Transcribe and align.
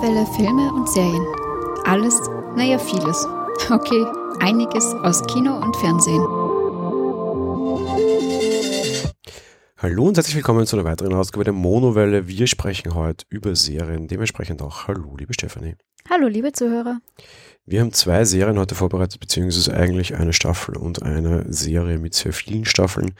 Monowelle 0.00 0.26
Filme 0.32 0.72
und 0.72 0.88
Serien. 0.88 1.26
Alles, 1.84 2.18
naja, 2.56 2.78
vieles. 2.78 3.28
Okay, 3.70 4.06
einiges 4.38 4.94
aus 4.94 5.22
Kino 5.26 5.54
und 5.58 5.76
Fernsehen. 5.76 6.22
Hallo 9.76 10.08
und 10.08 10.16
herzlich 10.16 10.36
willkommen 10.36 10.66
zu 10.66 10.76
einer 10.76 10.86
weiteren 10.86 11.12
Ausgabe 11.12 11.44
der 11.44 11.52
Monowelle. 11.52 12.26
Wir 12.26 12.46
sprechen 12.46 12.94
heute 12.94 13.26
über 13.28 13.54
Serien, 13.54 14.08
dementsprechend 14.08 14.62
auch 14.62 14.88
Hallo, 14.88 15.16
liebe 15.18 15.34
Stefanie. 15.34 15.76
Hallo, 16.12 16.26
liebe 16.26 16.50
Zuhörer. 16.50 17.00
Wir 17.66 17.82
haben 17.82 17.92
zwei 17.92 18.24
Serien 18.24 18.58
heute 18.58 18.74
vorbereitet, 18.74 19.20
beziehungsweise 19.20 19.72
eigentlich 19.72 20.16
eine 20.16 20.32
Staffel 20.32 20.76
und 20.76 21.04
eine 21.04 21.44
Serie 21.52 21.98
mit 21.98 22.14
sehr 22.14 22.32
vielen 22.32 22.64
Staffeln. 22.64 23.12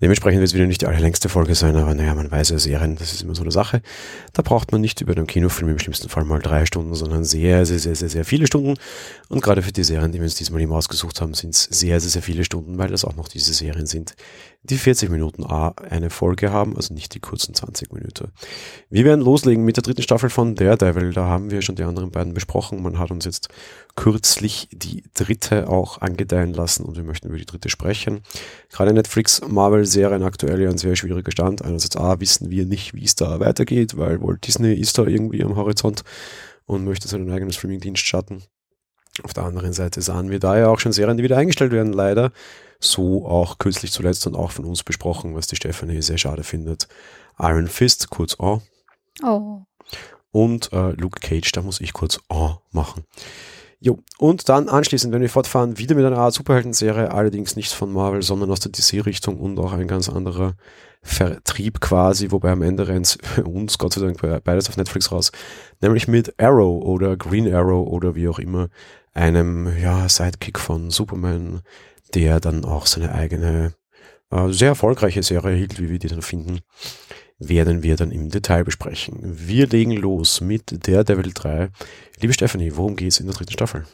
Dementsprechend 0.00 0.40
wird 0.40 0.48
es 0.48 0.54
wieder 0.54 0.66
nicht 0.66 0.80
die 0.80 0.86
allerlängste 0.86 1.28
Folge 1.28 1.54
sein, 1.54 1.76
aber 1.76 1.94
naja, 1.94 2.12
man 2.16 2.28
weiß 2.28 2.48
ja, 2.48 2.58
Serien, 2.58 2.96
das 2.96 3.12
ist 3.12 3.22
immer 3.22 3.36
so 3.36 3.42
eine 3.42 3.52
Sache. 3.52 3.82
Da 4.32 4.42
braucht 4.42 4.72
man 4.72 4.80
nicht 4.80 5.00
über 5.00 5.14
den 5.14 5.28
Kinofilm 5.28 5.68
im 5.68 5.78
schlimmsten 5.78 6.08
Fall 6.08 6.24
mal 6.24 6.40
drei 6.40 6.66
Stunden, 6.66 6.94
sondern 6.94 7.22
sehr, 7.22 7.66
sehr, 7.66 7.78
sehr, 7.78 7.94
sehr, 7.94 8.08
sehr 8.08 8.24
viele 8.24 8.48
Stunden. 8.48 8.74
Und 9.28 9.42
gerade 9.42 9.62
für 9.62 9.70
die 9.70 9.84
Serien, 9.84 10.10
die 10.10 10.18
wir 10.18 10.24
uns 10.24 10.34
diesmal 10.34 10.60
eben 10.60 10.72
ausgesucht 10.72 11.20
haben, 11.20 11.34
sind 11.34 11.54
es 11.54 11.62
sehr, 11.62 12.00
sehr, 12.00 12.10
sehr 12.10 12.22
viele 12.22 12.42
Stunden, 12.42 12.78
weil 12.78 12.88
das 12.88 13.04
auch 13.04 13.14
noch 13.14 13.28
diese 13.28 13.52
Serien 13.52 13.86
sind, 13.86 14.16
die 14.64 14.78
40 14.78 15.10
Minuten 15.10 15.44
A 15.44 15.74
eine 15.88 16.08
Folge 16.08 16.50
haben, 16.50 16.74
also 16.74 16.94
nicht 16.94 17.14
die 17.14 17.20
kurzen 17.20 17.54
20 17.54 17.92
Minuten. 17.92 18.32
Wir 18.88 19.04
werden 19.04 19.20
loslegen 19.20 19.62
mit 19.64 19.76
der 19.76 19.82
dritten 19.82 20.02
Staffel 20.02 20.30
von 20.30 20.54
Daredevil. 20.54 21.12
Da 21.12 21.26
haben 21.26 21.50
wir 21.50 21.60
schon 21.60 21.76
die 21.76 21.84
anderen 21.84 22.10
beiden 22.10 22.23
besprochen. 22.32 22.82
Man 22.82 22.98
hat 22.98 23.10
uns 23.10 23.24
jetzt 23.24 23.48
kürzlich 23.96 24.68
die 24.72 25.04
dritte 25.12 25.68
auch 25.68 26.00
angedeihen 26.00 26.54
lassen 26.54 26.84
und 26.84 26.96
wir 26.96 27.04
möchten 27.04 27.28
über 27.28 27.36
die 27.36 27.44
dritte 27.44 27.68
sprechen. 27.68 28.22
Gerade 28.70 28.94
Netflix-Marvel-Serien 28.94 30.22
aktuell 30.22 30.62
ja 30.62 30.70
ein 30.70 30.78
sehr 30.78 30.96
schwieriger 30.96 31.32
Stand. 31.32 31.62
Einerseits 31.62 31.96
A, 31.96 32.20
wissen 32.20 32.50
wir 32.50 32.64
nicht, 32.64 32.94
wie 32.94 33.04
es 33.04 33.14
da 33.14 33.40
weitergeht, 33.40 33.98
weil 33.98 34.20
wohl 34.20 34.38
Disney 34.38 34.74
ist 34.74 34.96
da 34.96 35.04
irgendwie 35.04 35.44
am 35.44 35.56
Horizont 35.56 36.04
und 36.66 36.84
möchte 36.84 37.08
seinen 37.08 37.30
eigenen 37.30 37.52
Streaming-Dienst 37.52 38.02
starten. 38.02 38.42
Auf 39.22 39.32
der 39.32 39.44
anderen 39.44 39.72
Seite 39.72 40.02
sahen 40.02 40.30
wir 40.30 40.40
da 40.40 40.58
ja 40.58 40.68
auch 40.68 40.80
schon 40.80 40.92
Serien, 40.92 41.16
die 41.16 41.22
wieder 41.22 41.36
eingestellt 41.36 41.72
werden, 41.72 41.92
leider. 41.92 42.32
So 42.80 43.26
auch 43.26 43.58
kürzlich 43.58 43.92
zuletzt 43.92 44.26
und 44.26 44.34
auch 44.34 44.50
von 44.50 44.64
uns 44.64 44.82
besprochen, 44.82 45.34
was 45.34 45.46
die 45.46 45.56
Stephanie 45.56 46.02
sehr 46.02 46.18
schade 46.18 46.42
findet. 46.42 46.88
Iron 47.38 47.68
Fist, 47.68 48.10
kurz 48.10 48.38
O. 48.40 48.60
Oh. 49.22 49.62
Und 50.34 50.72
äh, 50.72 50.90
Luke 50.90 51.20
Cage, 51.20 51.52
da 51.52 51.62
muss 51.62 51.80
ich 51.80 51.92
kurz 51.92 52.18
O 52.28 52.56
machen. 52.72 53.04
Jo, 53.78 54.00
und 54.18 54.48
dann 54.48 54.68
anschließend, 54.68 55.14
wenn 55.14 55.20
wir 55.22 55.30
fortfahren, 55.30 55.78
wieder 55.78 55.94
mit 55.94 56.04
einer 56.04 56.18
Art 56.18 56.34
Superhelden-Serie, 56.34 57.12
allerdings 57.12 57.54
nicht 57.54 57.70
von 57.70 57.92
Marvel, 57.92 58.20
sondern 58.20 58.50
aus 58.50 58.58
der 58.58 58.72
DC-Richtung 58.72 59.38
und 59.38 59.56
auch 59.60 59.72
ein 59.72 59.86
ganz 59.86 60.08
anderer 60.08 60.54
Vertrieb 61.02 61.80
quasi, 61.80 62.32
wobei 62.32 62.50
am 62.50 62.62
Ende 62.62 62.88
rennt 62.88 63.16
uns 63.44 63.78
Gott 63.78 63.92
sei 63.92 64.00
Dank 64.00 64.42
beides 64.42 64.68
auf 64.68 64.76
Netflix 64.76 65.12
raus, 65.12 65.30
nämlich 65.80 66.08
mit 66.08 66.34
Arrow 66.40 66.82
oder 66.82 67.16
Green 67.16 67.54
Arrow 67.54 67.86
oder 67.86 68.16
wie 68.16 68.26
auch 68.26 68.40
immer, 68.40 68.70
einem 69.12 69.70
ja, 69.80 70.08
Sidekick 70.08 70.58
von 70.58 70.90
Superman, 70.90 71.60
der 72.12 72.40
dann 72.40 72.64
auch 72.64 72.86
seine 72.86 73.14
eigene 73.14 73.74
äh, 74.32 74.48
sehr 74.48 74.70
erfolgreiche 74.70 75.22
Serie 75.22 75.52
erhielt, 75.52 75.78
wie 75.78 75.90
wir 75.90 76.00
die 76.00 76.08
dann 76.08 76.22
finden 76.22 76.58
werden 77.38 77.82
wir 77.82 77.96
dann 77.96 78.10
im 78.10 78.30
Detail 78.30 78.64
besprechen. 78.64 79.20
Wir 79.22 79.66
legen 79.66 79.92
los 79.92 80.40
mit 80.40 80.86
der 80.86 81.04
Devil 81.04 81.32
3. 81.32 81.70
Liebe 82.20 82.32
Stephanie, 82.32 82.72
worum 82.74 82.96
geht 82.96 83.08
es 83.08 83.20
in 83.20 83.26
der 83.26 83.34
dritten 83.34 83.52
Staffel? 83.52 83.84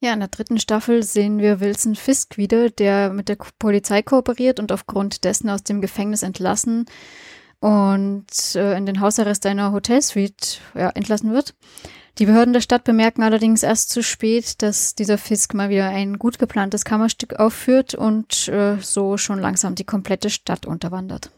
Ja, 0.00 0.12
in 0.12 0.20
der 0.20 0.28
dritten 0.28 0.58
Staffel 0.58 1.02
sehen 1.02 1.38
wir 1.38 1.60
Wilson 1.60 1.94
Fisk 1.94 2.36
wieder, 2.36 2.70
der 2.70 3.10
mit 3.10 3.28
der 3.28 3.38
Polizei 3.58 4.02
kooperiert 4.02 4.60
und 4.60 4.70
aufgrund 4.70 5.24
dessen 5.24 5.48
aus 5.48 5.62
dem 5.62 5.80
Gefängnis 5.80 6.22
entlassen 6.22 6.84
und 7.60 8.54
äh, 8.54 8.76
in 8.76 8.84
den 8.84 9.00
Hausarrest 9.00 9.46
einer 9.46 9.72
Hotelsuite 9.72 10.58
ja, 10.74 10.90
entlassen 10.90 11.32
wird. 11.32 11.54
Die 12.18 12.26
Behörden 12.26 12.54
der 12.54 12.60
Stadt 12.60 12.84
bemerken 12.84 13.22
allerdings 13.22 13.62
erst 13.62 13.90
zu 13.90 14.02
spät, 14.02 14.62
dass 14.62 14.94
dieser 14.94 15.18
Fisk 15.18 15.52
mal 15.54 15.68
wieder 15.68 15.88
ein 15.88 16.18
gut 16.18 16.38
geplantes 16.38 16.84
Kammerstück 16.84 17.34
aufführt 17.34 17.94
und 17.94 18.48
äh, 18.48 18.76
so 18.80 19.16
schon 19.18 19.38
langsam 19.38 19.74
die 19.74 19.84
komplette 19.84 20.30
Stadt 20.30 20.66
unterwandert. 20.66 21.30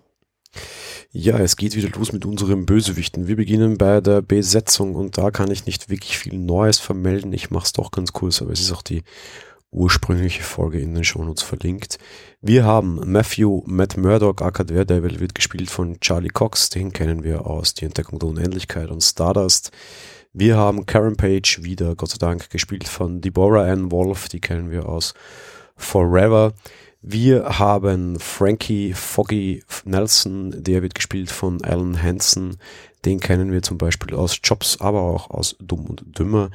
Ja, 1.10 1.38
es 1.38 1.56
geht 1.56 1.74
wieder 1.74 1.88
los 1.96 2.12
mit 2.12 2.26
unseren 2.26 2.66
Bösewichten. 2.66 3.28
Wir 3.28 3.36
beginnen 3.36 3.78
bei 3.78 4.00
der 4.00 4.20
Besetzung 4.20 4.94
und 4.94 5.16
da 5.16 5.30
kann 5.30 5.50
ich 5.50 5.64
nicht 5.64 5.88
wirklich 5.88 6.18
viel 6.18 6.38
Neues 6.38 6.78
vermelden. 6.78 7.32
Ich 7.32 7.50
mache 7.50 7.64
es 7.64 7.72
doch 7.72 7.90
ganz 7.90 8.12
kurz, 8.12 8.42
aber 8.42 8.52
es 8.52 8.60
ist 8.60 8.72
auch 8.72 8.82
die 8.82 9.02
ursprüngliche 9.70 10.42
Folge 10.42 10.80
in 10.80 10.94
den 10.94 11.04
Shownotes 11.04 11.42
verlinkt. 11.42 11.98
Wir 12.40 12.64
haben 12.64 13.00
Matthew 13.10 13.62
Matt 13.66 13.96
Murdock, 13.96 14.42
aka 14.42 14.64
Daredevil, 14.64 15.20
wird 15.20 15.34
gespielt 15.34 15.70
von 15.70 16.00
Charlie 16.00 16.28
Cox. 16.28 16.70
Den 16.70 16.92
kennen 16.92 17.22
wir 17.24 17.46
aus 17.46 17.74
Die 17.74 17.84
Entdeckung 17.84 18.18
der 18.18 18.28
Unendlichkeit 18.28 18.90
und 18.90 19.02
Stardust. 19.02 19.70
Wir 20.32 20.56
haben 20.56 20.86
Karen 20.86 21.16
Page 21.16 21.62
wieder, 21.62 21.96
Gott 21.96 22.10
sei 22.10 22.18
Dank, 22.18 22.50
gespielt 22.50 22.86
von 22.86 23.20
Deborah 23.20 23.64
Ann 23.64 23.90
Wolf. 23.90 24.28
Die 24.28 24.40
kennen 24.40 24.70
wir 24.70 24.88
aus 24.88 25.14
Forever. 25.76 26.52
Wir 27.10 27.58
haben 27.58 28.20
Frankie 28.20 28.92
Foggy 28.92 29.64
Nelson, 29.86 30.62
der 30.62 30.82
wird 30.82 30.94
gespielt 30.94 31.30
von 31.30 31.64
Alan 31.64 32.02
Hansen. 32.02 32.58
Den 33.06 33.18
kennen 33.18 33.50
wir 33.50 33.62
zum 33.62 33.78
Beispiel 33.78 34.14
aus 34.14 34.38
Jobs, 34.44 34.78
aber 34.82 35.00
auch 35.00 35.30
aus 35.30 35.56
Dumm 35.58 35.86
und 35.86 36.18
Dümmer. 36.18 36.50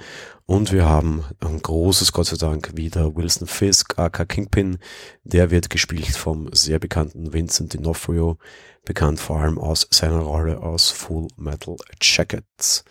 Und 0.46 0.72
wir 0.72 0.86
haben 0.86 1.24
ein 1.40 1.60
großes, 1.60 2.12
Gott 2.12 2.28
sei 2.28 2.38
Dank, 2.38 2.78
wieder 2.78 3.16
Wilson 3.16 3.48
Fisk, 3.48 3.98
aka 3.98 4.26
Kingpin. 4.26 4.78
Der 5.24 5.50
wird 5.50 5.72
gespielt 5.72 6.16
vom 6.16 6.54
sehr 6.54 6.78
bekannten 6.78 7.34
Vincent 7.34 7.74
D'Onofrio, 7.74 8.38
bekannt 8.86 9.20
vor 9.20 9.40
allem 9.40 9.58
aus 9.58 9.88
seiner 9.90 10.20
Rolle 10.20 10.62
aus 10.62 10.92
Full 10.92 11.30
Metal 11.36 11.78
Jackets. 12.00 12.86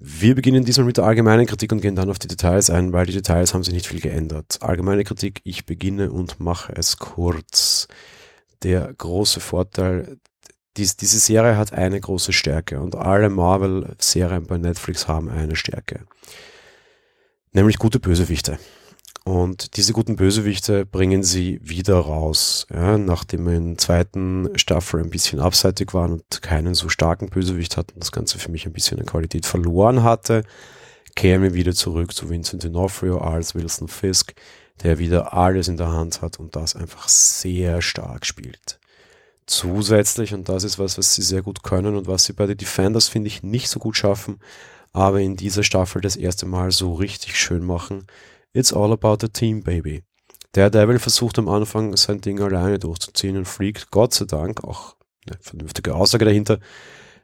Wir 0.00 0.36
beginnen 0.36 0.64
diesmal 0.64 0.86
mit 0.86 0.96
der 0.96 1.04
allgemeinen 1.04 1.46
Kritik 1.46 1.72
und 1.72 1.80
gehen 1.80 1.96
dann 1.96 2.08
auf 2.08 2.20
die 2.20 2.28
Details 2.28 2.70
ein, 2.70 2.92
weil 2.92 3.06
die 3.06 3.12
Details 3.12 3.52
haben 3.52 3.64
sich 3.64 3.74
nicht 3.74 3.88
viel 3.88 4.00
geändert. 4.00 4.58
Allgemeine 4.60 5.02
Kritik, 5.02 5.40
ich 5.42 5.66
beginne 5.66 6.12
und 6.12 6.38
mache 6.38 6.72
es 6.76 6.98
kurz. 6.98 7.88
Der 8.62 8.94
große 8.94 9.40
Vorteil, 9.40 10.18
dies, 10.76 10.96
diese 10.96 11.18
Serie 11.18 11.56
hat 11.56 11.72
eine 11.72 12.00
große 12.00 12.32
Stärke 12.32 12.80
und 12.80 12.94
alle 12.94 13.28
Marvel-Serien 13.28 14.46
bei 14.46 14.56
Netflix 14.56 15.08
haben 15.08 15.30
eine 15.30 15.56
Stärke. 15.56 16.04
Nämlich 17.52 17.78
gute 17.78 17.98
Bösewichte. 17.98 18.60
Und 19.28 19.76
diese 19.76 19.92
guten 19.92 20.16
Bösewichte 20.16 20.86
bringen 20.86 21.22
sie 21.22 21.60
wieder 21.62 21.98
raus. 21.98 22.66
Ja, 22.72 22.96
nachdem 22.96 23.44
wir 23.44 23.52
in 23.52 23.74
der 23.74 23.76
zweiten 23.76 24.48
Staffel 24.56 25.02
ein 25.02 25.10
bisschen 25.10 25.38
abseitig 25.38 25.92
waren 25.92 26.12
und 26.12 26.40
keinen 26.40 26.72
so 26.74 26.88
starken 26.88 27.28
Bösewicht 27.28 27.76
hatten, 27.76 28.00
das 28.00 28.10
Ganze 28.10 28.38
für 28.38 28.50
mich 28.50 28.64
ein 28.64 28.72
bisschen 28.72 28.98
an 28.98 29.04
Qualität 29.04 29.44
verloren 29.44 30.02
hatte, 30.02 30.44
kehren 31.14 31.42
wir 31.42 31.52
wieder 31.52 31.74
zurück 31.74 32.14
zu 32.14 32.30
Vincent 32.30 32.64
D'Onofrio 32.64 33.18
als 33.18 33.54
Wilson 33.54 33.88
Fisk, 33.88 34.32
der 34.82 34.98
wieder 34.98 35.34
alles 35.34 35.68
in 35.68 35.76
der 35.76 35.92
Hand 35.92 36.22
hat 36.22 36.40
und 36.40 36.56
das 36.56 36.74
einfach 36.74 37.06
sehr 37.06 37.82
stark 37.82 38.24
spielt. 38.24 38.78
Zusätzlich, 39.44 40.32
und 40.32 40.48
das 40.48 40.64
ist 40.64 40.78
was, 40.78 40.96
was 40.96 41.14
sie 41.14 41.22
sehr 41.22 41.42
gut 41.42 41.62
können 41.62 41.96
und 41.96 42.06
was 42.06 42.24
sie 42.24 42.32
bei 42.32 42.46
den 42.46 42.56
Defenders, 42.56 43.08
finde 43.08 43.28
ich, 43.28 43.42
nicht 43.42 43.68
so 43.68 43.78
gut 43.78 43.98
schaffen, 43.98 44.40
aber 44.94 45.20
in 45.20 45.36
dieser 45.36 45.64
Staffel 45.64 46.00
das 46.00 46.16
erste 46.16 46.46
Mal 46.46 46.70
so 46.70 46.94
richtig 46.94 47.36
schön 47.36 47.62
machen, 47.62 48.06
It's 48.52 48.72
all 48.72 48.92
about 48.92 49.18
the 49.20 49.28
team, 49.28 49.62
baby. 49.62 50.02
Der 50.54 50.70
Devil 50.70 50.98
versucht 50.98 51.38
am 51.38 51.48
Anfang 51.48 51.96
sein 51.96 52.20
Ding 52.20 52.40
alleine 52.40 52.78
durchzuziehen 52.78 53.36
und 53.36 53.44
fliegt, 53.44 53.90
Gott 53.90 54.14
sei 54.14 54.24
Dank, 54.24 54.64
auch 54.64 54.96
eine 55.26 55.38
vernünftige 55.40 55.94
Aussage 55.94 56.24
dahinter, 56.24 56.58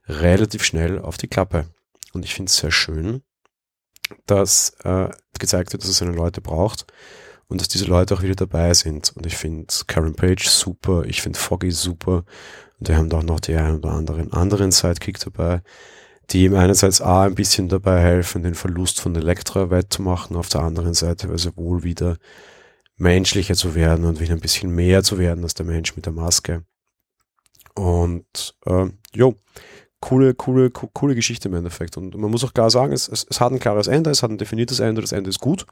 relativ 0.06 0.62
schnell 0.64 0.98
auf 1.00 1.16
die 1.16 1.28
Klappe. 1.28 1.66
Und 2.12 2.24
ich 2.24 2.34
finde 2.34 2.50
es 2.50 2.58
sehr 2.58 2.70
schön, 2.70 3.22
dass 4.26 4.76
äh, 4.84 5.08
gezeigt 5.38 5.72
wird, 5.72 5.82
dass 5.82 5.90
es 5.90 5.98
seine 5.98 6.12
Leute 6.12 6.40
braucht 6.40 6.86
und 7.48 7.60
dass 7.60 7.68
diese 7.68 7.86
Leute 7.86 8.14
auch 8.14 8.22
wieder 8.22 8.34
dabei 8.34 8.74
sind. 8.74 9.12
Und 9.16 9.26
ich 9.26 9.36
finde 9.36 9.66
Karen 9.86 10.14
Page 10.14 10.48
super, 10.48 11.04
ich 11.06 11.22
finde 11.22 11.38
Foggy 11.38 11.70
super 11.70 12.24
und 12.78 12.88
wir 12.88 12.96
haben 12.96 13.08
da 13.08 13.18
auch 13.18 13.22
noch 13.22 13.40
die 13.40 13.54
ein 13.54 13.76
oder 13.76 13.90
anderen 13.90 14.32
anderen 14.32 14.70
Sidekick 14.70 15.18
dabei 15.18 15.62
die 16.30 16.44
ihm 16.44 16.54
einerseits 16.54 17.00
A 17.00 17.24
ein 17.24 17.34
bisschen 17.34 17.68
dabei 17.68 18.00
helfen, 18.00 18.42
den 18.42 18.54
Verlust 18.54 19.00
von 19.00 19.14
Elektra 19.14 19.70
wettzumachen, 19.70 20.36
auf 20.36 20.48
der 20.48 20.62
anderen 20.62 20.94
Seite 20.94 21.36
sie 21.38 21.56
wohl 21.56 21.82
wieder 21.82 22.16
menschlicher 22.96 23.54
zu 23.54 23.74
werden 23.74 24.04
und 24.04 24.20
wieder 24.20 24.34
ein 24.34 24.40
bisschen 24.40 24.74
mehr 24.74 25.02
zu 25.02 25.18
werden 25.18 25.44
als 25.44 25.54
der 25.54 25.66
Mensch 25.66 25.96
mit 25.96 26.06
der 26.06 26.12
Maske. 26.12 26.64
Und 27.74 28.54
äh, 28.66 28.86
jo, 29.12 29.34
coole, 30.00 30.34
coole, 30.34 30.70
coole 30.70 31.14
Geschichte 31.14 31.48
im 31.48 31.54
Endeffekt. 31.54 31.96
Und 31.96 32.14
man 32.16 32.30
muss 32.30 32.44
auch 32.44 32.54
klar 32.54 32.70
sagen, 32.70 32.92
es, 32.92 33.08
es, 33.08 33.26
es 33.28 33.40
hat 33.40 33.52
ein 33.52 33.58
klares 33.58 33.86
Ende, 33.86 34.10
es 34.10 34.22
hat 34.22 34.30
ein 34.30 34.38
definiertes 34.38 34.80
Ende, 34.80 35.00
das 35.00 35.12
Ende 35.12 35.30
ist 35.30 35.40
gut. 35.40 35.66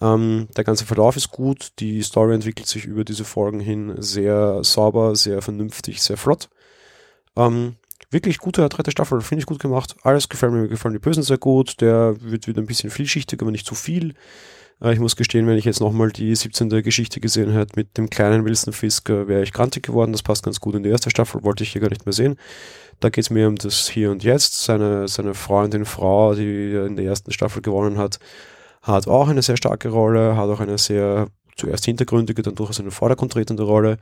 Ähm, 0.00 0.48
der 0.56 0.64
ganze 0.64 0.86
Verlauf 0.86 1.16
ist 1.16 1.30
gut, 1.30 1.72
die 1.78 2.02
Story 2.02 2.34
entwickelt 2.34 2.66
sich 2.66 2.86
über 2.86 3.04
diese 3.04 3.24
Folgen 3.24 3.60
hin 3.60 3.94
sehr 3.98 4.64
sauber, 4.64 5.14
sehr 5.16 5.42
vernünftig, 5.42 6.02
sehr 6.02 6.16
flott. 6.16 6.48
Ähm, 7.36 7.76
wirklich 8.12 8.38
gute 8.38 8.68
dritte 8.68 8.90
Staffel, 8.90 9.20
finde 9.20 9.40
ich 9.40 9.46
gut 9.46 9.58
gemacht. 9.58 9.96
Alles 10.02 10.28
gefällt 10.28 10.52
mir, 10.52 10.62
mir 10.62 10.68
gefallen 10.68 10.94
die 10.94 11.00
Bösen 11.00 11.22
sehr 11.22 11.38
gut. 11.38 11.80
Der 11.80 12.14
wird 12.20 12.46
wieder 12.46 12.60
ein 12.60 12.66
bisschen 12.66 12.90
vielschichtig, 12.90 13.40
aber 13.40 13.50
nicht 13.50 13.66
zu 13.66 13.74
viel. 13.74 14.14
Äh, 14.82 14.92
ich 14.92 15.00
muss 15.00 15.16
gestehen, 15.16 15.46
wenn 15.46 15.56
ich 15.56 15.64
jetzt 15.64 15.80
nochmal 15.80 16.10
die 16.10 16.34
17. 16.34 16.68
Geschichte 16.82 17.20
gesehen 17.20 17.52
hätte 17.52 17.72
mit 17.76 17.96
dem 17.96 18.10
kleinen 18.10 18.44
Wilson 18.44 18.72
Fisk, 18.72 19.08
wäre 19.08 19.42
ich 19.42 19.52
grantig 19.52 19.84
geworden. 19.84 20.12
Das 20.12 20.22
passt 20.22 20.44
ganz 20.44 20.60
gut 20.60 20.74
in 20.74 20.82
die 20.82 20.90
erste 20.90 21.10
Staffel, 21.10 21.42
wollte 21.42 21.64
ich 21.64 21.72
hier 21.72 21.80
gar 21.80 21.90
nicht 21.90 22.06
mehr 22.06 22.12
sehen. 22.12 22.36
Da 23.00 23.08
geht 23.08 23.24
es 23.24 23.30
mir 23.30 23.48
um 23.48 23.56
das 23.56 23.88
Hier 23.88 24.10
und 24.10 24.22
Jetzt. 24.22 24.62
Seine, 24.62 25.08
seine 25.08 25.34
Freundin, 25.34 25.84
Frau, 25.84 26.34
die 26.34 26.72
in 26.74 26.96
der 26.96 27.06
ersten 27.06 27.32
Staffel 27.32 27.62
gewonnen 27.62 27.98
hat, 27.98 28.18
hat 28.82 29.08
auch 29.08 29.28
eine 29.28 29.42
sehr 29.42 29.56
starke 29.56 29.88
Rolle, 29.88 30.36
hat 30.36 30.48
auch 30.48 30.60
eine 30.60 30.78
sehr 30.78 31.28
zuerst 31.56 31.84
hintergründige, 31.84 32.42
dann 32.42 32.54
durchaus 32.54 32.80
eine 32.80 32.90
vordergrundtretende 32.90 33.62
Rolle. 33.62 33.98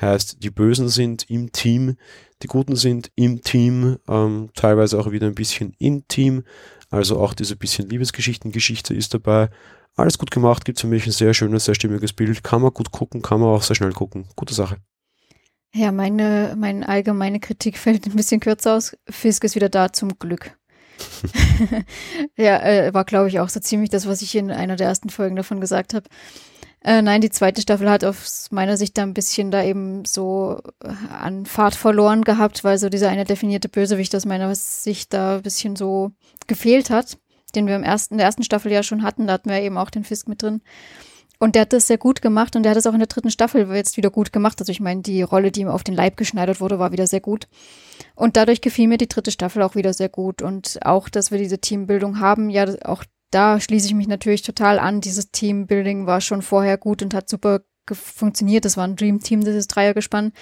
Heißt, 0.00 0.42
die 0.42 0.50
Bösen 0.50 0.88
sind 0.88 1.28
im 1.30 1.52
Team, 1.52 1.96
die 2.42 2.46
Guten 2.46 2.76
sind 2.76 3.10
im 3.14 3.42
Team, 3.42 3.98
ähm, 4.08 4.50
teilweise 4.54 4.98
auch 4.98 5.10
wieder 5.10 5.26
ein 5.26 5.34
bisschen 5.34 5.74
im 5.78 6.06
Team. 6.08 6.44
Also 6.90 7.20
auch 7.20 7.34
diese 7.34 7.56
bisschen 7.56 7.88
Liebesgeschichtengeschichte 7.88 8.94
ist 8.94 9.14
dabei. 9.14 9.50
Alles 9.96 10.18
gut 10.18 10.30
gemacht, 10.30 10.64
gibt 10.64 10.80
für 10.80 10.86
mich 10.86 11.06
ein 11.06 11.12
sehr 11.12 11.34
schönes, 11.34 11.66
sehr 11.66 11.74
stimmiges 11.74 12.12
Bild. 12.12 12.42
Kann 12.42 12.62
man 12.62 12.72
gut 12.72 12.90
gucken, 12.90 13.22
kann 13.22 13.40
man 13.40 13.50
auch 13.50 13.62
sehr 13.62 13.76
schnell 13.76 13.92
gucken. 13.92 14.26
Gute 14.36 14.54
Sache. 14.54 14.76
Ja, 15.74 15.92
meine, 15.92 16.56
meine 16.58 16.88
allgemeine 16.88 17.40
Kritik 17.40 17.78
fällt 17.78 18.06
ein 18.06 18.16
bisschen 18.16 18.40
kürzer 18.40 18.76
aus. 18.76 18.96
Fisk 19.08 19.44
ist 19.44 19.54
wieder 19.54 19.68
da, 19.68 19.92
zum 19.92 20.18
Glück. 20.18 20.56
ja, 22.36 22.60
äh, 22.62 22.94
war, 22.94 23.04
glaube 23.04 23.28
ich, 23.28 23.40
auch 23.40 23.48
so 23.48 23.60
ziemlich 23.60 23.90
das, 23.90 24.06
was 24.06 24.22
ich 24.22 24.34
in 24.34 24.50
einer 24.50 24.76
der 24.76 24.88
ersten 24.88 25.10
Folgen 25.10 25.36
davon 25.36 25.60
gesagt 25.60 25.94
habe. 25.94 26.08
Äh, 26.82 27.02
nein, 27.02 27.20
die 27.20 27.30
zweite 27.30 27.60
Staffel 27.60 27.90
hat 27.90 28.04
aus 28.04 28.48
meiner 28.50 28.78
Sicht 28.78 28.96
da 28.96 29.02
ein 29.02 29.12
bisschen 29.12 29.50
da 29.50 29.62
eben 29.62 30.04
so 30.06 30.60
äh, 30.82 30.88
an 31.12 31.44
Fahrt 31.44 31.74
verloren 31.74 32.22
gehabt, 32.22 32.64
weil 32.64 32.78
so 32.78 32.88
dieser 32.88 33.10
eine 33.10 33.24
definierte 33.24 33.68
Bösewicht 33.68 34.14
aus 34.16 34.24
meiner 34.24 34.54
Sicht 34.54 35.12
da 35.12 35.36
ein 35.36 35.42
bisschen 35.42 35.76
so 35.76 36.12
gefehlt 36.46 36.88
hat, 36.88 37.18
den 37.54 37.66
wir 37.66 37.76
im 37.76 37.82
ersten, 37.82 38.14
in 38.14 38.18
der 38.18 38.26
ersten 38.26 38.44
Staffel 38.44 38.72
ja 38.72 38.82
schon 38.82 39.02
hatten. 39.02 39.26
Da 39.26 39.34
hatten 39.34 39.50
wir 39.50 39.60
eben 39.60 39.76
auch 39.76 39.90
den 39.90 40.04
Fisk 40.04 40.26
mit 40.26 40.42
drin. 40.42 40.62
Und 41.38 41.54
der 41.54 41.62
hat 41.62 41.72
das 41.72 41.86
sehr 41.86 41.98
gut 41.98 42.22
gemacht 42.22 42.54
und 42.54 42.64
der 42.64 42.70
hat 42.70 42.78
es 42.78 42.86
auch 42.86 42.92
in 42.92 42.98
der 42.98 43.08
dritten 43.08 43.30
Staffel 43.30 43.66
jetzt 43.74 43.96
wieder 43.96 44.10
gut 44.10 44.32
gemacht. 44.32 44.60
Also 44.60 44.72
ich 44.72 44.80
meine, 44.80 45.02
die 45.02 45.22
Rolle, 45.22 45.50
die 45.50 45.62
ihm 45.62 45.68
auf 45.68 45.82
den 45.82 45.94
Leib 45.94 46.16
geschneidert 46.16 46.60
wurde, 46.60 46.78
war 46.78 46.92
wieder 46.92 47.06
sehr 47.06 47.20
gut. 47.20 47.46
Und 48.14 48.36
dadurch 48.36 48.60
gefiel 48.60 48.88
mir 48.88 48.98
die 48.98 49.08
dritte 49.08 49.30
Staffel 49.30 49.62
auch 49.62 49.74
wieder 49.74 49.92
sehr 49.94 50.10
gut. 50.10 50.42
Und 50.42 50.78
auch, 50.82 51.08
dass 51.08 51.30
wir 51.30 51.38
diese 51.38 51.58
Teambildung 51.58 52.20
haben, 52.20 52.50
ja, 52.50 52.66
auch 52.84 53.04
da 53.30 53.60
schließe 53.60 53.86
ich 53.86 53.94
mich 53.94 54.08
natürlich 54.08 54.42
total 54.42 54.78
an. 54.78 55.00
Dieses 55.00 55.30
Teambuilding 55.30 56.06
war 56.06 56.20
schon 56.20 56.42
vorher 56.42 56.78
gut 56.78 57.02
und 57.02 57.14
hat 57.14 57.28
super 57.28 57.60
funktioniert. 57.92 58.64
Das 58.64 58.76
war 58.76 58.84
ein 58.84 58.96
Dream 58.96 59.20
Team, 59.20 59.44
dieses 59.44 59.68
Dreiergespann. 59.68 60.32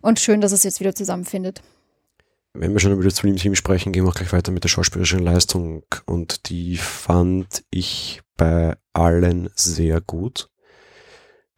Und 0.00 0.20
schön, 0.20 0.40
dass 0.40 0.52
es 0.52 0.62
jetzt 0.62 0.80
wieder 0.80 0.94
zusammenfindet. 0.94 1.62
Wenn 2.54 2.72
wir 2.72 2.80
schon 2.80 2.92
über 2.92 3.04
das 3.04 3.16
Dream 3.16 3.36
Team 3.36 3.54
sprechen, 3.54 3.92
gehen 3.92 4.04
wir 4.04 4.10
auch 4.10 4.14
gleich 4.14 4.32
weiter 4.32 4.50
mit 4.50 4.64
der 4.64 4.68
schauspielerischen 4.68 5.20
Leistung. 5.20 5.84
Und 6.06 6.48
die 6.48 6.76
fand 6.76 7.64
ich 7.70 8.22
bei 8.36 8.76
allen 8.92 9.50
sehr 9.54 10.00
gut. 10.00 10.48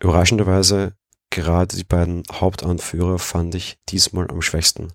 Überraschenderweise, 0.01 0.95
gerade 1.31 1.77
die 1.77 1.85
beiden 1.85 2.23
Hauptanführer 2.33 3.19
fand 3.19 3.55
ich 3.55 3.79
diesmal 3.89 4.29
am 4.29 4.43
schwächsten. 4.43 4.93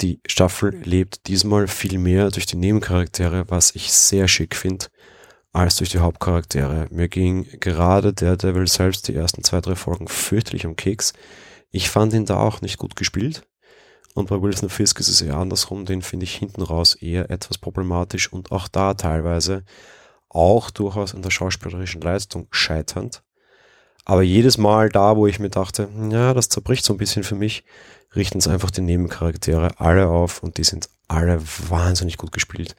Die 0.00 0.20
Staffel 0.26 0.74
lebt 0.84 1.26
diesmal 1.28 1.68
viel 1.68 1.98
mehr 1.98 2.30
durch 2.30 2.46
die 2.46 2.56
Nebencharaktere, 2.56 3.44
was 3.48 3.74
ich 3.74 3.92
sehr 3.92 4.26
schick 4.26 4.56
finde, 4.56 4.86
als 5.52 5.76
durch 5.76 5.90
die 5.90 5.98
Hauptcharaktere. 5.98 6.88
Mir 6.90 7.08
ging 7.08 7.46
gerade 7.60 8.12
der 8.12 8.36
Devil 8.36 8.66
selbst 8.66 9.06
die 9.08 9.14
ersten 9.14 9.44
zwei, 9.44 9.60
drei 9.60 9.74
Folgen 9.74 10.08
fürchterlich 10.08 10.66
um 10.66 10.76
Keks. 10.76 11.12
Ich 11.70 11.90
fand 11.90 12.12
ihn 12.14 12.26
da 12.26 12.38
auch 12.38 12.62
nicht 12.62 12.78
gut 12.78 12.96
gespielt. 12.96 13.42
Und 14.14 14.28
bei 14.28 14.40
Wilson 14.40 14.68
Fisk 14.68 15.00
ist 15.00 15.08
es 15.08 15.22
eher 15.22 15.36
andersrum, 15.36 15.86
den 15.86 16.02
finde 16.02 16.24
ich 16.24 16.36
hinten 16.36 16.62
raus 16.62 16.94
eher 16.94 17.30
etwas 17.30 17.58
problematisch 17.58 18.30
und 18.30 18.52
auch 18.52 18.68
da 18.68 18.92
teilweise 18.94 19.64
auch 20.28 20.70
durchaus 20.70 21.14
an 21.14 21.22
der 21.22 21.30
schauspielerischen 21.30 22.00
Leistung 22.00 22.48
scheiternd. 22.50 23.22
Aber 24.04 24.22
jedes 24.22 24.58
Mal 24.58 24.88
da, 24.88 25.16
wo 25.16 25.26
ich 25.26 25.38
mir 25.38 25.50
dachte, 25.50 25.88
ja, 26.10 26.34
das 26.34 26.48
zerbricht 26.48 26.84
so 26.84 26.94
ein 26.94 26.98
bisschen 26.98 27.22
für 27.22 27.36
mich, 27.36 27.64
richten 28.14 28.38
es 28.38 28.48
einfach 28.48 28.70
die 28.70 28.80
Nebencharaktere 28.80 29.78
alle 29.78 30.08
auf 30.08 30.42
und 30.42 30.58
die 30.58 30.64
sind 30.64 30.88
alle 31.08 31.40
wahnsinnig 31.68 32.16
gut 32.16 32.32
gespielt. 32.32 32.74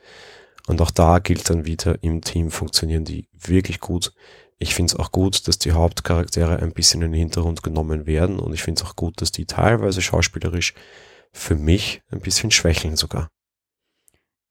Und 0.67 0.81
auch 0.81 0.91
da 0.91 1.19
gilt 1.19 1.49
dann 1.49 1.65
wieder, 1.65 2.01
im 2.03 2.21
Team 2.21 2.51
funktionieren 2.51 3.05
die 3.05 3.27
wirklich 3.33 3.79
gut. 3.79 4.13
Ich 4.59 4.75
finde 4.75 4.93
es 4.93 4.99
auch 4.99 5.11
gut, 5.11 5.47
dass 5.47 5.59
die 5.59 5.73
Hauptcharaktere 5.73 6.59
ein 6.59 6.71
bisschen 6.71 7.01
in 7.01 7.11
den 7.11 7.19
Hintergrund 7.19 7.63
genommen 7.63 8.05
werden 8.05 8.39
und 8.39 8.53
ich 8.53 8.63
finde 8.63 8.81
es 8.81 8.89
auch 8.89 8.95
gut, 8.95 9.21
dass 9.21 9.31
die 9.31 9.45
teilweise 9.45 10.01
schauspielerisch 10.01 10.73
für 11.31 11.55
mich 11.55 12.01
ein 12.11 12.21
bisschen 12.21 12.51
schwächeln 12.51 12.95
sogar. 12.95 13.32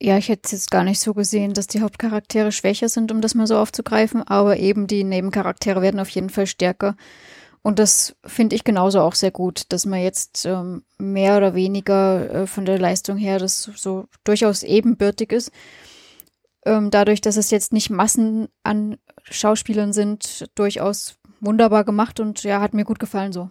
Ja, 0.04 0.18
ich 0.18 0.28
hätte 0.28 0.42
es 0.46 0.50
jetzt 0.50 0.70
gar 0.72 0.82
nicht 0.82 0.98
so 0.98 1.14
gesehen, 1.14 1.54
dass 1.54 1.68
die 1.68 1.80
Hauptcharaktere 1.80 2.50
schwächer 2.50 2.88
sind, 2.88 3.12
um 3.12 3.20
das 3.20 3.36
mal 3.36 3.46
so 3.46 3.56
aufzugreifen, 3.56 4.24
aber 4.24 4.56
eben 4.56 4.88
die 4.88 5.04
Nebencharaktere 5.04 5.80
werden 5.80 6.00
auf 6.00 6.08
jeden 6.08 6.28
Fall 6.28 6.48
stärker. 6.48 6.96
Und 7.62 7.78
das 7.78 8.16
finde 8.24 8.56
ich 8.56 8.64
genauso 8.64 9.00
auch 9.00 9.14
sehr 9.14 9.30
gut, 9.30 9.62
dass 9.68 9.86
man 9.86 10.00
jetzt 10.00 10.44
ähm, 10.44 10.82
mehr 10.98 11.36
oder 11.36 11.54
weniger 11.54 12.30
äh, 12.34 12.46
von 12.48 12.64
der 12.64 12.80
Leistung 12.80 13.16
her 13.16 13.38
das 13.38 13.62
so 13.62 14.06
durchaus 14.24 14.64
ebenbürtig 14.64 15.30
ist. 15.30 15.52
Ähm, 16.66 16.90
dadurch, 16.90 17.20
dass 17.20 17.36
es 17.36 17.52
jetzt 17.52 17.72
nicht 17.72 17.88
Massen 17.88 18.48
an 18.64 18.98
Schauspielern 19.22 19.92
sind, 19.92 20.48
durchaus 20.56 21.14
wunderbar 21.38 21.84
gemacht 21.84 22.18
und 22.18 22.42
ja, 22.42 22.60
hat 22.60 22.74
mir 22.74 22.84
gut 22.84 22.98
gefallen 22.98 23.32
so 23.32 23.50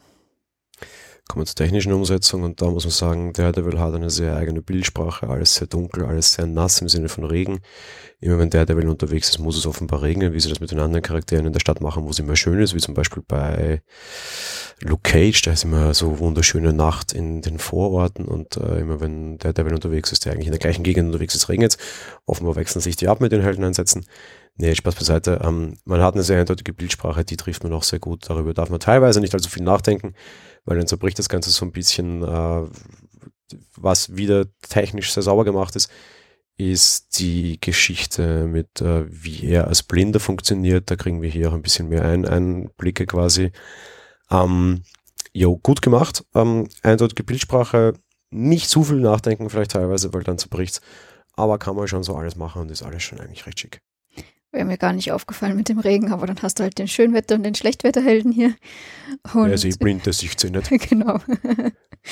kommen 1.31 1.43
wir 1.43 1.47
zur 1.47 1.55
technischen 1.55 1.93
Umsetzung 1.93 2.43
und 2.43 2.61
da 2.61 2.69
muss 2.69 2.83
man 2.83 2.91
sagen, 2.91 3.31
Daredevil 3.31 3.79
hat 3.79 3.93
eine 3.93 4.09
sehr 4.09 4.35
eigene 4.35 4.61
Bildsprache, 4.61 5.29
alles 5.29 5.55
sehr 5.55 5.67
dunkel, 5.67 6.03
alles 6.03 6.33
sehr 6.33 6.45
nass 6.45 6.81
im 6.81 6.89
Sinne 6.89 7.07
von 7.07 7.23
Regen. 7.23 7.61
Immer 8.19 8.37
wenn 8.37 8.49
Daredevil 8.49 8.89
unterwegs 8.89 9.29
ist, 9.29 9.39
muss 9.39 9.57
es 9.57 9.65
offenbar 9.65 10.01
regnen, 10.01 10.33
wie 10.33 10.41
sie 10.41 10.49
das 10.49 10.59
mit 10.59 10.71
den 10.71 10.79
anderen 10.79 11.01
Charakteren 11.01 11.45
in 11.45 11.53
der 11.53 11.61
Stadt 11.61 11.79
machen, 11.79 12.03
wo 12.03 12.09
es 12.09 12.19
immer 12.19 12.35
schön 12.35 12.59
ist, 12.59 12.75
wie 12.75 12.79
zum 12.79 12.95
Beispiel 12.95 13.23
bei 13.25 13.81
Luke 14.81 15.03
Cage, 15.03 15.41
da 15.43 15.53
ist 15.53 15.63
immer 15.63 15.93
so 15.93 16.19
wunderschöne 16.19 16.73
Nacht 16.73 17.13
in 17.13 17.41
den 17.41 17.59
Vororten 17.59 18.25
und 18.25 18.57
äh, 18.57 18.81
immer 18.81 18.99
wenn 18.99 19.37
Daredevil 19.37 19.73
unterwegs 19.73 20.11
ist, 20.11 20.25
der 20.25 20.33
eigentlich 20.33 20.47
in 20.47 20.53
der 20.53 20.59
gleichen 20.59 20.83
Gegend 20.83 21.07
unterwegs 21.07 21.33
ist, 21.33 21.47
regnet 21.47 21.77
Offenbar 22.25 22.57
wechseln 22.57 22.81
sich 22.81 22.97
die 22.97 23.07
ab 23.07 23.21
mit 23.21 23.31
den 23.31 23.41
Heldeneinsätzen. 23.41 24.05
Nee, 24.55 24.75
Spaß 24.75 24.95
beiseite. 24.95 25.41
Ähm, 25.43 25.77
man 25.85 26.01
hat 26.01 26.13
eine 26.13 26.23
sehr 26.23 26.39
eindeutige 26.39 26.73
Bildsprache, 26.73 27.23
die 27.25 27.37
trifft 27.37 27.63
man 27.63 27.73
auch 27.73 27.83
sehr 27.83 27.99
gut. 27.99 28.29
Darüber 28.29 28.53
darf 28.53 28.69
man 28.69 28.79
teilweise 28.79 29.19
nicht 29.21 29.33
allzu 29.33 29.49
viel 29.49 29.63
nachdenken 29.63 30.13
weil 30.65 30.77
dann 30.77 30.87
zerbricht 30.87 31.19
das 31.19 31.29
Ganze 31.29 31.49
so 31.49 31.65
ein 31.65 31.71
bisschen, 31.71 32.23
äh, 32.23 32.67
was 33.75 34.15
wieder 34.15 34.45
technisch 34.61 35.13
sehr 35.13 35.23
sauber 35.23 35.45
gemacht 35.45 35.75
ist, 35.75 35.91
ist 36.57 37.19
die 37.19 37.59
Geschichte 37.59 38.45
mit, 38.45 38.81
äh, 38.81 39.05
wie 39.09 39.45
er 39.45 39.67
als 39.67 39.83
Blinder 39.83 40.19
funktioniert. 40.19 40.91
Da 40.91 40.95
kriegen 40.95 41.21
wir 41.21 41.29
hier 41.29 41.49
auch 41.49 41.53
ein 41.53 41.63
bisschen 41.63 41.89
mehr 41.89 42.05
ein 42.05 42.25
Einblicke 42.25 43.05
quasi. 43.07 43.51
Ähm, 44.29 44.83
jo, 45.33 45.57
gut 45.57 45.81
gemacht. 45.81 46.23
Ähm, 46.35 46.69
eindeutige 46.83 47.23
Bildsprache, 47.23 47.93
nicht 48.29 48.69
zu 48.69 48.83
viel 48.83 48.99
nachdenken 48.99 49.49
vielleicht 49.49 49.71
teilweise, 49.71 50.13
weil 50.13 50.23
dann 50.23 50.37
zerbricht's. 50.37 50.81
Aber 51.33 51.57
kann 51.57 51.75
man 51.75 51.87
schon 51.87 52.03
so 52.03 52.15
alles 52.15 52.35
machen 52.35 52.61
und 52.61 52.71
ist 52.71 52.83
alles 52.83 53.03
schon 53.03 53.19
eigentlich 53.19 53.45
recht 53.45 53.59
schick. 53.59 53.81
Wäre 54.51 54.65
mir 54.65 54.77
gar 54.77 54.91
nicht 54.91 55.13
aufgefallen 55.13 55.55
mit 55.55 55.69
dem 55.69 55.79
Regen, 55.79 56.11
aber 56.11 56.27
dann 56.27 56.41
hast 56.41 56.59
du 56.59 56.63
halt 56.63 56.77
den 56.77 56.89
Schönwetter- 56.89 57.35
und 57.35 57.43
den 57.43 57.55
Schlechtwetterhelden 57.55 58.33
hier. 58.33 58.53
Und 59.33 59.45
ja, 59.45 59.51
also 59.51 59.67
ich 59.67 59.79
blind, 59.79 60.05
das 60.05 60.19
sie 60.19 60.27
nicht. 60.27 60.69
genau. 60.89 61.19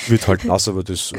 Wird 0.08 0.26
halt 0.26 0.44
nass, 0.44 0.66
aber 0.66 0.82
das, 0.82 1.10
ja, 1.10 1.18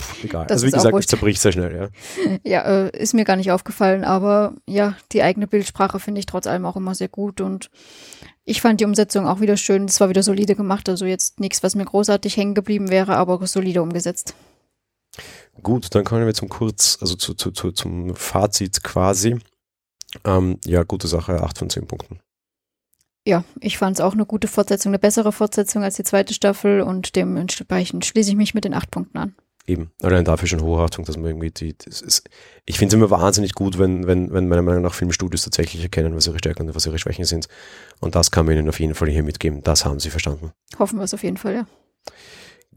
pff, 0.00 0.24
egal. 0.24 0.46
Das 0.46 0.62
also 0.62 0.66
wie 0.66 0.70
gesagt, 0.70 0.98
es 0.98 1.06
zerbricht 1.06 1.40
sehr 1.40 1.52
schnell, 1.52 1.74
ja. 1.74 2.38
Ja, 2.44 2.62
äh, 2.62 2.96
ist 2.96 3.12
mir 3.12 3.24
gar 3.24 3.36
nicht 3.36 3.50
aufgefallen, 3.50 4.04
aber 4.04 4.54
ja, 4.66 4.96
die 5.12 5.22
eigene 5.22 5.46
Bildsprache 5.46 6.00
finde 6.00 6.20
ich 6.20 6.26
trotz 6.26 6.46
allem 6.46 6.64
auch 6.64 6.76
immer 6.76 6.94
sehr 6.94 7.08
gut 7.08 7.40
und 7.40 7.70
ich 8.44 8.60
fand 8.60 8.80
die 8.80 8.84
Umsetzung 8.84 9.26
auch 9.26 9.40
wieder 9.40 9.56
schön. 9.56 9.86
Es 9.86 10.00
war 10.00 10.08
wieder 10.08 10.22
solide 10.22 10.54
gemacht, 10.54 10.88
also 10.88 11.06
jetzt 11.06 11.40
nichts, 11.40 11.62
was 11.62 11.74
mir 11.74 11.84
großartig 11.84 12.36
hängen 12.36 12.54
geblieben 12.54 12.90
wäre, 12.90 13.16
aber 13.16 13.44
solide 13.46 13.82
umgesetzt. 13.82 14.34
Gut, 15.62 15.94
dann 15.94 16.04
kommen 16.04 16.26
wir 16.26 16.34
zum 16.34 16.48
Kurz, 16.48 16.98
also 17.00 17.14
zu, 17.14 17.34
zu, 17.34 17.52
zu, 17.52 17.72
zum 17.72 18.14
Fazit 18.14 18.82
quasi. 18.82 19.38
Ähm, 20.24 20.58
ja, 20.64 20.82
gute 20.82 21.08
Sache, 21.08 21.42
8 21.42 21.58
von 21.58 21.70
10 21.70 21.86
Punkten. 21.86 22.20
Ja, 23.26 23.44
ich 23.60 23.78
fand 23.78 23.98
es 23.98 24.04
auch 24.04 24.12
eine 24.12 24.26
gute 24.26 24.48
Fortsetzung, 24.48 24.90
eine 24.90 24.98
bessere 24.98 25.32
Fortsetzung 25.32 25.82
als 25.82 25.96
die 25.96 26.04
zweite 26.04 26.34
Staffel 26.34 26.82
und 26.82 27.16
dementsprechend 27.16 28.04
schließe 28.04 28.30
ich 28.30 28.36
mich 28.36 28.54
mit 28.54 28.64
den 28.64 28.74
8 28.74 28.90
Punkten 28.90 29.18
an. 29.18 29.34
Eben, 29.66 29.92
allein 30.02 30.26
dafür 30.26 30.46
schon 30.46 30.60
Hochachtung, 30.60 31.06
dass 31.06 31.16
man 31.16 31.26
irgendwie 31.26 31.50
die, 31.50 31.74
ist, 31.86 32.28
ich 32.66 32.76
finde 32.76 32.94
es 32.94 33.00
immer 33.00 33.10
wahnsinnig 33.10 33.54
gut, 33.54 33.78
wenn, 33.78 34.06
wenn, 34.06 34.30
wenn 34.30 34.46
meiner 34.46 34.60
Meinung 34.60 34.82
nach 34.82 34.92
Filmstudios 34.92 35.42
tatsächlich 35.42 35.82
erkennen, 35.82 36.14
was 36.14 36.26
ihre 36.26 36.36
Stärken 36.36 36.68
und 36.68 36.74
was 36.74 36.84
ihre 36.84 36.98
Schwächen 36.98 37.24
sind. 37.24 37.48
Und 38.00 38.14
das 38.14 38.30
kann 38.30 38.44
man 38.44 38.58
ihnen 38.58 38.68
auf 38.68 38.78
jeden 38.78 38.94
Fall 38.94 39.08
hier 39.08 39.22
mitgeben. 39.22 39.62
Das 39.62 39.86
haben 39.86 40.00
sie 40.00 40.10
verstanden. 40.10 40.52
Hoffen 40.78 40.98
wir 40.98 41.04
es 41.04 41.14
auf 41.14 41.22
jeden 41.22 41.38
Fall, 41.38 41.54
ja. 41.54 41.66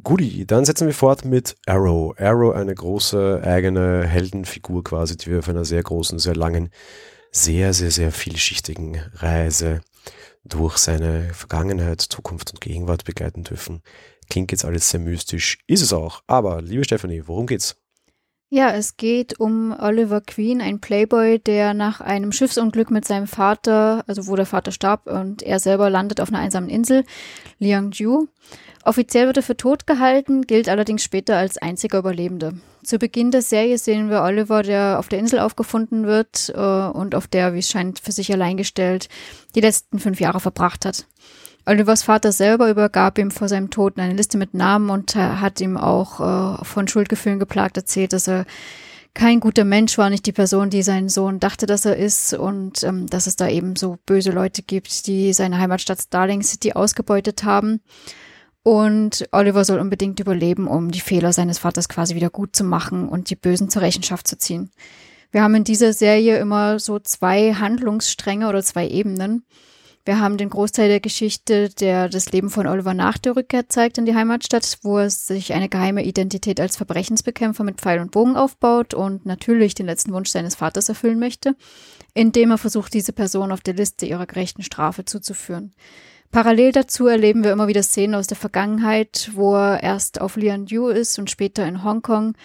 Guti, 0.02 0.46
dann 0.46 0.64
setzen 0.64 0.88
wir 0.88 0.94
fort 0.94 1.26
mit 1.26 1.58
Arrow. 1.66 2.18
Arrow, 2.18 2.56
eine 2.56 2.74
große 2.74 3.42
eigene 3.44 4.06
Heldenfigur 4.06 4.82
quasi, 4.82 5.18
die 5.18 5.32
wir 5.32 5.40
auf 5.40 5.50
einer 5.50 5.66
sehr 5.66 5.84
großen, 5.84 6.20
sehr 6.20 6.36
langen 6.36 6.70
sehr, 7.32 7.74
sehr, 7.74 7.92
sehr 7.92 8.12
vielschichtigen 8.12 9.02
Reise 9.14 9.82
durch 10.44 10.78
seine 10.78 11.34
Vergangenheit, 11.34 12.02
Zukunft 12.02 12.52
und 12.52 12.62
Gegenwart 12.62 13.06
begleiten 13.06 13.44
dürfen. 13.44 13.82
Klingt 14.30 14.52
jetzt 14.52 14.66
alles 14.66 14.90
sehr 14.90 15.00
mystisch, 15.00 15.60
ist 15.68 15.82
es 15.82 15.94
auch. 15.94 16.22
Aber, 16.28 16.62
liebe 16.62 16.84
Stephanie, 16.84 17.24
worum 17.26 17.48
geht's? 17.48 17.76
Ja, 18.50 18.72
es 18.72 18.96
geht 18.96 19.42
um 19.42 19.76
Oliver 19.78 20.22
Queen, 20.22 20.62
ein 20.62 20.80
Playboy, 20.80 21.40
der 21.40 21.74
nach 21.74 22.00
einem 22.00 22.32
Schiffsunglück 22.32 22.92
mit 22.92 23.04
seinem 23.04 23.28
Vater, 23.28 24.06
also 24.08 24.28
wo 24.28 24.38
der 24.38 24.46
Vater 24.46 24.72
starb 24.72 25.08
und 25.08 25.44
er 25.44 25.60
selber 25.60 25.90
landet 25.90 26.22
auf 26.22 26.30
einer 26.30 26.40
einsamen 26.40 26.70
Insel, 26.70 27.04
Liangju. 27.60 28.28
Offiziell 28.84 29.28
wird 29.28 29.38
er 29.38 29.44
für 29.44 29.58
tot 29.58 29.86
gehalten, 29.88 30.48
gilt 30.48 30.70
allerdings 30.70 31.04
später 31.04 31.38
als 31.38 31.58
einziger 31.58 32.00
Überlebender. 32.00 32.54
Zu 32.84 33.00
Beginn 33.00 33.32
der 33.32 33.42
Serie 33.42 33.78
sehen 33.78 34.10
wir 34.10 34.22
Oliver, 34.22 34.64
der 34.64 34.98
auf 35.00 35.10
der 35.10 35.20
Insel 35.20 35.40
aufgefunden 35.40 36.06
wird 36.06 36.54
äh, 36.56 36.60
und 36.60 37.16
auf 37.16 37.28
der, 37.28 37.54
wie 37.54 37.60
es 37.60 37.70
scheint, 37.70 38.00
für 38.00 38.12
sich 38.12 38.32
allein 38.32 38.56
gestellt 38.58 39.10
die 39.56 39.62
letzten 39.62 40.00
fünf 40.00 40.20
Jahre 40.20 40.40
verbracht 40.40 40.86
hat. 40.86 41.06
Olivers 41.66 42.04
Vater 42.04 42.32
selber 42.32 42.70
übergab 42.70 43.18
ihm 43.18 43.30
vor 43.30 43.50
seinem 43.50 43.70
Tod 43.70 44.00
eine 44.00 44.14
Liste 44.14 44.38
mit 44.38 44.54
Namen 44.54 44.90
und 44.90 45.16
hat 45.18 45.60
ihm 45.60 45.76
auch 45.76 46.62
äh, 46.62 46.64
von 46.64 46.88
Schuldgefühlen 46.88 47.40
geplagt 47.40 47.76
erzählt, 47.76 48.14
dass 48.14 48.30
er 48.30 48.46
kein 49.18 49.40
guter 49.40 49.66
Mensch 49.66 49.98
war, 49.98 50.10
nicht 50.10 50.28
die 50.28 50.32
Person, 50.32 50.70
die 50.70 50.84
sein 50.84 51.10
Sohn 51.10 51.40
dachte, 51.40 51.66
dass 51.66 51.86
er 51.86 51.98
ist 51.98 52.36
und 52.36 52.84
ähm, 52.84 53.08
dass 53.08 53.26
es 53.26 53.36
da 53.36 53.50
eben 53.50 53.76
so 53.76 53.98
böse 54.06 54.32
Leute 54.32 54.62
gibt, 54.62 55.08
die 55.08 55.34
seine 55.34 55.58
Heimatstadt 55.58 56.00
Starling 56.00 56.44
City 56.44 56.74
ausgebeutet 56.74 57.44
haben. 57.44 57.82
Und 58.68 59.30
Oliver 59.32 59.64
soll 59.64 59.80
unbedingt 59.80 60.20
überleben, 60.20 60.68
um 60.68 60.92
die 60.92 61.00
Fehler 61.00 61.32
seines 61.32 61.58
Vaters 61.58 61.88
quasi 61.88 62.16
wieder 62.16 62.30
gut 62.30 62.54
zu 62.54 62.66
machen 62.66 63.08
und 63.08 63.30
die 63.30 63.38
Bösen 63.38 63.70
zur 63.70 63.82
Rechenschaft 63.82 64.28
zu 64.28 64.38
ziehen. 64.38 64.72
Wir 65.32 65.42
haben 65.42 65.56
in 65.56 65.64
dieser 65.64 65.94
Serie 65.94 66.38
immer 66.38 66.78
so 66.78 67.00
zwei 67.00 67.54
Handlungsstränge 67.54 68.50
oder 68.50 68.62
zwei 68.62 68.86
Ebenen. 68.90 69.46
Wir 70.04 70.20
haben 70.20 70.36
den 70.36 70.50
Großteil 70.50 70.90
der 70.90 71.00
Geschichte, 71.00 71.70
der 71.70 72.10
das 72.10 72.34
Leben 72.34 72.50
von 72.50 72.68
Oliver 72.68 72.94
nach 72.94 73.18
der 73.18 73.38
Rückkehr 73.38 73.70
zeigt 73.70 74.00
in 74.00 74.06
die 74.06 74.16
Heimatstadt, 74.16 74.80
wo 74.82 74.98
er 74.98 75.10
sich 75.10 75.54
eine 75.54 75.70
geheime 75.70 76.04
Identität 76.04 76.60
als 76.60 76.76
Verbrechensbekämpfer 76.76 77.64
mit 77.64 77.80
Pfeil 77.80 78.02
und 78.02 78.12
Bogen 78.12 78.36
aufbaut 78.36 78.94
und 78.94 79.26
natürlich 79.26 79.76
den 79.76 79.86
letzten 79.86 80.12
Wunsch 80.12 80.30
seines 80.30 80.56
Vaters 80.56 80.90
erfüllen 80.90 81.20
möchte, 81.20 81.56
indem 82.14 82.52
er 82.52 82.58
versucht, 82.58 82.94
diese 82.94 83.14
Person 83.14 83.54
auf 83.54 83.62
der 83.62 83.76
Liste 83.76 84.06
ihrer 84.06 84.26
gerechten 84.26 84.64
Strafe 84.64 85.06
zuzuführen. 85.06 85.72
Parallel 86.32 86.72
dazu 86.72 87.08
erleben 87.08 87.44
wir 87.44 87.52
immer 87.52 87.68
wieder 87.68 87.84
Szenen 87.84 88.16
aus 88.16 88.28
der 88.28 88.38
Vergangenheit, 88.38 89.32
wo 89.34 89.56
er 89.56 89.82
erst 89.82 90.22
auf 90.22 90.36
Lian 90.36 90.66
Yu 90.68 90.88
ist 90.90 91.18
und 91.20 91.30
später 91.30 91.66
in 91.66 91.84
Hongkong 91.84 92.36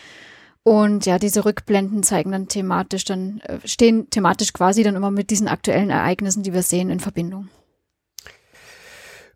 und 0.64 1.06
ja, 1.06 1.18
diese 1.18 1.44
Rückblenden 1.44 2.02
zeigen 2.04 2.30
dann 2.30 2.46
thematisch 2.46 3.04
dann, 3.04 3.40
äh, 3.40 3.58
stehen 3.64 4.10
thematisch 4.10 4.52
quasi 4.52 4.84
dann 4.84 4.94
immer 4.94 5.10
mit 5.10 5.30
diesen 5.30 5.48
aktuellen 5.48 5.90
Ereignissen, 5.90 6.44
die 6.44 6.52
wir 6.52 6.62
sehen, 6.62 6.90
in 6.90 7.00
Verbindung. 7.00 7.48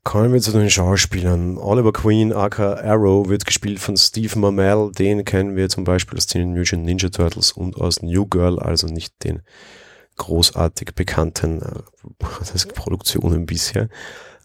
Kommen 0.04 0.32
wir 0.32 0.40
zu 0.40 0.52
den 0.52 0.70
Schauspielern. 0.70 1.58
Oliver 1.58 1.92
Queen, 1.92 2.32
aka 2.32 2.74
Arrow, 2.74 3.28
wird 3.28 3.44
gespielt 3.44 3.80
von 3.80 3.96
Steve 3.96 4.38
Marmel. 4.38 4.92
Den 4.92 5.24
kennen 5.24 5.56
wir 5.56 5.68
zum 5.68 5.82
Beispiel 5.82 6.16
aus 6.16 6.28
den 6.28 6.52
Mutant 6.52 6.84
Ninja 6.84 7.08
Turtles 7.08 7.50
und 7.50 7.76
aus 7.76 8.02
New 8.02 8.24
Girl, 8.26 8.60
also 8.60 8.86
nicht 8.86 9.24
den 9.24 9.42
großartig 10.16 10.94
bekannten 10.94 11.60
äh, 11.60 12.66
Produktionen 12.74 13.46
bisher. 13.46 13.88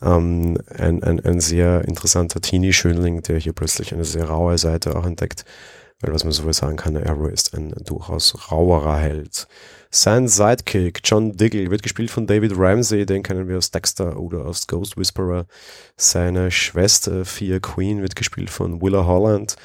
Ähm, 0.02 0.58
ein, 0.78 1.04
ein, 1.04 1.20
ein 1.20 1.40
sehr 1.40 1.86
interessanter 1.86 2.42
Teenie-Schönling, 2.42 3.22
der 3.24 3.38
hier 3.38 3.54
plötzlich 3.54 3.94
eine 3.94 4.06
sehr 4.06 4.26
raue 4.26 4.58
Seite 4.58 4.96
auch 4.96 5.06
entdeckt 5.06 5.46
weil 6.02 6.14
was 6.14 6.24
man 6.24 6.34
so 6.34 6.52
sagen 6.52 6.78
kann, 6.78 6.98
Arrow 6.98 7.30
ist 7.30 7.56
ein 7.56 7.74
durchaus 7.86 8.52
rauerer 8.52 8.98
Held. 8.98 9.48
Sein 9.92 10.28
Sidekick, 10.28 11.02
John 11.04 11.34
Diggle, 11.34 11.70
wird 11.70 11.84
gespielt 11.84 12.10
von 12.10 12.26
David 12.26 12.54
Ramsey, 12.56 13.06
den 13.06 13.24
kennen 13.24 13.48
wir 13.48 13.58
aus 13.58 13.72
Dexter 13.72 14.18
oder 14.18 14.46
aus 14.46 14.68
Ghost 14.68 14.98
Whisperer. 14.98 15.46
Seine 15.98 16.50
Schwester, 16.50 17.26
Fia 17.26 17.60
Queen, 17.60 18.02
wird 18.02 18.16
gespielt 18.16 18.50
von 18.50 18.82
Willa 18.82 19.06
Holland. 19.06 19.56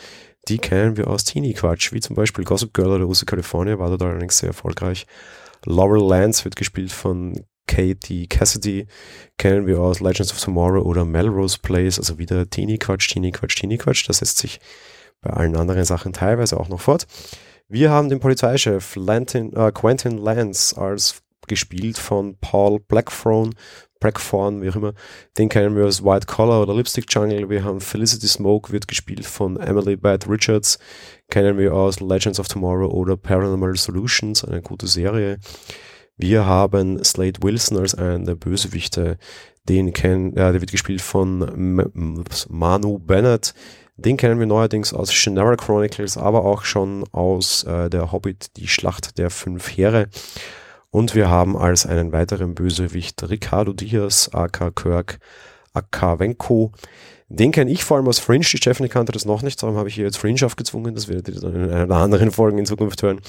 Die 0.48 0.58
kennen 0.58 0.96
wir 0.96 1.08
aus 1.08 1.24
Teenie-Quatsch, 1.24 1.92
wie 1.92 2.00
zum 2.00 2.16
Beispiel 2.16 2.44
Gossip 2.44 2.74
Girl 2.74 2.92
oder 2.92 3.06
USA 3.06 3.24
California, 3.24 3.78
war 3.78 3.88
dort 3.88 4.02
allerdings 4.02 4.38
sehr 4.38 4.48
erfolgreich. 4.48 5.06
Laurel 5.64 6.06
Lance 6.06 6.44
wird 6.44 6.56
gespielt 6.56 6.92
von 6.92 7.40
Katie 7.66 8.26
Cassidy, 8.26 8.86
kennen 9.38 9.66
wir 9.66 9.80
aus 9.80 10.00
Legends 10.00 10.32
of 10.32 10.40
Tomorrow 10.40 10.82
oder 10.82 11.04
Melrose 11.04 11.58
Place, 11.60 11.98
also 11.98 12.18
wieder 12.18 12.48
Teenie-Quatsch, 12.48 13.08
Teenie-Quatsch, 13.08 13.56
Teenie-Quatsch. 13.56 14.08
Das 14.08 14.18
setzt 14.18 14.38
sich 14.38 14.60
bei 15.20 15.30
allen 15.30 15.56
anderen 15.56 15.84
Sachen 15.84 16.12
teilweise 16.12 16.58
auch 16.58 16.68
noch 16.68 16.80
fort. 16.80 17.06
Wir 17.68 17.90
haben 17.90 18.08
den 18.08 18.20
Polizeichef 18.20 18.94
Lantin, 18.96 19.52
äh, 19.54 19.72
Quentin 19.72 20.18
Lance 20.18 20.76
als 20.80 21.22
gespielt 21.48 21.98
von 21.98 22.36
Paul 22.40 22.80
Blackthorne, 22.80 23.52
Blackthorne, 24.00 24.62
wie 24.62 24.70
auch 24.70 24.76
immer. 24.76 24.94
Den 25.38 25.48
kennen 25.48 25.74
wir 25.76 25.86
aus 25.86 26.04
White 26.04 26.26
Collar 26.26 26.62
oder 26.62 26.74
Lipstick 26.74 27.06
Jungle. 27.08 27.48
Wir 27.48 27.64
haben 27.64 27.80
Felicity 27.80 28.26
Smoke, 28.26 28.72
wird 28.72 28.88
gespielt 28.88 29.24
von 29.24 29.56
Emily 29.56 29.96
Bad 29.96 30.28
Richards. 30.28 30.78
Kennen 31.28 31.56
wir 31.58 31.74
aus 31.74 32.00
Legends 32.00 32.38
of 32.38 32.48
Tomorrow 32.48 32.88
oder 32.88 33.16
Paranormal 33.16 33.76
Solutions, 33.76 34.44
eine 34.44 34.62
gute 34.62 34.86
Serie. 34.86 35.38
Wir 36.16 36.46
haben 36.46 37.02
Slade 37.04 37.42
Wilson 37.42 37.78
als 37.78 37.94
einen 37.94 38.24
der 38.24 38.34
Bösewichte. 38.34 39.18
Den 39.68 39.92
kennen, 39.92 40.32
äh, 40.32 40.52
der 40.52 40.60
wird 40.60 40.70
gespielt 40.70 41.02
von 41.02 41.90
Manu 42.48 42.98
Bennett 42.98 43.54
den 43.98 44.18
kennen 44.18 44.38
wir 44.38 44.46
neuerdings 44.46 44.92
aus 44.92 45.12
Shannara 45.12 45.56
Chronicles, 45.56 46.18
aber 46.18 46.44
auch 46.44 46.64
schon 46.64 47.04
aus 47.12 47.64
äh, 47.64 47.88
der 47.88 48.12
Hobbit, 48.12 48.56
die 48.58 48.68
Schlacht 48.68 49.16
der 49.16 49.30
fünf 49.30 49.74
Heere. 49.74 50.08
Und 50.90 51.14
wir 51.14 51.30
haben 51.30 51.56
als 51.56 51.86
einen 51.86 52.12
weiteren 52.12 52.54
Bösewicht 52.54 53.22
Ricardo 53.28 53.72
Diaz, 53.72 54.28
aka 54.32 54.70
Kirk 54.70 55.18
Akavenko. 55.72 56.72
Den 57.28 57.50
kenne 57.50 57.70
ich 57.70 57.84
vor 57.84 57.96
allem 57.96 58.06
aus 58.06 58.20
Fringe. 58.20 58.44
Die 58.44 58.56
Stephanie 58.56 58.88
kannte 58.88 59.12
das 59.12 59.24
noch 59.24 59.42
nicht, 59.42 59.60
darum 59.62 59.76
habe 59.76 59.88
ich 59.88 59.96
hier 59.96 60.04
jetzt 60.04 60.18
Fringe 60.18 60.44
aufgezwungen. 60.44 60.94
Das 60.94 61.08
werdet 61.08 61.28
ihr 61.28 61.40
dann 61.40 61.54
in 61.54 61.70
einer 61.70 61.96
anderen 61.96 62.30
Folge 62.30 62.58
in 62.58 62.66
Zukunft 62.66 63.02
hören. 63.02 63.20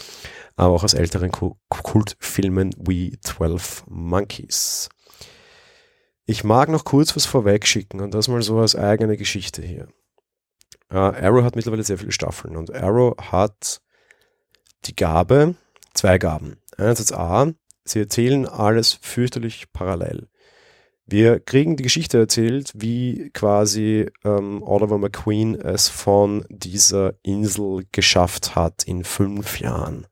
Aber 0.56 0.74
auch 0.76 0.84
aus 0.84 0.94
älteren 0.94 1.32
Kultfilmen 1.32 2.76
wie 2.78 3.18
12 3.22 3.86
Monkeys. 3.88 4.90
Ich 6.26 6.44
mag 6.44 6.70
noch 6.70 6.84
kurz 6.84 7.16
was 7.16 7.26
vorwegschicken 7.26 8.02
und 8.02 8.14
das 8.14 8.28
mal 8.28 8.42
so 8.42 8.60
als 8.60 8.76
eigene 8.76 9.18
Geschichte 9.18 9.62
hier. 9.62 9.88
Uh, 10.92 10.98
Arrow 10.98 11.44
hat 11.44 11.56
mittlerweile 11.56 11.84
sehr 11.84 11.98
viele 11.98 12.12
Staffeln 12.12 12.56
und 12.56 12.74
Arrow 12.74 13.16
hat 13.32 13.82
die 14.86 14.96
Gabe, 14.96 15.56
zwei 15.94 16.18
Gaben. 16.18 16.58
Einerseits 16.78 17.12
A, 17.12 17.52
sie 17.84 18.00
erzählen 18.00 18.46
alles 18.46 18.94
fürchterlich 19.02 19.72
parallel. 19.74 20.28
Wir 21.10 21.40
kriegen 21.40 21.78
die 21.78 21.84
Geschichte 21.84 22.18
erzählt, 22.18 22.74
wie 22.76 23.30
quasi 23.34 24.08
ähm, 24.26 24.62
Oliver 24.62 24.98
McQueen 24.98 25.56
es 25.56 25.88
von 25.88 26.44
dieser 26.50 27.14
Insel 27.24 27.86
geschafft 27.94 28.56
hat 28.56 28.84
in 28.84 29.06
fünf 29.06 29.62
Jahren. 29.62 30.06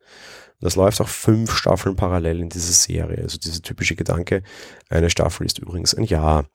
Das 0.62 0.78
läuft 0.78 1.02
auch 1.02 1.10
fünf 1.10 1.52
Staffeln 1.52 1.98
parallel 1.98 2.40
in 2.40 2.50
dieser 2.50 2.72
Serie. 2.72 3.22
Also 3.22 3.38
dieser 3.38 3.62
typische 3.62 3.98
Gedanke, 3.98 4.42
eine 4.88 5.10
Staffel 5.10 5.46
ist 5.46 5.60
übrigens 5.60 5.94
ein 5.94 6.06
Jahr. 6.06 6.46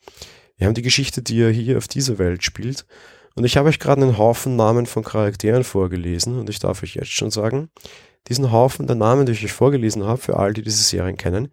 Wir 0.56 0.66
haben 0.66 0.74
die 0.74 0.82
Geschichte, 0.82 1.20
die 1.20 1.42
er 1.42 1.50
hier 1.50 1.76
auf 1.76 1.86
dieser 1.86 2.18
Welt 2.18 2.42
spielt 2.42 2.86
und 3.34 3.44
ich 3.44 3.56
habe 3.56 3.68
euch 3.68 3.78
gerade 3.78 4.02
einen 4.02 4.18
Haufen 4.18 4.56
Namen 4.56 4.86
von 4.86 5.04
Charakteren 5.04 5.64
vorgelesen 5.64 6.38
und 6.38 6.48
ich 6.48 6.58
darf 6.58 6.82
euch 6.82 6.94
jetzt 6.94 7.12
schon 7.12 7.30
sagen, 7.30 7.70
diesen 8.28 8.50
Haufen 8.52 8.86
der 8.86 8.96
Namen, 8.96 9.26
die 9.26 9.32
ich 9.32 9.44
euch 9.44 9.52
vorgelesen 9.52 10.04
habe, 10.04 10.18
für 10.18 10.36
all 10.36 10.52
die 10.52 10.62
diese 10.62 10.82
Serien 10.82 11.16
kennen, 11.16 11.52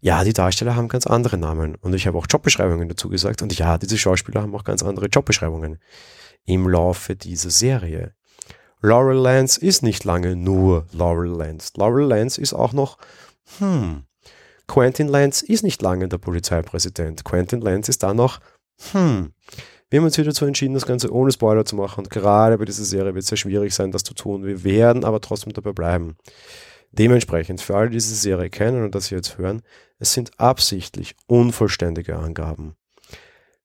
ja, 0.00 0.24
die 0.24 0.32
Darsteller 0.32 0.76
haben 0.76 0.88
ganz 0.88 1.06
andere 1.06 1.36
Namen 1.36 1.74
und 1.76 1.94
ich 1.94 2.06
habe 2.06 2.18
auch 2.18 2.26
Jobbeschreibungen 2.28 2.88
dazu 2.88 3.08
gesagt 3.08 3.42
und 3.42 3.56
ja, 3.58 3.78
diese 3.78 3.98
Schauspieler 3.98 4.42
haben 4.42 4.54
auch 4.54 4.64
ganz 4.64 4.82
andere 4.82 5.06
Jobbeschreibungen 5.06 5.78
im 6.46 6.68
Laufe 6.68 7.16
dieser 7.16 7.50
Serie. 7.50 8.14
Laurel 8.82 9.18
Lance 9.18 9.60
ist 9.60 9.82
nicht 9.82 10.04
lange 10.04 10.36
nur 10.36 10.86
Laurel 10.92 11.30
Lance. 11.30 11.72
Laurel 11.76 12.06
Lance 12.06 12.40
ist 12.40 12.54
auch 12.54 12.72
noch, 12.72 12.96
hm, 13.58 14.04
Quentin 14.66 15.08
Lance 15.08 15.44
ist 15.44 15.62
nicht 15.62 15.82
lange 15.82 16.08
der 16.08 16.18
Polizeipräsident. 16.18 17.24
Quentin 17.24 17.60
Lance 17.60 17.90
ist 17.90 18.02
da 18.02 18.14
noch, 18.14 18.40
hm, 18.92 19.32
wir 19.90 19.98
haben 19.98 20.04
uns 20.06 20.16
wieder 20.16 20.30
dazu 20.30 20.46
entschieden, 20.46 20.74
das 20.74 20.86
Ganze 20.86 21.12
ohne 21.12 21.32
Spoiler 21.32 21.64
zu 21.64 21.74
machen. 21.74 22.04
Und 22.04 22.10
gerade 22.10 22.56
bei 22.56 22.64
dieser 22.64 22.84
Serie 22.84 23.12
wird 23.12 23.24
es 23.24 23.28
sehr 23.28 23.36
schwierig 23.36 23.74
sein, 23.74 23.90
das 23.90 24.04
zu 24.04 24.14
tun. 24.14 24.44
Wir 24.44 24.62
werden 24.62 25.04
aber 25.04 25.20
trotzdem 25.20 25.52
dabei 25.52 25.72
bleiben. 25.72 26.16
Dementsprechend, 26.92 27.60
für 27.60 27.76
alle, 27.76 27.90
die 27.90 27.96
diese 27.96 28.14
Serie 28.14 28.50
kennen 28.50 28.84
und 28.84 28.94
das 28.94 29.06
hier 29.08 29.18
jetzt 29.18 29.38
hören, 29.38 29.62
es 29.98 30.12
sind 30.12 30.32
absichtlich 30.38 31.14
unvollständige 31.26 32.16
Angaben. 32.16 32.74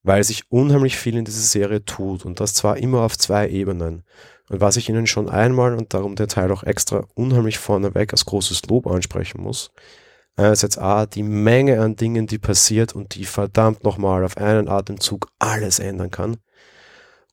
Weil 0.03 0.23
sich 0.23 0.51
unheimlich 0.51 0.97
viel 0.97 1.17
in 1.17 1.25
dieser 1.25 1.41
Serie 1.41 1.83
tut 1.83 2.25
und 2.25 2.39
das 2.39 2.53
zwar 2.53 2.77
immer 2.77 3.01
auf 3.01 3.17
zwei 3.17 3.49
Ebenen. 3.49 4.03
Und 4.49 4.61
was 4.61 4.77
ich 4.77 4.89
Ihnen 4.89 5.07
schon 5.07 5.27
einmal 5.27 5.73
und 5.73 5.95
darum 5.95 6.15
der 6.15 6.27
Teil 6.27 6.51
auch 6.51 6.63
extra 6.63 7.07
unheimlich 7.15 7.57
vorneweg 7.57 8.13
als 8.13 8.25
großes 8.25 8.67
Lob 8.67 8.85
ansprechen 8.85 9.41
muss, 9.41 9.71
einerseits 10.35 10.77
A, 10.77 11.07
die 11.07 11.23
Menge 11.23 11.81
an 11.81 11.95
Dingen, 11.95 12.27
die 12.27 12.37
passiert 12.37 12.93
und 12.93 13.15
die 13.15 13.25
verdammt 13.25 13.83
nochmal 13.83 14.23
auf 14.23 14.37
einen 14.37 14.67
Atemzug 14.67 15.29
alles 15.39 15.79
ändern 15.79 16.11
kann. 16.11 16.37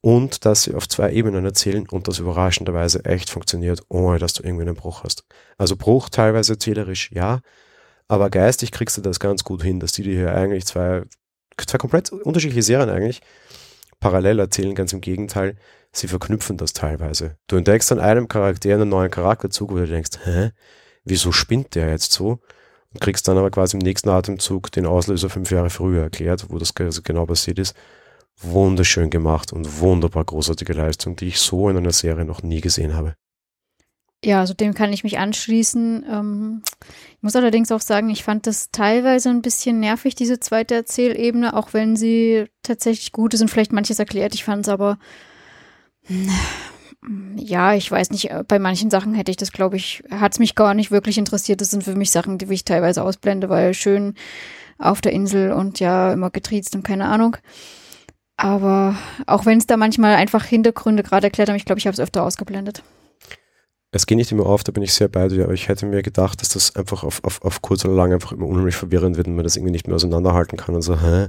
Und 0.02 0.44
dass 0.44 0.64
sie 0.64 0.74
auf 0.74 0.88
zwei 0.88 1.12
Ebenen 1.12 1.44
erzählen 1.44 1.88
und 1.88 2.08
das 2.08 2.18
überraschenderweise 2.18 3.04
echt 3.06 3.30
funktioniert, 3.30 3.82
ohne 3.88 4.18
dass 4.18 4.34
du 4.34 4.42
irgendwie 4.42 4.62
einen 4.62 4.74
Bruch 4.74 5.04
hast. 5.04 5.24
Also 5.56 5.76
Bruch 5.76 6.10
teilweise 6.10 6.54
erzählerisch, 6.54 7.10
ja, 7.12 7.40
aber 8.08 8.28
geistig 8.28 8.72
kriegst 8.72 8.98
du 8.98 9.00
das 9.00 9.20
ganz 9.20 9.44
gut 9.44 9.62
hin, 9.62 9.80
dass 9.80 9.92
die 9.92 10.02
dir 10.02 10.16
hier 10.16 10.34
eigentlich 10.34 10.66
zwei 10.66 11.04
zwei 11.56 11.78
komplett 11.78 12.10
unterschiedliche 12.10 12.62
Serien 12.62 12.90
eigentlich, 12.90 13.20
parallel 14.00 14.38
erzählen, 14.38 14.74
ganz 14.74 14.92
im 14.92 15.00
Gegenteil, 15.00 15.56
sie 15.92 16.08
verknüpfen 16.08 16.56
das 16.56 16.72
teilweise. 16.72 17.36
Du 17.46 17.56
entdeckst 17.56 17.92
an 17.92 18.00
einem 18.00 18.28
Charakter 18.28 18.74
einen 18.74 18.88
neuen 18.88 19.10
Charakterzug, 19.10 19.70
wo 19.70 19.76
du 19.76 19.86
denkst, 19.86 20.18
hä, 20.24 20.50
wieso 21.04 21.32
spinnt 21.32 21.74
der 21.74 21.90
jetzt 21.90 22.12
so? 22.12 22.40
Und 22.92 23.00
kriegst 23.00 23.26
dann 23.28 23.38
aber 23.38 23.50
quasi 23.50 23.76
im 23.76 23.82
nächsten 23.82 24.10
Atemzug 24.10 24.70
den 24.72 24.86
Auslöser 24.86 25.30
fünf 25.30 25.50
Jahre 25.50 25.70
früher 25.70 26.02
erklärt, 26.02 26.46
wo 26.50 26.58
das 26.58 26.74
genau 26.74 27.26
passiert 27.26 27.58
ist. 27.58 27.74
Wunderschön 28.40 29.10
gemacht 29.10 29.52
und 29.52 29.80
wunderbar 29.80 30.24
großartige 30.24 30.72
Leistung, 30.72 31.16
die 31.16 31.28
ich 31.28 31.38
so 31.38 31.68
in 31.68 31.76
einer 31.76 31.92
Serie 31.92 32.24
noch 32.24 32.42
nie 32.42 32.60
gesehen 32.60 32.94
habe. 32.94 33.14
Ja, 34.24 34.38
also 34.38 34.54
dem 34.54 34.72
kann 34.74 34.92
ich 34.92 35.02
mich 35.02 35.18
anschließen. 35.18 36.06
Ähm, 36.08 36.62
ich 37.16 37.22
muss 37.22 37.34
allerdings 37.34 37.72
auch 37.72 37.80
sagen, 37.80 38.08
ich 38.08 38.22
fand 38.22 38.46
das 38.46 38.70
teilweise 38.70 39.30
ein 39.30 39.42
bisschen 39.42 39.80
nervig, 39.80 40.14
diese 40.14 40.38
zweite 40.38 40.76
Erzählebene, 40.76 41.56
auch 41.56 41.72
wenn 41.72 41.96
sie 41.96 42.46
tatsächlich 42.62 43.10
gut 43.10 43.34
ist 43.34 43.40
und 43.40 43.48
vielleicht 43.48 43.72
manches 43.72 43.98
erklärt. 43.98 44.34
Ich 44.34 44.44
fand 44.44 44.66
es 44.66 44.72
aber, 44.72 44.98
ja, 47.36 47.74
ich 47.74 47.90
weiß 47.90 48.10
nicht, 48.10 48.30
bei 48.46 48.60
manchen 48.60 48.90
Sachen 48.90 49.14
hätte 49.14 49.32
ich 49.32 49.36
das, 49.36 49.50
glaube 49.50 49.76
ich, 49.76 50.04
hat 50.08 50.32
es 50.32 50.38
mich 50.38 50.54
gar 50.54 50.74
nicht 50.74 50.92
wirklich 50.92 51.18
interessiert. 51.18 51.60
Das 51.60 51.70
sind 51.70 51.82
für 51.82 51.96
mich 51.96 52.12
Sachen, 52.12 52.38
die 52.38 52.52
ich 52.52 52.64
teilweise 52.64 53.02
ausblende, 53.02 53.48
weil 53.48 53.74
schön 53.74 54.14
auf 54.78 55.00
der 55.00 55.12
Insel 55.12 55.50
und 55.52 55.80
ja, 55.80 56.12
immer 56.12 56.30
getriezt 56.30 56.76
und 56.76 56.84
keine 56.84 57.06
Ahnung. 57.06 57.36
Aber 58.42 58.96
auch 59.28 59.46
wenn 59.46 59.58
es 59.58 59.68
da 59.68 59.76
manchmal 59.76 60.16
einfach 60.16 60.44
Hintergründe 60.44 61.04
gerade 61.04 61.28
erklärt 61.28 61.48
haben, 61.48 61.54
ich 61.54 61.64
glaube, 61.64 61.78
ich 61.78 61.86
habe 61.86 61.94
es 61.94 62.00
öfter 62.00 62.24
ausgeblendet 62.24 62.82
es 63.94 64.06
geht 64.06 64.16
nicht 64.16 64.32
immer 64.32 64.46
auf, 64.46 64.64
da 64.64 64.72
bin 64.72 64.82
ich 64.82 64.94
sehr 64.94 65.08
bei 65.08 65.28
dir, 65.28 65.44
aber 65.44 65.52
ich 65.52 65.68
hätte 65.68 65.84
mir 65.84 66.00
gedacht, 66.00 66.40
dass 66.40 66.48
das 66.48 66.74
einfach 66.76 67.04
auf, 67.04 67.22
auf, 67.24 67.42
auf 67.44 67.60
kurz 67.60 67.84
oder 67.84 67.94
lang 67.94 68.10
einfach 68.14 68.32
immer 68.32 68.46
unheimlich 68.46 68.74
verwirrend 68.74 69.18
wird 69.18 69.26
und 69.26 69.36
man 69.36 69.44
das 69.44 69.56
irgendwie 69.56 69.70
nicht 69.70 69.86
mehr 69.86 69.96
auseinanderhalten 69.96 70.56
kann 70.56 70.74
und 70.74 70.80
so, 70.80 70.98
hä, 70.98 71.26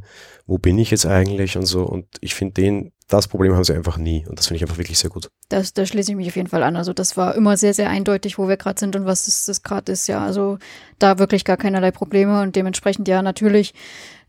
wo 0.48 0.58
bin 0.58 0.78
ich 0.78 0.90
jetzt 0.90 1.06
eigentlich 1.06 1.58
und 1.58 1.66
so. 1.66 1.84
Und 1.84 2.06
ich 2.22 2.36
finde 2.36 2.54
den, 2.54 2.94
das 3.10 3.28
Problem 3.28 3.54
haben 3.54 3.66
sie 3.66 3.74
einfach 3.74 3.98
nie 3.98 4.26
und 4.30 4.40
das 4.40 4.48
finde 4.48 4.58
ich 4.58 4.64
einfach 4.64 4.78
wirklich 4.78 4.98
sehr 4.98 5.10
gut. 5.10 5.30
Das, 5.50 5.74
da 5.74 5.86
schließe 5.86 6.12
ich 6.12 6.18
mich 6.18 6.30
auf 6.30 6.38
jeden 6.38 6.48
Fall 6.48 6.64
an. 6.64 6.78
Also 6.78 6.94
das 6.94 7.18
war 7.18 7.36
immer 7.36 7.58
sehr, 7.58 7.74
sehr 7.74 7.90
eindeutig, 7.90 8.38
wo 8.38 8.48
wir 8.48 8.56
gerade 8.56 8.80
sind 8.80 8.96
und 8.96 9.06
was 9.06 9.28
es, 9.28 9.46
das 9.46 9.62
gerade 9.62 9.92
ist, 9.92 10.08
ja. 10.08 10.24
Also 10.24 10.58
da 11.00 11.20
wirklich 11.20 11.44
gar 11.44 11.58
keinerlei 11.58 11.92
Probleme 11.92 12.42
und 12.42 12.56
dementsprechend 12.56 13.10
ja 13.10 13.22
natürlich 13.22 13.74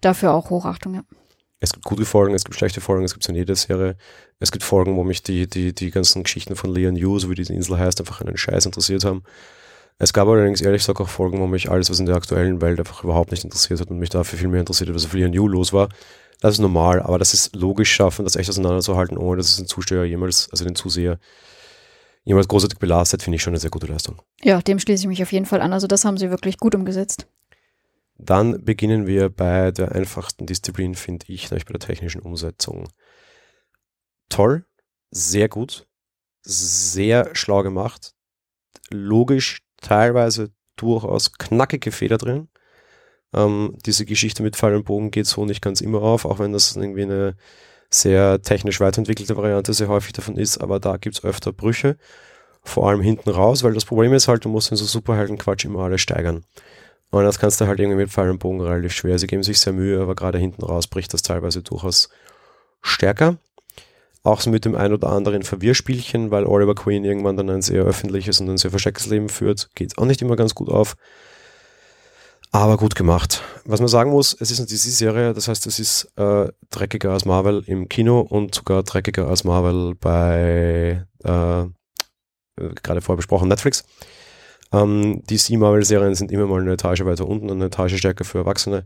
dafür 0.00 0.35
auch 0.35 0.50
Hochachtung, 0.50 0.95
ja. 0.95 1.03
Es 1.64 1.73
gibt 1.73 1.87
gute 1.87 2.04
Folgen, 2.04 2.35
es 2.35 2.44
gibt 2.44 2.56
schlechte 2.56 2.83
Folgen, 2.83 3.04
es 3.04 3.14
gibt 3.14 3.26
in 3.26 3.35
jeder 3.35 3.56
Serie. 3.56 3.97
Es 4.38 4.52
gibt 4.52 4.64
Folgen, 4.64 4.97
wo 4.97 5.02
mich 5.02 5.23
die, 5.23 5.49
die, 5.49 5.75
die 5.75 5.90
ganzen 5.90 6.23
Geschichten 6.23 6.56
von 6.56 6.71
Leon 6.71 6.94
Yu, 6.94 7.18
so 7.18 7.30
wie 7.30 7.35
diese 7.35 7.54
Insel 7.54 7.78
heißt, 7.78 8.00
einfach 8.00 8.21
einen 8.21 8.37
Scheiß 8.37 8.66
interessiert 8.66 9.04
haben. 9.06 9.23
Es 9.99 10.12
gab 10.12 10.28
allerdings 10.28 10.61
ehrlich 10.61 10.83
gesagt 10.83 11.00
auch 11.00 11.09
Folgen, 11.09 11.40
wo 11.40 11.47
mich 11.47 11.71
alles, 11.71 11.88
was 11.88 12.00
in 12.00 12.04
der 12.04 12.16
aktuellen 12.16 12.61
Welt 12.61 12.78
einfach 12.78 13.02
überhaupt 13.02 13.30
nicht 13.30 13.44
interessiert 13.44 13.80
hat 13.80 13.90
und 13.90 13.99
mich 13.99 14.11
dafür 14.11 14.38
viel 14.38 14.49
mehr 14.49 14.61
interessiert 14.61 14.90
hat, 14.90 14.94
was 14.94 15.06
auf 15.06 15.14
Leon 15.14 15.33
Yu 15.33 15.49
los 15.49 15.73
war. 15.73 15.88
Das 16.40 16.54
ist 16.54 16.61
normal, 16.61 17.00
aber 17.00 17.18
das 17.18 17.33
ist 17.33 17.56
logisch 17.56 17.90
schaffen, 17.90 18.26
das 18.26 18.37
echt 18.37 18.50
auseinanderzuhalten, 18.50 19.16
ohne 19.16 19.38
dass 19.38 19.49
es 19.49 19.56
den 19.56 19.66
Zusteher 19.66 20.04
jemals, 20.04 20.50
also 20.50 20.66
den 20.66 20.75
Zuseher, 20.75 21.18
jemals 22.25 22.49
großartig 22.49 22.78
belastet, 22.78 23.23
finde 23.23 23.37
ich 23.37 23.42
schon 23.42 23.52
eine 23.52 23.61
sehr 23.61 23.71
gute 23.71 23.87
Leistung. 23.87 24.21
Ja, 24.42 24.61
dem 24.61 24.78
schließe 24.78 25.04
ich 25.04 25.09
mich 25.09 25.23
auf 25.23 25.33
jeden 25.33 25.47
Fall 25.47 25.62
an. 25.62 25.73
Also 25.73 25.87
das 25.87 26.04
haben 26.04 26.18
sie 26.18 26.28
wirklich 26.28 26.59
gut 26.59 26.75
umgesetzt. 26.75 27.26
Dann 28.25 28.64
beginnen 28.64 29.07
wir 29.07 29.28
bei 29.28 29.71
der 29.71 29.93
einfachsten 29.93 30.47
Disziplin, 30.47 30.95
finde 30.95 31.26
ich, 31.28 31.50
nämlich 31.50 31.66
bei 31.66 31.73
der 31.73 31.81
technischen 31.81 32.23
Umsetzung. 32.23 32.88
Toll, 34.28 34.64
sehr 35.11 35.49
gut, 35.49 35.87
sehr 36.43 37.35
schlau 37.35 37.62
gemacht, 37.62 38.14
logisch, 38.90 39.62
teilweise 39.81 40.52
durchaus 40.76 41.33
knackige 41.33 41.93
Fehler 41.93 42.19
drin. 42.19 42.49
Ähm, 43.35 43.76
diese 43.85 44.07
Geschichte 44.07 44.43
mit 44.43 44.57
Pfeil 44.57 44.75
und 44.75 44.85
Bogen 44.85 45.11
geht 45.11 45.26
so 45.26 45.45
nicht 45.45 45.62
ganz 45.62 45.81
immer 45.81 46.02
auf, 46.02 46.25
auch 46.25 46.38
wenn 46.38 46.52
das 46.52 46.76
irgendwie 46.76 47.02
eine 47.02 47.37
sehr 47.90 48.40
technisch 48.43 48.81
weiterentwickelte 48.81 49.37
Variante 49.37 49.73
sehr 49.73 49.88
häufig 49.88 50.12
davon 50.12 50.37
ist, 50.37 50.59
aber 50.59 50.81
da 50.81 50.97
gibt 50.97 51.16
es 51.16 51.25
öfter 51.25 51.52
Brüche, 51.52 51.97
vor 52.62 52.88
allem 52.88 53.02
hinten 53.02 53.31
raus, 53.31 53.62
weil 53.62 53.75
das 53.75 53.85
Problem 53.85 54.12
ist 54.14 54.28
halt, 54.28 54.45
du 54.45 54.49
musst 54.49 54.71
in 54.71 54.76
so 54.76 54.85
Superheldenquatsch 54.85 55.64
immer 55.64 55.81
alles 55.81 56.00
steigern. 56.00 56.45
Und 57.11 57.25
das 57.25 57.38
kannst 57.38 57.61
du 57.61 57.66
halt 57.66 57.78
irgendwie 57.78 57.99
mit 57.99 58.11
Pfeil 58.11 58.30
und 58.30 58.38
Bogen 58.38 58.61
relativ 58.61 58.92
schwer. 58.92 59.18
Sie 59.18 59.26
geben 59.26 59.42
sich 59.42 59.61
sehr 59.61 59.73
Mühe, 59.73 60.00
aber 60.00 60.14
gerade 60.14 60.38
hinten 60.38 60.62
raus 60.62 60.87
bricht 60.88 61.12
das 61.14 61.23
teilweise 61.23 61.62
durchaus 61.62 62.08
stärker. 62.82 63.38
Auch 64.25 64.40
so 64.40 64.50
mit 64.50 64.64
dem 64.64 64.75
ein 64.75 64.92
oder 64.92 65.11
anderen 65.11 65.42
Verwirrspielchen, 65.42 66.30
weil 66.30 66.46
Oliver 66.46 66.75
Queen 66.75 67.04
irgendwann 67.04 67.37
dann 67.37 67.50
ein 67.50 67.62
sehr 67.62 67.82
öffentliches 67.82 68.40
und 68.40 68.49
ein 68.49 68.56
sehr 68.56 68.71
verstecktes 68.71 69.06
Leben 69.06 69.28
führt, 69.28 69.69
geht 69.75 69.99
auch 69.99 70.06
nicht 70.06 70.23
immer 70.23 70.34
ganz 70.34 70.54
gut 70.54 70.71
auf. 70.71 70.97
Aber 72.50 72.76
gut 72.76 72.95
gemacht. 72.95 73.43
Was 73.64 73.80
man 73.80 73.88
sagen 73.88 74.12
muss, 74.12 74.32
es 74.38 74.52
ist 74.52 74.60
eine 74.60 74.69
DC-Serie, 74.69 75.34
das 75.34 75.49
heißt, 75.49 75.67
es 75.67 75.80
ist 75.80 76.04
äh, 76.17 76.49
dreckiger 76.71 77.10
als 77.10 77.25
Marvel 77.25 77.64
im 77.67 77.88
Kino 77.88 78.21
und 78.21 78.54
sogar 78.54 78.84
dreckiger 78.84 79.26
als 79.26 79.43
Marvel 79.43 79.97
bei, 79.97 81.04
äh, 81.25 81.64
gerade 82.56 83.00
vorher 83.00 83.17
besprochen, 83.17 83.49
Netflix. 83.49 83.84
Ähm, 84.75 85.23
die 85.26 85.56
Marvel-Serien 85.56 86.15
sind 86.17 86.32
immer 86.32 86.47
mal 86.47 86.60
eine 86.60 86.73
Etage 86.73 87.04
weiter 87.04 87.28
unten, 87.28 87.50
eine 87.50 87.67
Etage 87.67 87.97
stärker 87.97 88.25
für 88.25 88.39
Erwachsene. 88.39 88.84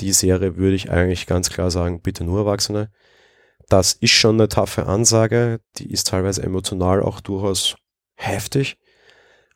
Die 0.00 0.12
Serie 0.12 0.56
würde 0.56 0.74
ich 0.74 0.90
eigentlich 0.90 1.26
ganz 1.26 1.50
klar 1.50 1.70
sagen, 1.70 2.02
bitte 2.02 2.24
nur 2.24 2.40
Erwachsene. 2.40 2.90
Das 3.68 3.92
ist 3.92 4.10
schon 4.10 4.36
eine 4.36 4.48
taffe 4.48 4.86
Ansage, 4.86 5.60
die 5.76 5.92
ist 5.92 6.08
teilweise 6.08 6.42
emotional 6.42 7.02
auch 7.02 7.20
durchaus 7.20 7.76
heftig, 8.16 8.78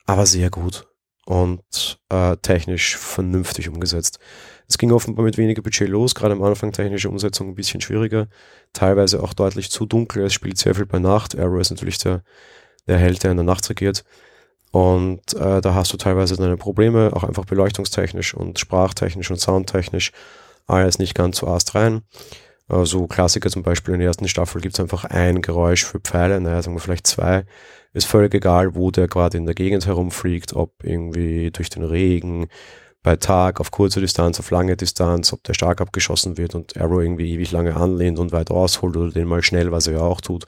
aber 0.07 0.27
sehr 0.27 0.51
gut 0.51 0.87
und 1.25 1.99
äh, 2.11 2.37
technisch 2.37 2.97
vernünftig 2.97 3.69
umgesetzt. 3.69 4.19
Es 4.69 4.79
ging 4.79 4.93
offenbar 4.93 5.25
mit 5.25 5.39
weniger 5.39 5.63
Budget 5.63 5.89
los, 5.89 6.15
gerade 6.15 6.35
am 6.35 6.43
Anfang 6.43 6.73
technische 6.73 7.09
Umsetzung 7.09 7.49
ein 7.49 7.55
bisschen 7.55 7.81
schwieriger, 7.81 8.29
teilweise 8.73 9.23
auch 9.23 9.33
deutlich 9.33 9.71
zu 9.71 9.87
dunkel, 9.87 10.25
es 10.25 10.35
spielt 10.35 10.59
sehr 10.59 10.75
viel 10.75 10.87
bei 10.87 10.99
Nacht, 10.99 11.39
Arrow 11.39 11.61
ist 11.61 11.71
natürlich 11.71 11.99
der, 11.99 12.23
der 12.87 12.99
Held, 12.99 13.23
der 13.23 13.31
in 13.31 13.39
der 13.39 13.47
Nacht 13.47 13.69
regiert 13.71 14.05
und 14.73 15.35
äh, 15.35 15.61
da 15.61 15.75
hast 15.75 15.93
du 15.93 15.97
teilweise 15.97 16.37
deine 16.37 16.57
Probleme, 16.57 17.13
auch 17.15 17.25
einfach 17.25 17.45
beleuchtungstechnisch 17.45 18.35
und 18.35 18.59
sprachtechnisch 18.59 19.31
und 19.31 19.41
soundtechnisch 19.41 20.13
alles 20.67 20.99
nicht 20.99 21.15
ganz 21.15 21.39
so 21.39 21.47
astrein. 21.47 22.03
Äh, 22.69 22.75
so 22.75 22.79
also 22.79 23.07
Klassiker 23.07 23.51
zum 23.51 23.63
Beispiel 23.63 23.95
in 23.95 24.01
der 24.01 24.09
ersten 24.09 24.29
Staffel 24.29 24.61
gibt 24.61 24.75
es 24.75 24.81
einfach 24.81 25.05
ein 25.05 25.43
Geräusch 25.43 25.85
für 25.85 26.01
Pfeile, 26.01 26.41
naja, 26.41 26.63
sagen 26.63 26.75
wir 26.75 26.81
vielleicht 26.81 27.07
zwei. 27.07 27.45
Ist 27.93 28.07
völlig 28.07 28.35
egal, 28.35 28.75
wo 28.75 28.91
der 28.91 29.07
gerade 29.07 29.37
in 29.37 29.45
der 29.45 29.55
Gegend 29.55 29.87
herumfliegt, 29.87 30.55
ob 30.55 30.73
irgendwie 30.83 31.51
durch 31.51 31.69
den 31.69 31.85
Regen, 31.85 32.49
bei 33.03 33.17
Tag, 33.17 33.61
auf 33.61 33.71
kurze 33.71 34.01
Distanz, 34.01 34.39
auf 34.39 34.51
lange 34.51 34.77
Distanz, 34.77 35.33
ob 35.33 35.43
der 35.43 35.55
stark 35.55 35.81
abgeschossen 35.81 36.39
wird 36.39 36.55
und 36.55 36.77
Arrow 36.77 37.03
irgendwie 37.03 37.33
ewig 37.33 37.51
lange 37.51 37.75
anlehnt 37.77 38.19
und 38.19 38.33
weit 38.33 38.51
ausholt 38.51 38.97
oder 38.97 39.11
den 39.11 39.27
mal 39.27 39.43
schnell, 39.43 39.73
was 39.73 39.89
er 39.89 39.95
ja 39.95 40.01
auch 40.01 40.21
tut, 40.21 40.47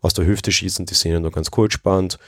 aus 0.00 0.12
der 0.12 0.26
Hüfte 0.26 0.50
schießen, 0.50 0.86
die 0.86 0.94
Szene 0.94 1.20
nur 1.20 1.30
ganz 1.30 1.50
kurz 1.50 1.74
spannt. 1.74 2.18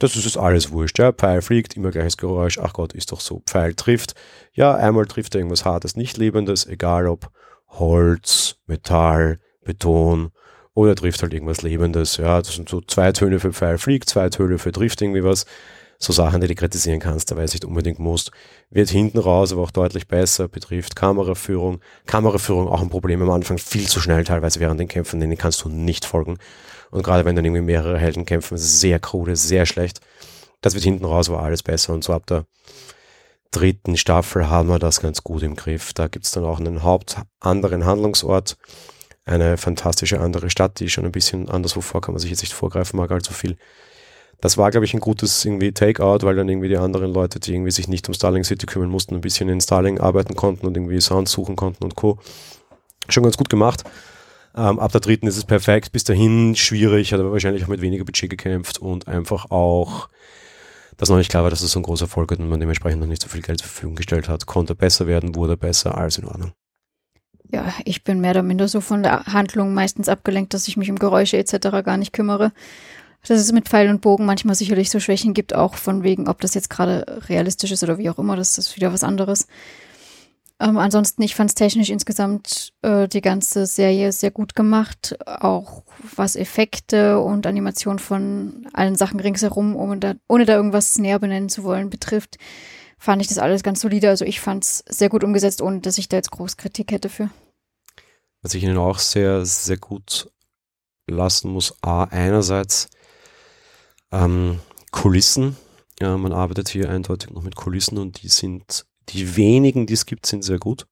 Das 0.00 0.16
ist 0.16 0.36
alles 0.36 0.72
wurscht. 0.72 0.98
Ja? 0.98 1.12
Pfeil 1.12 1.42
fliegt, 1.42 1.76
immer 1.76 1.90
gleiches 1.90 2.16
Geräusch. 2.16 2.58
Ach 2.58 2.72
Gott, 2.72 2.94
ist 2.94 3.12
doch 3.12 3.20
so. 3.20 3.42
Pfeil 3.46 3.74
trifft. 3.74 4.14
Ja, 4.52 4.74
einmal 4.74 5.06
trifft 5.06 5.34
er 5.34 5.40
irgendwas 5.40 5.64
Hartes, 5.64 5.94
nicht 5.94 6.16
Lebendes, 6.16 6.66
egal 6.66 7.06
ob 7.06 7.30
Holz, 7.68 8.56
Metall, 8.66 9.38
Beton 9.62 10.30
oder 10.72 10.94
trifft 10.94 11.22
halt 11.22 11.34
irgendwas 11.34 11.60
Lebendes. 11.60 12.16
Ja, 12.16 12.38
das 12.38 12.54
sind 12.54 12.68
so 12.68 12.80
zwei 12.80 13.12
Töne 13.12 13.40
für 13.40 13.52
Pfeil 13.52 13.76
fliegt, 13.76 14.08
zwei 14.08 14.30
Töne 14.30 14.58
für 14.58 14.72
trifft 14.72 15.02
irgendwie 15.02 15.22
was. 15.22 15.44
So 16.02 16.14
Sachen, 16.14 16.40
die 16.40 16.46
du 16.46 16.54
kritisieren 16.54 16.98
kannst, 16.98 17.30
aber 17.30 17.42
es 17.42 17.52
nicht 17.52 17.66
unbedingt 17.66 17.98
musst. 17.98 18.30
Wird 18.70 18.88
hinten 18.88 19.18
raus 19.18 19.52
aber 19.52 19.60
auch 19.60 19.70
deutlich 19.70 20.08
besser, 20.08 20.48
betrifft 20.48 20.96
Kameraführung. 20.96 21.80
Kameraführung 22.06 22.68
auch 22.68 22.80
ein 22.80 22.88
Problem 22.88 23.20
am 23.20 23.30
Anfang, 23.30 23.58
viel 23.58 23.86
zu 23.86 24.00
schnell 24.00 24.24
teilweise 24.24 24.60
während 24.60 24.80
den 24.80 24.88
Kämpfen, 24.88 25.20
denen 25.20 25.36
kannst 25.36 25.62
du 25.62 25.68
nicht 25.68 26.06
folgen. 26.06 26.38
Und 26.90 27.02
gerade 27.02 27.26
wenn 27.26 27.36
dann 27.36 27.44
irgendwie 27.44 27.62
mehrere 27.62 27.98
Helden 27.98 28.24
kämpfen, 28.24 28.54
ist 28.54 28.64
es 28.64 28.80
sehr 28.80 28.98
krude, 28.98 29.36
sehr 29.36 29.66
schlecht. 29.66 30.00
Das 30.62 30.72
wird 30.72 30.84
hinten 30.84 31.04
raus 31.04 31.28
war 31.28 31.42
alles 31.42 31.62
besser 31.62 31.92
und 31.92 32.02
so 32.02 32.14
ab 32.14 32.26
der 32.26 32.46
dritten 33.50 33.96
Staffel 33.96 34.48
haben 34.48 34.68
wir 34.68 34.78
das 34.78 35.00
ganz 35.00 35.22
gut 35.22 35.42
im 35.42 35.54
Griff. 35.54 35.92
Da 35.92 36.08
gibt's 36.08 36.32
dann 36.32 36.44
auch 36.44 36.60
einen 36.60 36.82
Haupt 36.82 37.16
anderen 37.40 37.84
Handlungsort, 37.84 38.56
eine 39.24 39.58
fantastische 39.58 40.20
andere 40.20 40.48
Stadt, 40.48 40.80
die 40.80 40.88
schon 40.88 41.04
ein 41.04 41.12
bisschen 41.12 41.50
anderswo 41.50 41.80
vor, 41.80 42.00
kann 42.00 42.14
man 42.14 42.20
sich 42.20 42.30
jetzt 42.30 42.42
nicht 42.42 42.54
vorgreifen 42.54 42.96
mag, 42.96 43.10
allzu 43.10 43.32
viel. 43.34 43.58
Das 44.40 44.56
war, 44.56 44.70
glaube 44.70 44.86
ich, 44.86 44.94
ein 44.94 45.00
gutes 45.00 45.44
irgendwie 45.44 45.72
Takeout, 45.72 46.18
weil 46.22 46.34
dann 46.34 46.48
irgendwie 46.48 46.68
die 46.68 46.78
anderen 46.78 47.12
Leute, 47.12 47.40
die 47.40 47.52
irgendwie 47.52 47.70
sich 47.70 47.88
nicht 47.88 48.08
um 48.08 48.14
Starling 48.14 48.44
City 48.44 48.66
kümmern 48.66 48.88
mussten, 48.88 49.14
ein 49.14 49.20
bisschen 49.20 49.48
in 49.48 49.60
Starling 49.60 50.00
arbeiten 50.00 50.34
konnten 50.34 50.66
und 50.66 50.76
irgendwie 50.76 51.00
Sounds 51.00 51.32
suchen 51.32 51.56
konnten 51.56 51.84
und 51.84 51.94
Co. 51.94 52.18
Schon 53.08 53.22
ganz 53.22 53.36
gut 53.36 53.50
gemacht. 53.50 53.84
Ähm, 54.56 54.78
ab 54.78 54.92
der 54.92 55.00
dritten 55.00 55.26
ist 55.26 55.36
es 55.36 55.44
perfekt, 55.44 55.92
bis 55.92 56.04
dahin 56.04 56.56
schwierig, 56.56 57.12
hat 57.12 57.20
aber 57.20 57.32
wahrscheinlich 57.32 57.64
auch 57.64 57.68
mit 57.68 57.82
weniger 57.82 58.04
Budget 58.04 58.30
gekämpft 58.30 58.78
und 58.78 59.06
einfach 59.06 59.50
auch, 59.50 60.08
dass 60.96 61.08
noch 61.08 61.18
nicht 61.18 61.30
klar 61.30 61.44
war, 61.44 61.50
dass 61.50 61.62
es 61.62 61.70
so 61.70 61.78
ein 61.78 61.84
großer 61.84 62.06
Erfolg 62.06 62.32
hat 62.32 62.40
und 62.40 62.48
man 62.48 62.60
dementsprechend 62.60 63.00
noch 63.00 63.06
nicht 63.06 63.22
so 63.22 63.28
viel 63.28 63.42
Geld 63.42 63.60
zur 63.60 63.68
Verfügung 63.68 63.94
gestellt 63.94 64.28
hat. 64.28 64.46
Konnte 64.46 64.74
besser 64.74 65.06
werden, 65.06 65.34
wurde 65.34 65.56
besser, 65.56 65.96
alles 65.96 66.18
in 66.18 66.24
Ordnung. 66.24 66.52
Ja, 67.52 67.72
ich 67.84 68.04
bin 68.04 68.20
mehr 68.20 68.30
oder 68.32 68.42
minder 68.42 68.68
so 68.68 68.80
von 68.80 69.02
der 69.02 69.26
Handlung 69.26 69.74
meistens 69.74 70.08
abgelenkt, 70.08 70.54
dass 70.54 70.68
ich 70.68 70.76
mich 70.76 70.90
um 70.90 70.98
Geräusche 70.98 71.36
etc. 71.36 71.82
gar 71.84 71.96
nicht 71.96 72.12
kümmere. 72.12 72.52
Dass 73.26 73.40
es 73.40 73.52
mit 73.52 73.68
Pfeil 73.68 73.90
und 73.90 74.00
Bogen 74.00 74.24
manchmal 74.24 74.54
sicherlich 74.54 74.90
so 74.90 74.98
Schwächen 74.98 75.34
gibt, 75.34 75.54
auch 75.54 75.74
von 75.74 76.02
wegen, 76.02 76.28
ob 76.28 76.40
das 76.40 76.54
jetzt 76.54 76.70
gerade 76.70 77.20
realistisch 77.28 77.70
ist 77.70 77.82
oder 77.82 77.98
wie 77.98 78.08
auch 78.08 78.18
immer, 78.18 78.36
das 78.36 78.56
ist 78.56 78.76
wieder 78.76 78.92
was 78.92 79.04
anderes. 79.04 79.46
Ähm, 80.60 80.76
ansonsten, 80.76 81.22
ich 81.22 81.34
fand 81.34 81.50
es 81.50 81.54
technisch 81.54 81.88
insgesamt 81.88 82.74
äh, 82.82 83.08
die 83.08 83.22
ganze 83.22 83.64
Serie 83.64 84.12
sehr 84.12 84.30
gut 84.30 84.54
gemacht, 84.54 85.16
auch 85.24 85.84
was 86.14 86.36
Effekte 86.36 87.18
und 87.18 87.46
Animation 87.46 87.98
von 87.98 88.68
allen 88.74 88.94
Sachen 88.94 89.20
ringsherum, 89.20 89.74
ohne 89.74 89.98
da, 89.98 90.14
ohne 90.28 90.44
da 90.44 90.54
irgendwas 90.54 90.98
näher 90.98 91.18
benennen 91.18 91.48
zu 91.48 91.64
wollen, 91.64 91.88
betrifft, 91.88 92.36
fand 92.98 93.22
ich 93.22 93.28
das 93.28 93.38
alles 93.38 93.62
ganz 93.62 93.80
solide. 93.80 94.10
Also 94.10 94.26
ich 94.26 94.40
fand 94.40 94.64
es 94.64 94.84
sehr 94.86 95.08
gut 95.08 95.24
umgesetzt, 95.24 95.62
ohne 95.62 95.80
dass 95.80 95.96
ich 95.96 96.10
da 96.10 96.18
jetzt 96.18 96.30
groß 96.30 96.58
Kritik 96.58 96.92
hätte 96.92 97.08
für. 97.08 97.30
Was 98.42 98.52
ich 98.52 98.62
Ihnen 98.62 98.76
auch 98.76 98.98
sehr, 98.98 99.46
sehr 99.46 99.78
gut 99.78 100.30
lassen 101.06 101.50
muss, 101.50 101.74
A, 101.82 102.04
einerseits 102.04 102.88
ähm, 104.12 104.60
Kulissen. 104.90 105.56
Ja, 106.00 106.16
man 106.16 106.32
arbeitet 106.32 106.68
hier 106.68 106.90
eindeutig 106.90 107.30
noch 107.30 107.42
mit 107.42 107.56
Kulissen 107.56 107.98
und 107.98 108.22
die 108.22 108.28
sind 108.28 108.86
die 109.10 109.36
wenigen, 109.36 109.86
die 109.86 109.94
es 109.94 110.06
gibt, 110.06 110.26
sind 110.26 110.44
sehr 110.44 110.58
gut. 110.58 110.86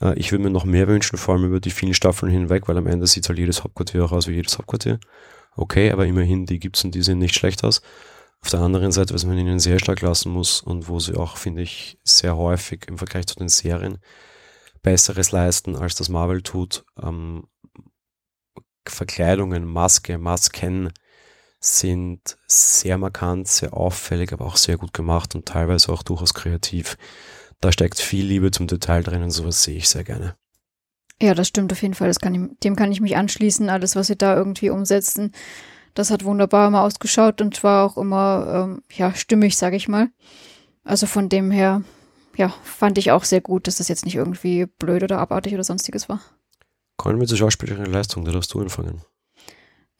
Äh, 0.00 0.18
ich 0.18 0.32
würde 0.32 0.44
mir 0.44 0.50
noch 0.50 0.64
mehr 0.64 0.88
wünschen, 0.88 1.16
vor 1.16 1.34
allem 1.34 1.44
über 1.44 1.60
die 1.60 1.70
vielen 1.70 1.94
Staffeln 1.94 2.32
hinweg, 2.32 2.68
weil 2.68 2.76
am 2.76 2.86
Ende 2.86 3.06
sieht 3.06 3.28
halt 3.28 3.38
jedes 3.38 3.64
Hauptquartier 3.64 4.04
auch 4.04 4.12
aus 4.12 4.26
wie 4.26 4.34
jedes 4.34 4.58
Hauptquartier. 4.58 4.98
Okay, 5.56 5.90
aber 5.92 6.06
immerhin, 6.06 6.46
die 6.46 6.58
gibt 6.58 6.76
es 6.76 6.84
und 6.84 6.94
die 6.94 7.02
sehen 7.02 7.18
nicht 7.18 7.34
schlecht 7.34 7.64
aus. 7.64 7.80
Auf 8.40 8.50
der 8.50 8.60
anderen 8.60 8.92
Seite, 8.92 9.14
was 9.14 9.24
man 9.24 9.38
ihnen 9.38 9.60
sehr 9.60 9.78
stark 9.78 10.00
lassen 10.02 10.30
muss 10.32 10.60
und 10.60 10.88
wo 10.88 10.98
sie 11.00 11.14
auch, 11.14 11.36
finde 11.36 11.62
ich, 11.62 11.98
sehr 12.04 12.36
häufig 12.36 12.86
im 12.88 12.98
Vergleich 12.98 13.26
zu 13.26 13.36
den 13.36 13.48
Serien 13.48 13.98
Besseres 14.82 15.32
leisten, 15.32 15.76
als 15.76 15.94
das 15.94 16.10
Marvel 16.10 16.42
tut. 16.42 16.84
Ähm, 17.02 17.44
Verkleidungen, 18.86 19.64
Maske, 19.64 20.18
Masken 20.18 20.92
sind 21.64 22.36
sehr 22.46 22.98
markant, 22.98 23.48
sehr 23.48 23.74
auffällig, 23.74 24.32
aber 24.32 24.44
auch 24.44 24.56
sehr 24.56 24.76
gut 24.76 24.92
gemacht 24.92 25.34
und 25.34 25.46
teilweise 25.46 25.92
auch 25.92 26.02
durchaus 26.02 26.34
kreativ. 26.34 26.98
Da 27.60 27.72
steckt 27.72 27.98
viel 27.98 28.26
Liebe 28.26 28.50
zum 28.50 28.66
Detail 28.66 29.02
drin 29.02 29.22
und 29.22 29.30
sowas 29.30 29.62
sehe 29.62 29.76
ich 29.76 29.88
sehr 29.88 30.04
gerne. 30.04 30.36
Ja, 31.22 31.34
das 31.34 31.48
stimmt 31.48 31.72
auf 31.72 31.80
jeden 31.80 31.94
Fall. 31.94 32.12
Kann 32.14 32.34
ich, 32.34 32.58
dem 32.60 32.76
kann 32.76 32.92
ich 32.92 33.00
mich 33.00 33.16
anschließen. 33.16 33.70
Alles, 33.70 33.96
was 33.96 34.08
sie 34.08 34.16
da 34.16 34.36
irgendwie 34.36 34.68
umsetzen, 34.68 35.32
das 35.94 36.10
hat 36.10 36.24
wunderbar 36.24 36.68
immer 36.68 36.82
ausgeschaut 36.82 37.40
und 37.40 37.62
war 37.64 37.86
auch 37.86 37.96
immer 37.96 38.66
ähm, 38.68 38.82
ja 38.92 39.14
stimmig, 39.14 39.56
sage 39.56 39.76
ich 39.76 39.88
mal. 39.88 40.08
Also 40.82 41.06
von 41.06 41.30
dem 41.30 41.50
her, 41.50 41.82
ja, 42.36 42.52
fand 42.62 42.98
ich 42.98 43.10
auch 43.10 43.24
sehr 43.24 43.40
gut, 43.40 43.66
dass 43.66 43.76
das 43.76 43.88
jetzt 43.88 44.04
nicht 44.04 44.16
irgendwie 44.16 44.66
blöd 44.66 45.02
oder 45.02 45.18
abartig 45.18 45.54
oder 45.54 45.64
sonstiges 45.64 46.10
war. 46.10 46.20
Kommen 46.98 47.20
wir 47.20 47.26
zur 47.26 47.38
schauspielerischen 47.38 47.92
Leistung, 47.92 48.24
da 48.24 48.32
darfst 48.32 48.52
du 48.52 48.60
anfangen. 48.60 49.02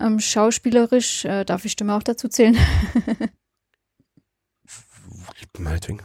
Ähm, 0.01 0.19
schauspielerisch 0.21 1.25
äh, 1.25 1.45
darf 1.45 1.65
ich 1.65 1.73
Stimme 1.73 1.95
auch 1.95 2.03
dazu 2.03 2.29
zählen. 2.29 2.57
Meinetwegen. 5.59 6.01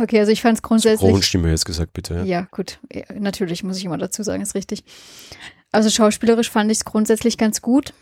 Okay, 0.00 0.18
also 0.18 0.32
ich 0.32 0.42
fand 0.42 0.56
es 0.58 0.62
grundsätzlich. 0.62 1.00
Synchronstimme 1.00 1.48
jetzt 1.50 1.64
gesagt, 1.64 1.92
bitte. 1.92 2.14
Ja, 2.16 2.24
ja 2.24 2.48
gut. 2.50 2.80
Ja, 2.92 3.04
natürlich 3.14 3.62
muss 3.62 3.78
ich 3.78 3.84
immer 3.84 3.98
dazu 3.98 4.24
sagen, 4.24 4.42
ist 4.42 4.56
richtig. 4.56 4.82
Also 5.70 5.90
schauspielerisch 5.90 6.50
fand 6.50 6.70
ich 6.72 6.78
es 6.78 6.84
grundsätzlich 6.84 7.38
ganz 7.38 7.62
gut. 7.62 7.94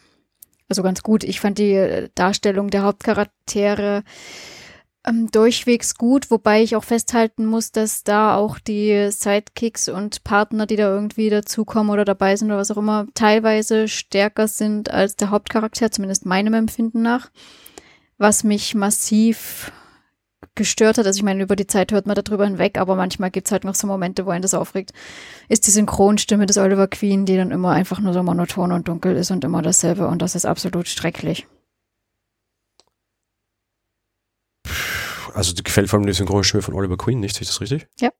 Also 0.68 0.82
ganz 0.82 1.02
gut. 1.02 1.24
Ich 1.24 1.40
fand 1.40 1.58
die 1.58 1.72
äh, 1.72 2.08
Darstellung 2.14 2.70
der 2.70 2.82
Hauptcharaktere 2.84 4.02
ähm, 5.04 5.30
durchwegs 5.30 5.96
gut, 5.96 6.30
wobei 6.30 6.62
ich 6.62 6.76
auch 6.76 6.84
festhalten 6.84 7.46
muss, 7.46 7.72
dass 7.72 8.04
da 8.04 8.36
auch 8.36 8.58
die 8.58 9.10
Sidekicks 9.10 9.88
und 9.88 10.22
Partner, 10.24 10.66
die 10.66 10.76
da 10.76 10.94
irgendwie 10.94 11.30
dazukommen 11.30 11.90
oder 11.90 12.04
dabei 12.04 12.36
sind 12.36 12.48
oder 12.48 12.58
was 12.58 12.70
auch 12.70 12.76
immer, 12.76 13.06
teilweise 13.14 13.88
stärker 13.88 14.48
sind 14.48 14.90
als 14.90 15.16
der 15.16 15.30
Hauptcharakter, 15.30 15.90
zumindest 15.90 16.24
meinem 16.26 16.54
Empfinden 16.54 17.02
nach, 17.02 17.30
was 18.18 18.44
mich 18.44 18.74
massiv 18.74 19.72
gestört 20.54 20.98
hat. 20.98 21.06
Also 21.06 21.18
ich 21.18 21.24
meine, 21.24 21.42
über 21.42 21.56
die 21.56 21.66
Zeit 21.66 21.92
hört 21.92 22.06
man 22.06 22.14
darüber 22.14 22.44
hinweg, 22.44 22.78
aber 22.78 22.94
manchmal 22.94 23.30
gibt 23.30 23.48
es 23.48 23.52
halt 23.52 23.64
noch 23.64 23.74
so 23.74 23.86
Momente, 23.86 24.26
wo 24.26 24.30
einen 24.30 24.42
das 24.42 24.54
aufregt. 24.54 24.92
Ist 25.48 25.66
die 25.66 25.70
Synchronstimme 25.70 26.46
des 26.46 26.58
Oliver 26.58 26.88
Queen, 26.88 27.24
die 27.26 27.36
dann 27.36 27.50
immer 27.50 27.70
einfach 27.70 28.00
nur 28.00 28.12
so 28.12 28.22
monoton 28.22 28.70
und 28.72 28.86
dunkel 28.86 29.16
ist 29.16 29.30
und 29.30 29.44
immer 29.44 29.62
dasselbe 29.62 30.06
und 30.06 30.22
das 30.22 30.34
ist 30.34 30.44
absolut 30.44 30.88
schrecklich. 30.88 31.46
Also 35.34 35.54
die 35.54 35.62
gefällt 35.62 35.88
vor 35.88 35.98
allem 35.98 36.06
die 36.06 36.12
Synchronstimme 36.12 36.62
von 36.62 36.74
Oliver 36.74 36.96
Queen, 36.96 37.20
nicht? 37.20 37.40
Ist 37.40 37.50
das 37.50 37.60
richtig? 37.60 37.86
Ja. 38.00 38.10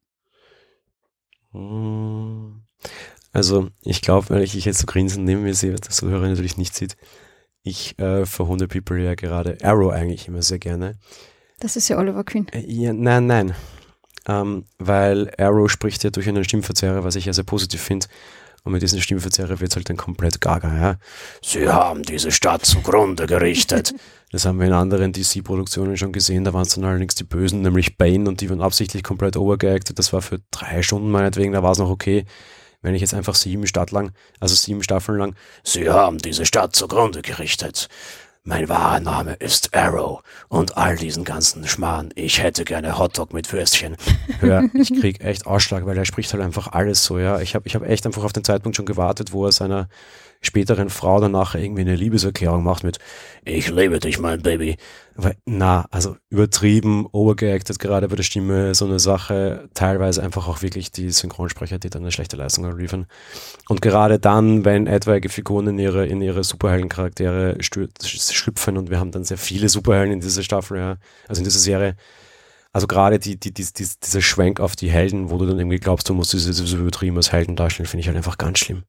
Hm. 1.53 2.63
Also 3.33 3.71
ich 3.83 4.03
glaube, 4.03 4.31
weil 4.31 4.43
ich 4.43 4.55
jetzt 4.55 4.79
so 4.79 4.87
grinsen 4.87 5.25
neben 5.25 5.43
mir 5.43 5.55
sehe, 5.55 5.73
was 5.73 5.81
der 5.81 5.91
Zuhörer 5.91 6.29
natürlich 6.29 6.59
nicht 6.59 6.75
sieht, 6.75 6.97
ich 7.63 7.99
äh, 7.99 8.27
verhunde 8.27 8.69
People 8.69 9.03
ja 9.03 9.15
gerade 9.15 9.57
Arrow 9.63 9.93
eigentlich 9.93 10.29
immer 10.29 10.43
sehr 10.43 10.59
gerne. 10.59 10.99
Das 11.61 11.77
ist 11.77 11.89
ja 11.89 11.97
Oliver 11.99 12.25
Queen. 12.25 12.49
Äh, 12.49 12.65
ja, 12.67 12.93
nein, 12.93 13.27
nein. 13.27 13.55
Ähm, 14.27 14.65
weil 14.79 15.33
Arrow 15.39 15.71
spricht 15.71 16.05
ja 16.05 16.11
durch 16.11 16.29
einen 16.29 16.45
Stimmverzerrer, 16.45 17.05
was 17.05 17.17
ich 17.17 17.25
ja 17.25 17.33
sehr 17.33 17.45
positiv 17.45 17.81
finde. 17.81 18.07
Und 18.65 18.73
mit 18.73 18.83
diesen 18.83 19.01
Stimmverzerrer 19.01 19.61
wird 19.61 19.71
es 19.71 19.77
halt 19.77 19.89
dann 19.89 19.97
komplett 19.97 20.41
gaga. 20.41 20.77
Ja? 20.81 20.97
Sie 21.43 21.69
haben 21.69 22.03
diese 22.03 22.31
Stadt 22.31 22.65
zugrunde 22.65 23.27
gerichtet. 23.27 23.93
das 24.31 24.47
haben 24.47 24.61
wir 24.61 24.67
in 24.67 24.73
anderen 24.73 25.13
DC-Produktionen 25.13 25.97
schon 25.97 26.13
gesehen. 26.13 26.45
Da 26.45 26.53
waren 26.53 26.63
es 26.63 26.75
dann 26.75 26.85
allerdings 26.85 27.17
die 27.17 27.25
Bösen, 27.25 27.63
nämlich 27.63 27.97
Bane, 27.97 28.29
und 28.29 28.41
die 28.41 28.49
waren 28.51 28.63
absichtlich 28.63 29.03
komplett 29.03 29.37
overgeacted. 29.37 29.99
Das 29.99 30.13
war 30.13 30.23
für 30.23 30.41
drei 30.51 30.83
Stunden 30.83 31.11
meinetwegen, 31.11 31.53
da 31.53 31.63
war 31.63 31.73
es 31.73 31.79
noch 31.79 31.91
okay. 31.91 32.25
Wenn 32.83 32.97
ich 32.97 33.01
jetzt 33.01 33.15
einfach 33.15 33.37
sieben 33.37 33.67
Stadt 33.67 33.93
lang, 33.93 34.13
also 34.41 34.57
sieben 34.57 34.83
Staffeln 34.83 35.19
lang, 35.19 35.37
Sie 35.63 35.89
haben 35.89 36.19
diese 36.19 36.45
Stadt 36.45 36.75
zugrunde 36.75 37.23
gerichtet. 37.23 37.89
Mein 38.45 38.69
wahrer 38.69 38.99
Name 38.99 39.35
ist 39.35 39.73
Arrow 39.73 40.21
und 40.49 40.77
all 40.77 40.97
diesen 40.97 41.23
ganzen 41.23 41.65
Schmarrn. 41.69 42.11
Ich 42.17 42.43
hätte 42.43 42.65
gerne 42.65 42.99
Hotdog 42.99 43.33
mit 43.33 43.53
Würstchen. 43.53 43.97
Hör, 44.41 44.65
ich 44.75 44.93
krieg 45.01 45.21
echt 45.21 45.47
Ausschlag, 45.47 45.87
weil 45.87 45.97
er 45.97 46.05
spricht 46.05 46.33
halt 46.33 46.43
einfach 46.43 46.73
alles 46.73 47.05
so, 47.05 47.21
ja. 47.21 47.39
Ich 47.39 47.55
habe 47.55 47.69
ich 47.69 47.77
hab 47.77 47.85
echt 47.85 48.05
einfach 48.05 48.25
auf 48.25 48.33
den 48.33 48.43
Zeitpunkt 48.43 48.75
schon 48.75 48.85
gewartet, 48.85 49.33
wo 49.33 49.47
er 49.47 49.53
seiner 49.53 49.89
späteren 50.43 50.91
Frau 50.91 51.21
danach 51.21 51.55
irgendwie 51.55 51.83
eine 51.83 51.95
Liebeserklärung 51.95 52.63
macht 52.63 52.85
mit 52.85 52.99
Ich 53.45 53.71
liebe 53.71 53.99
dich, 54.01 54.19
mein 54.19 54.43
Baby. 54.43 54.77
Aber 55.15 55.33
na, 55.47 55.87
also 55.91 56.17
übertrieben, 56.31 57.07
overgeacted 57.13 57.79
gerade 57.79 58.09
bei 58.09 58.17
der 58.17 58.23
Stimme, 58.23 58.75
so 58.75 58.85
eine 58.85 58.99
Sache, 58.99 59.69
teilweise 59.75 60.23
einfach 60.23 60.49
auch 60.49 60.61
wirklich 60.61 60.91
die 60.91 61.11
Synchronsprecher, 61.11 61.79
die 61.79 61.91
dann 61.91 62.03
eine 62.03 62.13
schlechte 62.13 62.37
Leistung 62.37 62.77
liefern. 62.77 63.07
Und 63.69 63.81
gerade 63.81 64.19
dann, 64.19 64.65
wenn 64.65 64.87
etwaige 64.87 65.29
Figuren 65.29 65.69
in 65.69 65.79
ihre, 65.79 66.07
in 66.07 66.21
ihre 66.21 66.45
Superheldencharaktere 66.45 67.59
schlüpfen 67.61 68.77
und 68.77 68.91
wir 68.91 68.99
haben 68.99 69.13
dann 69.13 69.25
sehr 69.25 69.39
viele 69.39 69.69
Superhelden 69.69 70.15
in 70.15 70.21
dieser 70.21 70.43
Staffel, 70.43 70.79
ja, 70.79 70.97
also 71.29 71.41
in 71.41 71.45
dieser 71.45 71.61
Serie, 71.61 71.97
also 72.73 72.87
gerade 72.87 73.19
die, 73.19 73.39
die, 73.39 73.53
die, 73.53 73.65
die, 73.65 73.87
dieser 74.03 74.23
Schwenk 74.23 74.59
auf 74.59 74.77
die 74.77 74.91
Helden, 74.91 75.31
wo 75.31 75.39
du 75.39 75.47
dann 75.47 75.59
irgendwie 75.59 75.79
glaubst, 75.79 76.09
du 76.09 76.15
musst 76.15 76.33
diese, 76.33 76.51
diese 76.51 76.79
übertrieben 76.79 77.17
als 77.17 77.31
Helden 77.31 77.55
darstellen, 77.55 77.87
finde 77.87 78.01
ich 78.01 78.07
halt 78.09 78.17
einfach 78.17 78.39
ganz 78.39 78.59
schlimm. 78.59 78.85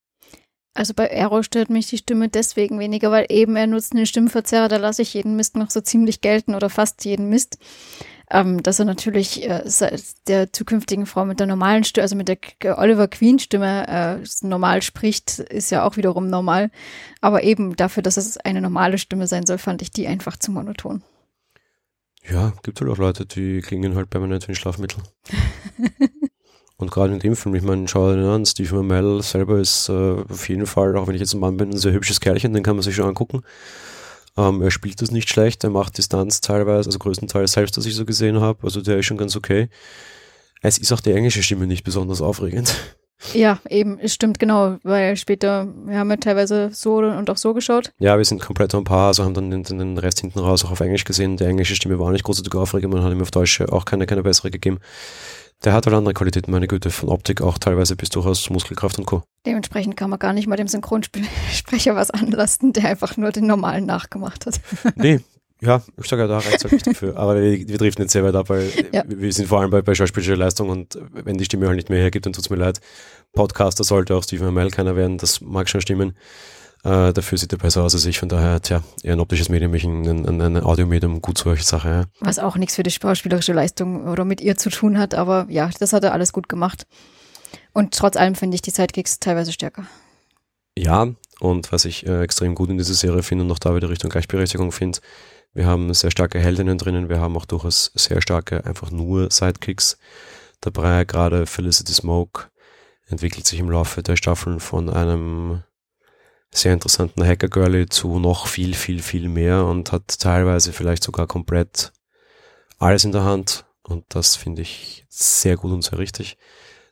Also 0.73 0.93
bei 0.95 1.15
Arrow 1.15 1.43
stört 1.43 1.69
mich 1.69 1.87
die 1.87 1.99
Stimme 1.99 2.29
deswegen 2.29 2.79
weniger, 2.79 3.11
weil 3.11 3.27
eben 3.29 3.55
er 3.55 3.67
nutzt 3.67 3.93
einen 3.93 4.07
Stimmverzerrer, 4.07 4.69
da 4.69 4.77
lasse 4.77 5.03
ich 5.03 5.13
jeden 5.13 5.35
Mist 5.35 5.55
noch 5.55 5.69
so 5.69 5.81
ziemlich 5.81 6.21
gelten 6.21 6.55
oder 6.55 6.69
fast 6.69 7.05
jeden 7.05 7.29
Mist. 7.29 7.59
Ähm, 8.31 8.63
dass 8.63 8.79
er 8.79 8.85
natürlich 8.85 9.47
äh, 9.47 9.63
der 10.27 10.51
zukünftigen 10.51 11.05
Frau 11.05 11.25
mit 11.25 11.39
der 11.39 11.45
normalen 11.45 11.83
Stimme, 11.83 12.03
also 12.03 12.15
mit 12.15 12.29
der 12.29 12.79
Oliver 12.79 13.07
Queen 13.07 13.37
Stimme 13.37 13.87
äh, 13.87 14.45
normal 14.47 14.81
spricht, 14.81 15.39
ist 15.39 15.69
ja 15.69 15.85
auch 15.85 15.97
wiederum 15.97 16.29
normal. 16.29 16.71
Aber 17.21 17.43
eben 17.43 17.75
dafür, 17.75 18.01
dass 18.01 18.17
es 18.17 18.37
eine 18.37 18.61
normale 18.61 18.97
Stimme 18.97 19.27
sein 19.27 19.45
soll, 19.45 19.59
fand 19.59 19.83
ich 19.83 19.91
die 19.91 20.07
einfach 20.07 20.37
zu 20.37 20.51
monoton. 20.51 21.03
Ja, 22.27 22.53
gibt 22.63 22.79
halt 22.79 22.89
auch 22.89 22.97
Leute, 22.97 23.25
die 23.25 23.59
klingen 23.59 23.95
halt 23.95 24.09
permanent 24.09 24.47
wie 24.47 24.53
ein 24.53 24.55
Schlafmittel. 24.55 25.03
Und 26.83 26.91
gerade 26.91 27.13
in 27.13 27.19
dem 27.19 27.37
Film, 27.37 27.55
ich 27.55 27.63
meine, 27.63 27.87
schau 27.87 28.13
dir 28.13 28.27
an, 28.27 28.45
Steve 28.45 28.77
Amell 28.77 29.21
selber 29.21 29.57
ist 29.57 29.87
äh, 29.87 30.15
auf 30.29 30.49
jeden 30.49 30.65
Fall, 30.65 30.97
auch 30.97 31.07
wenn 31.07 31.15
ich 31.15 31.21
jetzt 31.21 31.33
ein 31.33 31.39
Mann 31.39 31.55
bin, 31.55 31.69
ein 31.69 31.77
sehr 31.77 31.93
hübsches 31.93 32.19
Kerlchen, 32.19 32.51
den 32.51 32.61
kann 32.61 32.75
man 32.75 32.83
sich 32.83 32.93
schon 32.93 33.07
angucken. 33.07 33.41
Ähm, 34.35 34.61
er 34.61 34.69
spielt 34.69 35.01
das 35.01 35.09
nicht 35.09 35.29
schlecht, 35.29 35.63
er 35.63 35.69
macht 35.69 35.97
Distanz 35.97 36.41
teilweise, 36.41 36.89
also 36.89 36.99
größtenteils 36.99 37.53
selbst, 37.53 37.77
was 37.77 37.85
ich 37.85 37.95
so 37.95 38.03
gesehen 38.03 38.41
habe. 38.41 38.59
Also 38.63 38.81
der 38.81 38.97
ist 38.97 39.05
schon 39.05 39.17
ganz 39.17 39.37
okay. 39.37 39.69
Es 40.61 40.77
ist 40.77 40.91
auch 40.91 40.99
die 40.99 41.13
englische 41.13 41.41
Stimme 41.41 41.67
nicht 41.67 41.85
besonders 41.85 42.21
aufregend. 42.21 42.75
Ja, 43.33 43.59
eben, 43.69 43.97
es 43.99 44.13
stimmt 44.13 44.39
genau, 44.39 44.77
weil 44.83 45.15
später, 45.15 45.67
wir 45.85 45.97
haben 45.97 46.09
ja 46.09 46.17
teilweise 46.17 46.71
so 46.73 46.97
und 46.97 47.29
auch 47.29 47.37
so 47.37 47.53
geschaut. 47.53 47.93
Ja, 47.99 48.17
wir 48.17 48.25
sind 48.25 48.41
komplett 48.41 48.75
ein 48.75 48.83
paar, 48.83 49.07
also 49.07 49.23
haben 49.23 49.33
dann 49.33 49.49
den, 49.49 49.63
den 49.63 49.97
Rest 49.97 50.19
hinten 50.19 50.39
raus 50.39 50.65
auch 50.65 50.71
auf 50.71 50.81
Englisch 50.81 51.05
gesehen. 51.05 51.37
Die 51.37 51.45
englische 51.45 51.75
Stimme 51.75 51.97
war 51.99 52.11
nicht 52.11 52.25
großartig 52.25 52.53
aufregend, 52.55 52.93
man 52.93 53.03
hat 53.03 53.13
ihm 53.13 53.21
auf 53.21 53.31
Deutsch 53.31 53.61
auch 53.61 53.85
keine, 53.85 54.05
keine 54.05 54.23
bessere 54.23 54.51
gegeben. 54.51 54.79
Der 55.63 55.73
hat 55.73 55.85
halt 55.85 55.95
andere 55.95 56.13
Qualitäten, 56.13 56.51
meine 56.51 56.67
Güte, 56.67 56.89
von 56.89 57.09
Optik 57.09 57.41
auch 57.41 57.57
teilweise 57.57 57.95
bis 57.95 58.09
durchaus 58.09 58.49
Muskelkraft 58.49 58.99
und 58.99 59.05
Co. 59.05 59.23
Dementsprechend 59.45 59.95
kann 59.95 60.09
man 60.09 60.19
gar 60.19 60.33
nicht 60.33 60.47
mal 60.47 60.57
dem 60.57 60.67
Synchronsprecher 60.67 61.95
was 61.95 62.11
anlasten, 62.11 62.73
der 62.73 62.89
einfach 62.89 63.15
nur 63.15 63.31
den 63.31 63.47
normalen 63.47 63.85
nachgemacht 63.85 64.45
hat. 64.45 64.59
Nee, 64.95 65.19
ja, 65.61 65.81
ich 65.97 66.07
sage 66.07 66.23
ja, 66.23 66.27
da 66.27 66.39
reicht 66.39 66.57
es 66.57 66.63
halt 66.63 66.73
nicht 66.73 66.87
dafür. 66.87 67.15
Aber 67.17 67.41
wir, 67.41 67.67
wir 67.67 67.77
driften 67.77 68.03
jetzt 68.03 68.11
sehr 68.11 68.23
weit 68.25 68.35
ab, 68.35 68.49
weil 68.49 68.69
ja. 68.91 69.03
wir 69.07 69.31
sind 69.31 69.47
vor 69.47 69.61
allem 69.61 69.69
bei, 69.69 69.81
bei 69.81 69.95
schauspielerischer 69.95 70.35
Leistung 70.35 70.69
und 70.69 70.99
wenn 71.13 71.37
die 71.37 71.45
Stimme 71.45 71.67
halt 71.67 71.77
nicht 71.77 71.89
mehr 71.89 71.99
hergibt, 71.99 72.25
dann 72.25 72.33
tut 72.33 72.43
es 72.43 72.49
mir 72.49 72.57
leid. 72.57 72.81
Podcaster 73.31 73.85
sollte 73.85 74.15
auch 74.15 74.23
Stephen 74.23 74.47
Amell 74.47 74.69
keiner 74.69 74.97
werden, 74.97 75.17
das 75.17 75.39
mag 75.39 75.69
schon 75.69 75.79
stimmen. 75.79 76.17
Äh, 76.83 77.13
dafür 77.13 77.37
sieht 77.37 77.51
er 77.53 77.57
besser 77.57 77.81
aus 77.83 77.93
als 77.93 78.05
ich, 78.05 78.19
von 78.19 78.27
daher, 78.27 78.61
tja, 78.61 78.83
eher 79.03 79.13
ein 79.13 79.19
optisches 79.21 79.47
Medium, 79.47 79.73
ich 79.73 79.85
ein, 79.85 80.05
ein, 80.05 80.41
ein 80.41 80.63
Audiomedium, 80.63 81.21
gut 81.21 81.37
solche 81.37 81.63
Sache. 81.63 81.89
Ja. 81.89 82.03
Was 82.19 82.39
auch 82.39 82.57
nichts 82.57 82.75
für 82.75 82.83
die 82.83 82.91
schauspielerische 82.91 83.53
Leistung 83.53 84.07
oder 84.07 84.25
mit 84.25 84.41
ihr 84.41 84.57
zu 84.57 84.69
tun 84.69 84.97
hat, 84.97 85.15
aber 85.15 85.45
ja, 85.49 85.69
das 85.79 85.93
hat 85.93 86.03
er 86.03 86.11
alles 86.11 86.33
gut 86.33 86.49
gemacht. 86.49 86.85
Und 87.71 87.93
trotz 87.93 88.17
allem 88.17 88.35
finde 88.35 88.55
ich 88.55 88.61
die 88.61 88.71
Sidekicks 88.71 89.19
teilweise 89.19 89.53
stärker. 89.53 89.85
Ja, 90.77 91.07
und 91.39 91.71
was 91.71 91.85
ich 91.85 92.05
äh, 92.05 92.21
extrem 92.21 92.55
gut 92.55 92.69
in 92.69 92.77
dieser 92.77 92.95
Serie 92.95 93.23
finde 93.23 93.43
und 93.43 93.47
noch 93.47 93.59
da 93.59 93.75
wieder 93.75 93.89
Richtung 93.89 94.09
Gleichberechtigung 94.09 94.71
finde, 94.71 94.99
wir 95.53 95.67
haben 95.67 95.93
sehr 95.93 96.11
starke 96.11 96.39
Heldinnen 96.39 96.77
drinnen, 96.77 97.09
wir 97.09 97.19
haben 97.19 97.37
auch 97.37 97.45
durchaus 97.45 97.91
sehr 97.95 98.21
starke, 98.21 98.65
einfach 98.65 98.89
nur 98.91 99.29
Sidekicks 99.31 99.97
dabei. 100.61 101.05
Gerade 101.05 101.45
Felicity 101.45 101.93
Smoke 101.93 102.45
entwickelt 103.07 103.45
sich 103.45 103.59
im 103.59 103.69
Laufe 103.69 104.01
der 104.01 104.15
Staffeln 104.15 104.59
von 104.59 104.89
einem 104.89 105.63
sehr 106.53 106.73
interessanten 106.73 107.25
Hacker-Girlie 107.25 107.87
zu 107.87 108.19
noch 108.19 108.47
viel, 108.47 108.73
viel, 108.73 109.01
viel 109.01 109.29
mehr 109.29 109.65
und 109.65 109.91
hat 109.91 110.19
teilweise 110.19 110.73
vielleicht 110.73 111.03
sogar 111.03 111.27
komplett 111.27 111.91
alles 112.79 113.03
in 113.03 113.11
der 113.11 113.23
Hand. 113.23 113.65
Und 113.81 114.05
das 114.09 114.35
finde 114.35 114.61
ich 114.61 115.05
sehr 115.09 115.57
gut 115.57 115.71
und 115.71 115.83
sehr 115.83 115.99
richtig. 115.99 116.37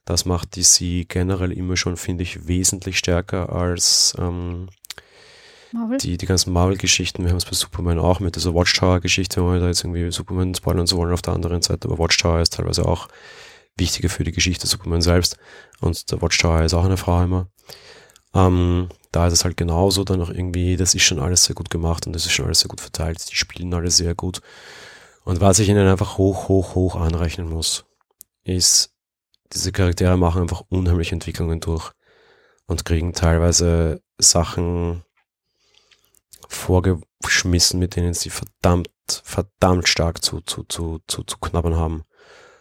Das 0.05 0.25
macht 0.25 0.55
DC 0.55 1.07
generell 1.07 1.51
immer 1.51 1.77
schon, 1.77 1.95
finde 1.95 2.23
ich, 2.23 2.47
wesentlich 2.47 2.97
stärker 2.97 3.51
als 3.53 4.15
ähm, 4.17 4.67
die, 6.01 6.17
die 6.17 6.25
ganzen 6.25 6.51
Marvel-Geschichten. 6.51 7.23
Wir 7.23 7.29
haben 7.29 7.37
es 7.37 7.45
bei 7.45 7.53
Superman 7.53 7.99
auch 7.99 8.19
mit 8.19 8.35
dieser 8.35 8.53
Watchtower-Geschichte, 8.53 9.43
wo 9.43 9.53
wir 9.53 9.59
da 9.59 9.67
jetzt 9.67 9.83
irgendwie 9.83 10.11
Superman 10.11 10.55
spoilern 10.55 10.87
zu 10.87 10.97
wollen 10.97 11.13
auf 11.13 11.21
der 11.21 11.33
anderen 11.33 11.61
Seite. 11.61 11.87
Aber 11.87 11.99
Watchtower 11.99 12.41
ist 12.41 12.53
teilweise 12.53 12.85
auch 12.85 13.07
wichtiger 13.77 14.09
für 14.09 14.23
die 14.23 14.31
Geschichte 14.31 14.67
Superman 14.67 15.01
selbst. 15.01 15.37
Und 15.79 16.11
der 16.11 16.21
Watchtower 16.21 16.63
ist 16.63 16.73
auch 16.73 16.83
eine 16.83 16.97
Frau 16.97 17.23
immer. 17.23 17.47
Ähm, 18.33 18.89
da 19.11 19.27
ist 19.27 19.33
es 19.33 19.43
halt 19.43 19.57
genauso 19.57 20.03
dann 20.03 20.21
auch 20.21 20.29
irgendwie, 20.29 20.77
das 20.77 20.93
ist 20.93 21.03
schon 21.03 21.19
alles 21.19 21.43
sehr 21.45 21.55
gut 21.55 21.69
gemacht 21.69 22.07
und 22.07 22.13
das 22.13 22.25
ist 22.25 22.31
schon 22.31 22.45
alles 22.45 22.61
sehr 22.61 22.69
gut 22.69 22.81
verteilt. 22.81 23.29
Die 23.29 23.35
spielen 23.35 23.73
alle 23.73 23.91
sehr 23.91 24.15
gut. 24.15 24.41
Und 25.23 25.41
was 25.41 25.59
ich 25.59 25.69
ihnen 25.69 25.87
einfach 25.87 26.17
hoch, 26.17 26.47
hoch, 26.47 26.75
hoch 26.75 26.95
anrechnen 26.95 27.49
muss, 27.49 27.85
ist, 28.43 28.93
diese 29.53 29.71
Charaktere 29.71 30.17
machen 30.17 30.43
einfach 30.43 30.63
unheimliche 30.69 31.13
Entwicklungen 31.13 31.59
durch 31.59 31.91
und 32.67 32.85
kriegen 32.85 33.13
teilweise 33.13 34.01
Sachen 34.17 35.03
vorgeschmissen, 36.47 37.79
mit 37.79 37.97
denen 37.97 38.13
sie 38.13 38.29
verdammt, 38.29 38.89
verdammt 39.23 39.89
stark 39.89 40.23
zu, 40.23 40.41
zu, 40.41 40.63
zu, 40.63 40.99
zu, 41.07 41.23
zu 41.23 41.37
knabbern 41.37 41.75
haben. 41.75 42.03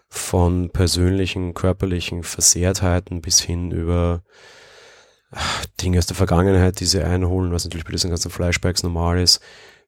Von 0.09 0.71
persönlichen, 0.71 1.55
körperlichen 1.55 2.25
Versehrtheiten 2.25 3.21
bis 3.21 3.41
hin 3.41 3.71
über 3.71 4.25
Dinge 5.81 5.99
aus 5.99 6.07
der 6.07 6.17
Vergangenheit, 6.17 6.81
die 6.81 6.87
sie 6.87 7.03
einholen, 7.03 7.53
was 7.53 7.65
natürlich 7.65 7.85
bei 7.85 7.93
diesen 7.93 8.11
ganzen 8.11 8.31
Flashbacks 8.31 8.83
normal 8.83 9.21
ist, 9.21 9.41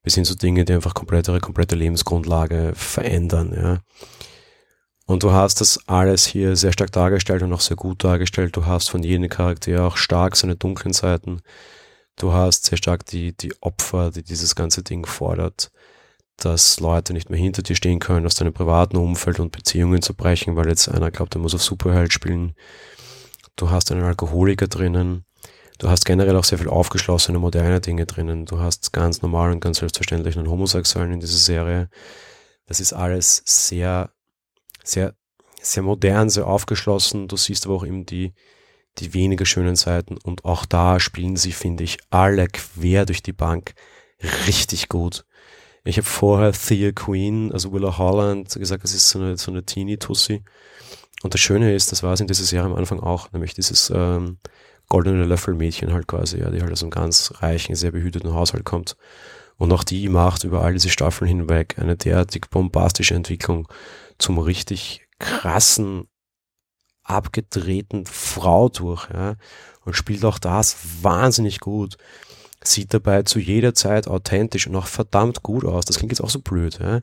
bis 0.03 0.15
hin 0.15 0.25
zu 0.25 0.37
Dinge, 0.37 0.65
die 0.65 0.73
einfach 0.73 0.95
komplett 0.95 1.29
ihre 1.29 1.41
komplette 1.41 1.75
Lebensgrundlage 1.75 2.73
verändern, 2.75 3.53
ja. 3.55 3.81
Und 5.07 5.25
du 5.25 5.33
hast 5.33 5.61
das 5.61 5.81
alles 5.89 6.25
hier 6.25 6.57
sehr 6.57 6.73
stark 6.73 6.93
dargestellt 6.93 7.43
und 7.43 7.53
auch 7.53 7.61
sehr 7.61 7.77
gut 7.77 8.05
dargestellt. 8.05 8.57
Du 8.57 8.67
hast 8.67 8.89
von 8.89 9.03
jedem 9.03 9.29
Charakter 9.29 9.85
auch 9.85 9.97
stark 9.97 10.37
seine 10.37 10.57
dunklen 10.57 10.95
Seiten. 10.95 11.43
Du 12.17 12.33
hast 12.33 12.67
sehr 12.67 12.79
stark 12.79 13.05
die, 13.07 13.37
die 13.37 13.53
Opfer, 13.61 14.11
die 14.11 14.23
dieses 14.23 14.55
ganze 14.55 14.83
Ding 14.83 15.05
fordert, 15.05 15.73
dass 16.37 16.79
Leute 16.81 17.13
nicht 17.13 17.31
mehr 17.31 17.39
hinter 17.39 17.63
dir 17.63 17.77
stehen 17.77 17.99
können, 17.99 18.27
aus 18.27 18.37
deinem 18.37 18.53
privaten 18.53 18.97
Umfeld 18.97 19.41
und 19.41 19.51
Beziehungen 19.51 20.03
zu 20.03 20.15
brechen, 20.15 20.57
weil 20.57 20.69
jetzt 20.69 20.89
einer 20.89 21.11
glaubt, 21.11 21.35
er 21.35 21.41
muss 21.41 21.55
auf 21.55 21.63
Superheld 21.63 22.13
spielen. 22.13 22.55
Du 23.57 23.71
hast 23.71 23.91
einen 23.91 24.05
Alkoholiker 24.05 24.69
drinnen, 24.69 25.25
Du 25.83 25.91
hast 25.91 26.05
generell 26.05 26.37
auch 26.37 26.45
sehr 26.45 26.59
viel 26.59 26.69
aufgeschlossene, 26.69 27.41
moderne 27.41 27.81
Dinge 27.81 28.07
drinnen. 28.07 28.47
Du 28.47 28.61
hast 28.61 28.93
ganz 28.93 29.21
normal 29.21 29.51
und 29.51 29.59
ganz 29.59 29.79
selbstverständlich 29.79 30.39
einen 30.39 30.49
Homosexuellen 30.49 31.15
in 31.15 31.19
dieser 31.19 31.39
Serie. 31.39 31.89
Das 32.67 32.79
ist 32.79 32.93
alles 32.93 33.43
sehr, 33.45 34.13
sehr, 34.85 35.17
sehr 35.61 35.83
modern, 35.83 36.31
sehr 36.31 36.47
aufgeschlossen. 36.47 37.27
Du 37.27 37.37
siehst 37.37 37.67
aber 37.67 37.75
auch 37.75 37.85
eben 37.85 38.07
die, 38.07 38.33
die 38.99 39.13
weniger 39.13 39.45
schönen 39.45 39.75
Seiten. 39.75 40.19
Und 40.19 40.45
auch 40.45 40.67
da 40.67 41.01
spielen 41.01 41.35
sie, 41.35 41.51
finde 41.51 41.83
ich, 41.83 41.99
alle 42.11 42.47
quer 42.47 43.05
durch 43.05 43.25
die 43.25 43.33
Bank 43.33 43.75
richtig 44.47 44.89
gut. 44.89 45.25
Ich 45.83 45.97
habe 45.97 46.07
vorher 46.07 46.53
Thea 46.53 46.93
Queen, 46.93 47.51
also 47.51 47.73
Willa 47.73 47.99
Holland, 47.99 48.55
gesagt, 48.55 48.85
das 48.85 48.95
ist 48.95 49.09
so 49.09 49.19
eine, 49.19 49.37
so 49.37 49.51
eine 49.51 49.65
Teenie-Tussi. 49.65 50.45
Und 51.25 51.35
das 51.35 51.41
Schöne 51.41 51.75
ist, 51.75 51.91
das 51.91 52.05
war 52.05 52.13
es 52.13 52.21
in 52.21 52.29
dieser 52.29 52.45
Serie 52.45 52.71
am 52.71 52.77
Anfang 52.77 53.01
auch, 53.01 53.33
nämlich 53.33 53.55
dieses 53.55 53.91
ähm, 53.93 54.39
goldene 54.93 55.25
Löffelmädchen 55.25 55.91
halt 55.91 56.07
quasi, 56.07 56.41
ja, 56.41 56.51
die 56.51 56.61
halt 56.61 56.71
aus 56.71 56.83
einem 56.83 56.91
ganz 56.91 57.33
reichen, 57.39 57.75
sehr 57.75 57.93
behüteten 57.93 58.35
Haushalt 58.35 58.65
kommt. 58.67 58.99
Und 59.57 59.73
auch 59.73 59.85
die 59.85 60.11
macht 60.11 60.45
über 60.45 60.63
all 60.63 60.75
diese 60.75 60.91
Staffeln 60.91 61.29
hinweg 61.29 61.79
eine 61.79 61.97
derartig 61.97 62.51
bombastische 62.51 63.15
Entwicklung 63.15 63.69
zum 64.19 64.39
richtig 64.39 65.07
krassen, 65.19 66.09
abgedrehten 67.05 68.05
Frau 68.05 68.69
durch, 68.69 69.09
ja, 69.09 69.37
und 69.87 69.97
spielt 69.97 70.27
auch 70.27 70.39
das 70.39 70.77
wahnsinnig 71.01 71.61
gut. 71.61 71.97
Sieht 72.63 72.93
dabei 72.93 73.23
zu 73.23 73.39
jeder 73.39 73.73
Zeit 73.73 74.09
authentisch 74.09 74.67
und 74.67 74.77
auch 74.77 74.87
verdammt 74.87 75.43
gut 75.43 75.65
aus. 75.65 75.87
Das 75.87 75.97
klingt 75.97 76.13
jetzt 76.13 76.21
auch 76.21 76.29
so 76.29 76.41
blöd, 76.41 76.79
ja. 76.81 77.01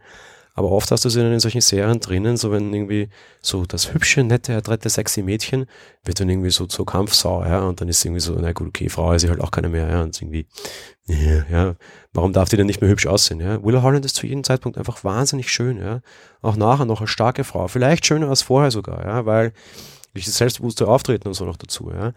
Aber 0.60 0.72
oft 0.72 0.92
hast 0.92 1.06
du 1.06 1.10
sie 1.10 1.22
dann 1.22 1.32
in 1.32 1.40
solchen 1.40 1.62
Serien 1.62 2.02
drinnen, 2.02 2.36
so 2.36 2.52
wenn 2.52 2.74
irgendwie 2.74 3.08
so 3.42 3.66
das 3.66 3.94
hübsche, 3.94 4.26
nette, 4.26 4.58
adrette, 4.58 4.90
sexy 4.90 5.22
Mädchen 5.22 5.68
wird 6.04 6.20
dann 6.20 6.28
irgendwie 6.28 6.50
so 6.50 6.66
zur 6.66 6.86
Kampfsau, 6.86 7.46
ja, 7.46 7.62
und 7.62 7.80
dann 7.80 7.88
ist 7.88 8.04
irgendwie 8.04 8.20
so, 8.20 8.34
na 8.34 8.52
gut, 8.52 8.68
okay, 8.68 8.90
Frau 8.90 9.14
ist 9.14 9.22
sie 9.22 9.30
halt 9.30 9.40
auch 9.40 9.52
keine 9.52 9.70
mehr, 9.70 9.90
ja, 9.90 10.02
und 10.02 10.22
irgendwie, 10.22 10.48
ja, 11.06 11.46
ja, 11.50 11.76
warum 12.12 12.34
darf 12.34 12.50
die 12.50 12.58
denn 12.58 12.66
nicht 12.66 12.82
mehr 12.82 12.90
hübsch 12.90 13.08
aussehen, 13.08 13.40
ja? 13.40 13.64
Willa 13.64 13.84
Holland 13.84 14.04
ist 14.04 14.18
zu 14.18 14.28
jedem 14.28 14.44
Zeitpunkt 14.44 14.78
einfach 14.78 15.06
wahnsinnig 15.06 15.50
schön, 15.50 15.78
ja, 15.78 16.02
auch 16.42 16.58
nachher 16.58 16.84
noch 16.84 17.00
eine 17.00 17.08
starke 17.08 17.46
Frau, 17.46 17.70
vielleicht 17.70 18.06
schöner 18.06 18.28
als 18.28 18.42
vorher 18.42 18.72
sogar, 18.72 19.06
ja, 19.06 19.26
weil 19.26 19.54
das 20.14 20.26
selbstbewusste 20.26 20.90
Auftreten 20.90 21.30
und 21.30 21.36
so 21.36 21.46
noch 21.46 21.56
dazu, 21.56 21.90
ja. 21.90 22.12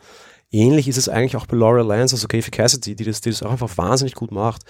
Ähnlich 0.50 0.88
ist 0.88 0.98
es 0.98 1.08
eigentlich 1.08 1.36
auch 1.36 1.46
bei 1.46 1.56
Laura 1.56 1.82
Lance, 1.82 2.16
also 2.16 2.26
Kathy 2.26 2.50
Cassidy, 2.50 2.96
die 2.96 3.04
das, 3.04 3.20
die 3.20 3.30
das 3.30 3.44
auch 3.44 3.52
einfach 3.52 3.78
wahnsinnig 3.78 4.16
gut 4.16 4.32
macht. 4.32 4.64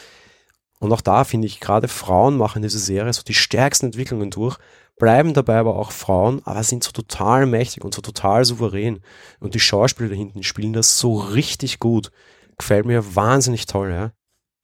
Und 0.82 0.92
auch 0.92 1.00
da 1.00 1.22
finde 1.22 1.46
ich, 1.46 1.60
gerade 1.60 1.86
Frauen 1.86 2.36
machen 2.36 2.56
in 2.56 2.62
dieser 2.64 2.80
Serie 2.80 3.12
so 3.12 3.22
die 3.22 3.34
stärksten 3.34 3.86
Entwicklungen 3.86 4.30
durch, 4.30 4.58
bleiben 4.98 5.32
dabei 5.32 5.58
aber 5.58 5.76
auch 5.76 5.92
Frauen, 5.92 6.42
aber 6.44 6.64
sind 6.64 6.82
so 6.82 6.90
total 6.90 7.46
mächtig 7.46 7.84
und 7.84 7.94
so 7.94 8.02
total 8.02 8.44
souverän. 8.44 8.98
Und 9.38 9.54
die 9.54 9.60
Schauspieler 9.60 10.08
da 10.08 10.16
hinten 10.16 10.42
spielen 10.42 10.72
das 10.72 10.98
so 10.98 11.14
richtig 11.14 11.78
gut. 11.78 12.10
Gefällt 12.58 12.84
mir 12.84 13.14
wahnsinnig 13.14 13.66
toll, 13.66 13.92
ja. 13.92 14.10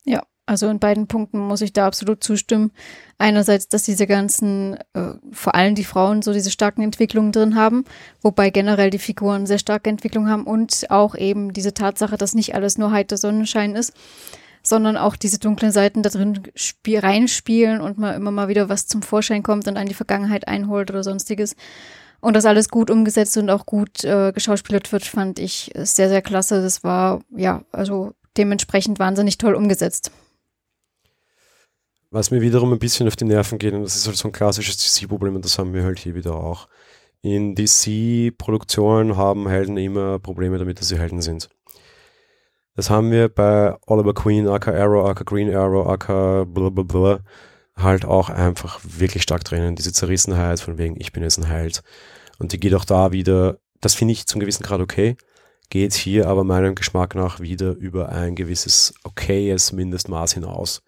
Ja, 0.05 0.25
also 0.45 0.67
in 0.67 0.81
beiden 0.81 1.07
Punkten 1.07 1.39
muss 1.39 1.61
ich 1.61 1.73
da 1.73 1.87
absolut 1.87 2.25
zustimmen. 2.25 2.73
Einerseits, 3.19 3.69
dass 3.69 3.85
diese 3.85 4.09
ganzen, 4.09 4.77
äh, 4.95 5.13
vor 5.31 5.55
allem 5.55 5.77
die 5.77 5.85
Frauen, 5.85 6.23
so 6.23 6.33
diese 6.33 6.51
starken 6.51 6.83
Entwicklungen 6.83 7.31
drin 7.31 7.55
haben, 7.55 7.85
wobei 8.23 8.51
generell 8.51 8.91
die 8.91 8.99
Figuren 8.99 9.47
sehr 9.47 9.61
starke 9.61 9.89
Entwicklungen 9.89 10.29
haben 10.29 10.49
und 10.49 10.91
auch 10.91 11.15
eben 11.15 11.53
diese 11.53 11.75
Tatsache, 11.75 12.17
dass 12.17 12.35
nicht 12.35 12.57
alles 12.57 12.77
nur 12.77 12.91
heiter 12.91 13.17
Sonnenschein 13.17 13.77
ist 13.77 13.93
sondern 14.69 14.97
auch 14.97 15.17
diese 15.17 15.39
dunklen 15.39 15.73
Seiten 15.73 16.03
da 16.03 16.11
drin 16.11 16.41
reinspielen 16.87 17.81
und 17.81 17.99
mal 17.99 18.15
immer 18.15 18.31
mal 18.31 18.49
wieder 18.49 18.69
was 18.69 18.87
zum 18.87 19.03
Vorschein 19.03 19.43
kommt 19.43 19.69
und 19.69 19.77
an 19.77 19.87
die 19.87 19.95
Vergangenheit 19.95 20.49
einholt 20.49 20.91
oder 20.91 21.03
sonstiges. 21.03 21.57
Und 22.21 22.35
das 22.35 22.47
alles 22.47 22.69
gut 22.69 22.91
umgesetzt 22.91 23.37
und 23.37 23.49
auch 23.49 23.65
gut 23.65 24.05
äh, 24.05 24.33
geschauspielert 24.33 24.91
wird, 24.91 25.05
fand 25.05 25.39
ich 25.39 25.71
sehr, 25.75 26.09
sehr 26.09 26.23
klasse. 26.23 26.63
Das 26.63 26.83
war, 26.83 27.21
ja, 27.37 27.63
also 27.71 28.13
dementsprechend 28.37 28.99
wahnsinnig 28.99 29.39
toll 29.39 29.55
umgesetzt. 29.55 30.11
Was 32.11 32.31
mir 32.31 32.41
wiederum 32.41 32.73
ein 32.73 32.79
bisschen 32.79 33.07
auf 33.07 33.17
die 33.17 33.25
Nerven 33.25 33.59
geht, 33.59 33.75
und 33.75 33.83
das 33.83 33.95
ist 33.95 34.07
halt 34.07 34.17
so 34.17 34.29
ein 34.29 34.33
klassisches 34.33 34.79
DC-Problem, 34.79 35.37
und 35.37 35.45
das 35.45 35.59
haben 35.59 35.75
wir 35.75 35.85
halt 35.85 35.99
hier 35.99 36.15
wieder 36.15 36.35
auch. 36.35 36.67
In 37.21 37.55
DC-Produktionen 37.55 39.17
haben 39.17 39.49
Helden 39.49 39.77
immer 39.77 40.19
Probleme 40.19 40.59
damit, 40.59 40.81
dass 40.81 40.89
sie 40.89 40.99
Helden 40.99 41.21
sind. 41.21 41.51
Das 42.79 42.91
haben 42.91 43.11
wir 43.11 43.29
bei 43.29 43.77
Oliver 43.89 44.15
Queen, 44.15 44.47
aka 44.47 44.71
Arrow, 44.71 45.05
aka 45.09 45.25
Green 45.25 45.53
Arrow, 45.53 45.89
aka 45.89 46.45
blablabla, 46.45 47.19
halt 47.77 48.05
auch 48.05 48.31
einfach 48.31 48.79
wirklich 48.85 49.25
stark 49.25 49.43
drinnen. 49.43 49.75
Diese 49.75 49.93
Zerrissenheit 49.93 50.61
von 50.61 50.79
wegen, 50.79 50.95
ich 50.97 51.11
bin 51.11 51.25
jetzt 51.25 51.39
ein 51.39 51.47
Held. 51.47 51.83
Und 52.39 52.53
die 52.53 52.61
geht 52.61 52.77
auch 52.77 52.85
da 52.85 53.11
wieder, 53.11 53.59
das 53.81 53.97
finde 53.97 54.13
ich 54.13 54.29
zum 54.29 54.39
gewissen 54.39 54.63
Grad 54.63 54.81
okay, 54.81 55.17
geht 55.71 55.95
hier 55.95 56.29
aber 56.29 56.45
meinem 56.45 56.77
Geschmack 56.77 57.17
nach 57.17 57.41
wieder 57.41 57.73
über 57.73 58.11
ein 58.11 58.37
gewisses 58.37 58.95
okayes 59.03 59.73
Mindestmaß 59.73 60.35
hinaus. 60.35 60.81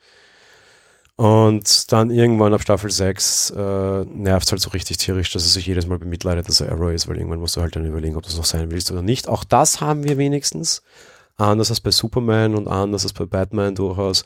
Und 1.16 1.90
dann 1.90 2.10
irgendwann 2.10 2.54
ab 2.54 2.62
Staffel 2.62 2.92
6 2.92 3.50
äh, 3.50 4.04
nervt 4.04 4.46
es 4.46 4.52
halt 4.52 4.62
so 4.62 4.70
richtig 4.70 4.98
tierisch, 4.98 5.32
dass 5.32 5.42
er 5.42 5.48
sich 5.48 5.66
jedes 5.66 5.88
Mal 5.88 5.98
bemitleidet, 5.98 6.48
dass 6.48 6.60
er 6.60 6.70
Arrow 6.70 6.92
ist, 6.92 7.08
weil 7.08 7.16
irgendwann 7.16 7.40
musst 7.40 7.56
du 7.56 7.62
halt 7.62 7.74
dann 7.74 7.84
überlegen, 7.84 8.14
ob 8.14 8.22
du 8.22 8.28
es 8.28 8.36
noch 8.36 8.44
sein 8.44 8.70
willst 8.70 8.92
oder 8.92 9.02
nicht. 9.02 9.26
Auch 9.26 9.42
das 9.42 9.80
haben 9.80 10.04
wir 10.04 10.18
wenigstens 10.18 10.82
anders 11.40 11.70
als 11.70 11.80
bei 11.80 11.90
Superman 11.90 12.54
und 12.54 12.68
anders 12.68 13.04
als 13.04 13.12
bei 13.12 13.26
Batman 13.26 13.74
durchaus, 13.74 14.24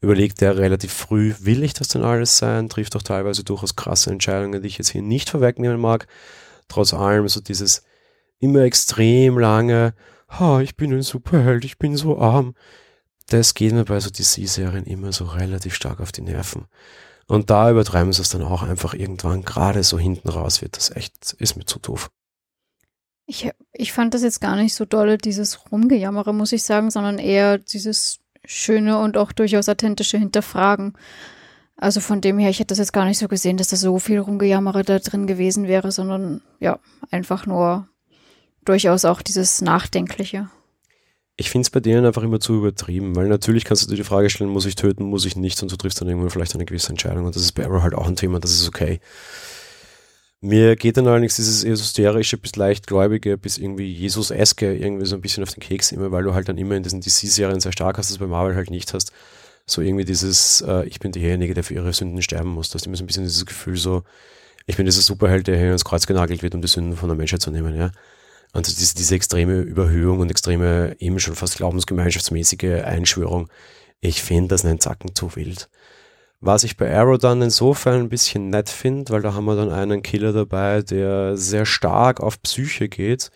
überlegt 0.00 0.40
er 0.42 0.56
relativ 0.56 0.92
früh, 0.92 1.34
will 1.40 1.62
ich 1.62 1.74
das 1.74 1.88
denn 1.88 2.02
alles 2.02 2.38
sein, 2.38 2.68
trifft 2.68 2.94
auch 2.96 3.02
teilweise 3.02 3.44
durchaus 3.44 3.76
krasse 3.76 4.10
Entscheidungen, 4.10 4.62
die 4.62 4.68
ich 4.68 4.78
jetzt 4.78 4.90
hier 4.90 5.02
nicht 5.02 5.30
vorwegnehmen 5.30 5.80
mag. 5.80 6.06
Trotz 6.68 6.94
allem 6.94 7.28
so 7.28 7.40
dieses 7.40 7.82
immer 8.38 8.60
extrem 8.60 9.38
lange, 9.38 9.94
ha, 10.28 10.60
ich 10.60 10.76
bin 10.76 10.92
ein 10.92 11.02
Superheld, 11.02 11.64
ich 11.64 11.78
bin 11.78 11.96
so 11.96 12.18
arm. 12.18 12.54
das 13.28 13.54
geht 13.54 13.72
mir 13.72 13.84
bei 13.84 14.00
so 14.00 14.10
DC-Serien 14.10 14.84
immer 14.86 15.12
so 15.12 15.24
relativ 15.24 15.74
stark 15.74 16.00
auf 16.00 16.12
die 16.12 16.22
Nerven. 16.22 16.66
Und 17.26 17.50
da 17.50 17.70
übertreiben 17.70 18.12
sie 18.12 18.22
es 18.22 18.30
dann 18.30 18.42
auch 18.42 18.62
einfach 18.62 18.94
irgendwann, 18.94 19.42
gerade 19.42 19.82
so 19.82 19.98
hinten 19.98 20.30
raus 20.30 20.62
wird 20.62 20.76
das 20.78 20.90
echt, 20.90 21.34
ist 21.34 21.56
mir 21.56 21.66
zu 21.66 21.78
doof. 21.78 22.10
Ich, 23.30 23.50
ich 23.74 23.92
fand 23.92 24.14
das 24.14 24.22
jetzt 24.22 24.40
gar 24.40 24.56
nicht 24.56 24.74
so 24.74 24.86
dolle, 24.86 25.18
dieses 25.18 25.70
Rumgejammere, 25.70 26.32
muss 26.32 26.52
ich 26.52 26.62
sagen, 26.62 26.90
sondern 26.90 27.18
eher 27.18 27.58
dieses 27.58 28.20
schöne 28.46 28.98
und 28.98 29.18
auch 29.18 29.32
durchaus 29.32 29.68
authentische 29.68 30.16
Hinterfragen. 30.16 30.94
Also 31.76 32.00
von 32.00 32.22
dem 32.22 32.38
her, 32.38 32.48
ich 32.48 32.58
hätte 32.58 32.68
das 32.68 32.78
jetzt 32.78 32.94
gar 32.94 33.04
nicht 33.04 33.18
so 33.18 33.28
gesehen, 33.28 33.58
dass 33.58 33.68
da 33.68 33.76
so 33.76 33.98
viel 33.98 34.18
Rumgejammere 34.18 34.82
da 34.82 34.98
drin 34.98 35.26
gewesen 35.26 35.68
wäre, 35.68 35.92
sondern 35.92 36.40
ja, 36.58 36.78
einfach 37.10 37.44
nur 37.44 37.86
durchaus 38.64 39.04
auch 39.04 39.20
dieses 39.20 39.60
Nachdenkliche. 39.60 40.48
Ich 41.36 41.50
finde 41.50 41.66
es 41.66 41.70
bei 41.70 41.80
denen 41.80 42.06
einfach 42.06 42.22
immer 42.22 42.40
zu 42.40 42.54
übertrieben, 42.54 43.14
weil 43.14 43.28
natürlich 43.28 43.66
kannst 43.66 43.84
du 43.84 43.90
dir 43.90 43.96
die 43.96 44.04
Frage 44.04 44.30
stellen, 44.30 44.50
muss 44.50 44.64
ich 44.64 44.74
töten, 44.74 45.04
muss 45.04 45.26
ich 45.26 45.36
nicht 45.36 45.62
und 45.62 45.70
du 45.70 45.76
triffst 45.76 46.00
dann 46.00 46.08
irgendwann 46.08 46.30
vielleicht 46.30 46.54
eine 46.54 46.64
gewisse 46.64 46.88
Entscheidung 46.88 47.26
und 47.26 47.36
das 47.36 47.42
ist 47.42 47.52
bei 47.52 47.66
Arrow 47.66 47.82
halt 47.82 47.94
auch 47.94 48.08
ein 48.08 48.16
Thema, 48.16 48.40
das 48.40 48.52
ist 48.52 48.66
okay. 48.66 49.00
Mir 50.40 50.76
geht 50.76 50.96
dann 50.96 51.08
allerdings 51.08 51.34
dieses 51.34 51.64
esoterische 51.64 52.38
bis 52.38 52.54
leichtgläubige 52.54 53.36
bis 53.36 53.58
irgendwie 53.58 53.92
Jesus-eske 53.92 54.72
irgendwie 54.72 55.06
so 55.06 55.16
ein 55.16 55.20
bisschen 55.20 55.42
auf 55.42 55.52
den 55.52 55.60
Keks 55.60 55.90
immer, 55.90 56.12
weil 56.12 56.22
du 56.22 56.32
halt 56.32 56.48
dann 56.48 56.58
immer 56.58 56.76
in 56.76 56.84
diesen 56.84 57.00
DC-Serien 57.00 57.58
sehr 57.58 57.72
stark 57.72 57.98
hast, 57.98 58.10
das 58.10 58.18
bei 58.18 58.26
Marvel 58.26 58.54
halt 58.54 58.70
nicht 58.70 58.94
hast. 58.94 59.10
So 59.66 59.82
irgendwie 59.82 60.04
dieses, 60.04 60.60
äh, 60.60 60.86
ich 60.86 61.00
bin 61.00 61.10
derjenige, 61.10 61.54
der 61.54 61.64
für 61.64 61.74
ihre 61.74 61.92
Sünden 61.92 62.22
sterben 62.22 62.50
muss. 62.50 62.70
Du 62.70 62.76
hast 62.76 62.86
immer 62.86 62.96
so 62.96 63.02
ein 63.02 63.08
bisschen 63.08 63.24
dieses 63.24 63.46
Gefühl 63.46 63.76
so, 63.76 64.04
ich 64.66 64.76
bin 64.76 64.86
dieser 64.86 65.02
Superheld, 65.02 65.48
der 65.48 65.58
hier 65.58 65.72
ins 65.72 65.84
Kreuz 65.84 66.06
genagelt 66.06 66.42
wird, 66.42 66.54
um 66.54 66.62
die 66.62 66.68
Sünden 66.68 66.96
von 66.96 67.08
der 67.08 67.16
Menschheit 67.16 67.42
zu 67.42 67.50
nehmen, 67.50 67.74
ja. 67.76 67.90
Und 68.52 68.66
diese, 68.66 68.94
diese 68.94 69.14
extreme 69.14 69.60
Überhöhung 69.60 70.20
und 70.20 70.30
extreme, 70.30 70.96
eben 71.00 71.18
schon 71.20 71.34
fast 71.34 71.56
glaubensgemeinschaftsmäßige 71.56 72.84
Einschwörung, 72.84 73.48
ich 74.00 74.22
finde 74.22 74.48
das 74.48 74.64
einen 74.64 74.80
Zacken 74.80 75.14
zu 75.14 75.34
wild. 75.36 75.68
Was 76.40 76.62
ich 76.64 76.76
bei 76.76 76.94
Arrow 76.94 77.18
dann 77.18 77.42
insofern 77.42 78.00
ein 78.00 78.08
bisschen 78.08 78.48
nett 78.50 78.68
finde, 78.68 79.12
weil 79.12 79.22
da 79.22 79.34
haben 79.34 79.44
wir 79.46 79.56
dann 79.56 79.70
einen 79.70 80.02
Killer 80.02 80.32
dabei, 80.32 80.82
der 80.82 81.36
sehr 81.36 81.66
stark 81.66 82.20
auf 82.20 82.40
Psyche 82.42 82.88
geht, 82.88 83.30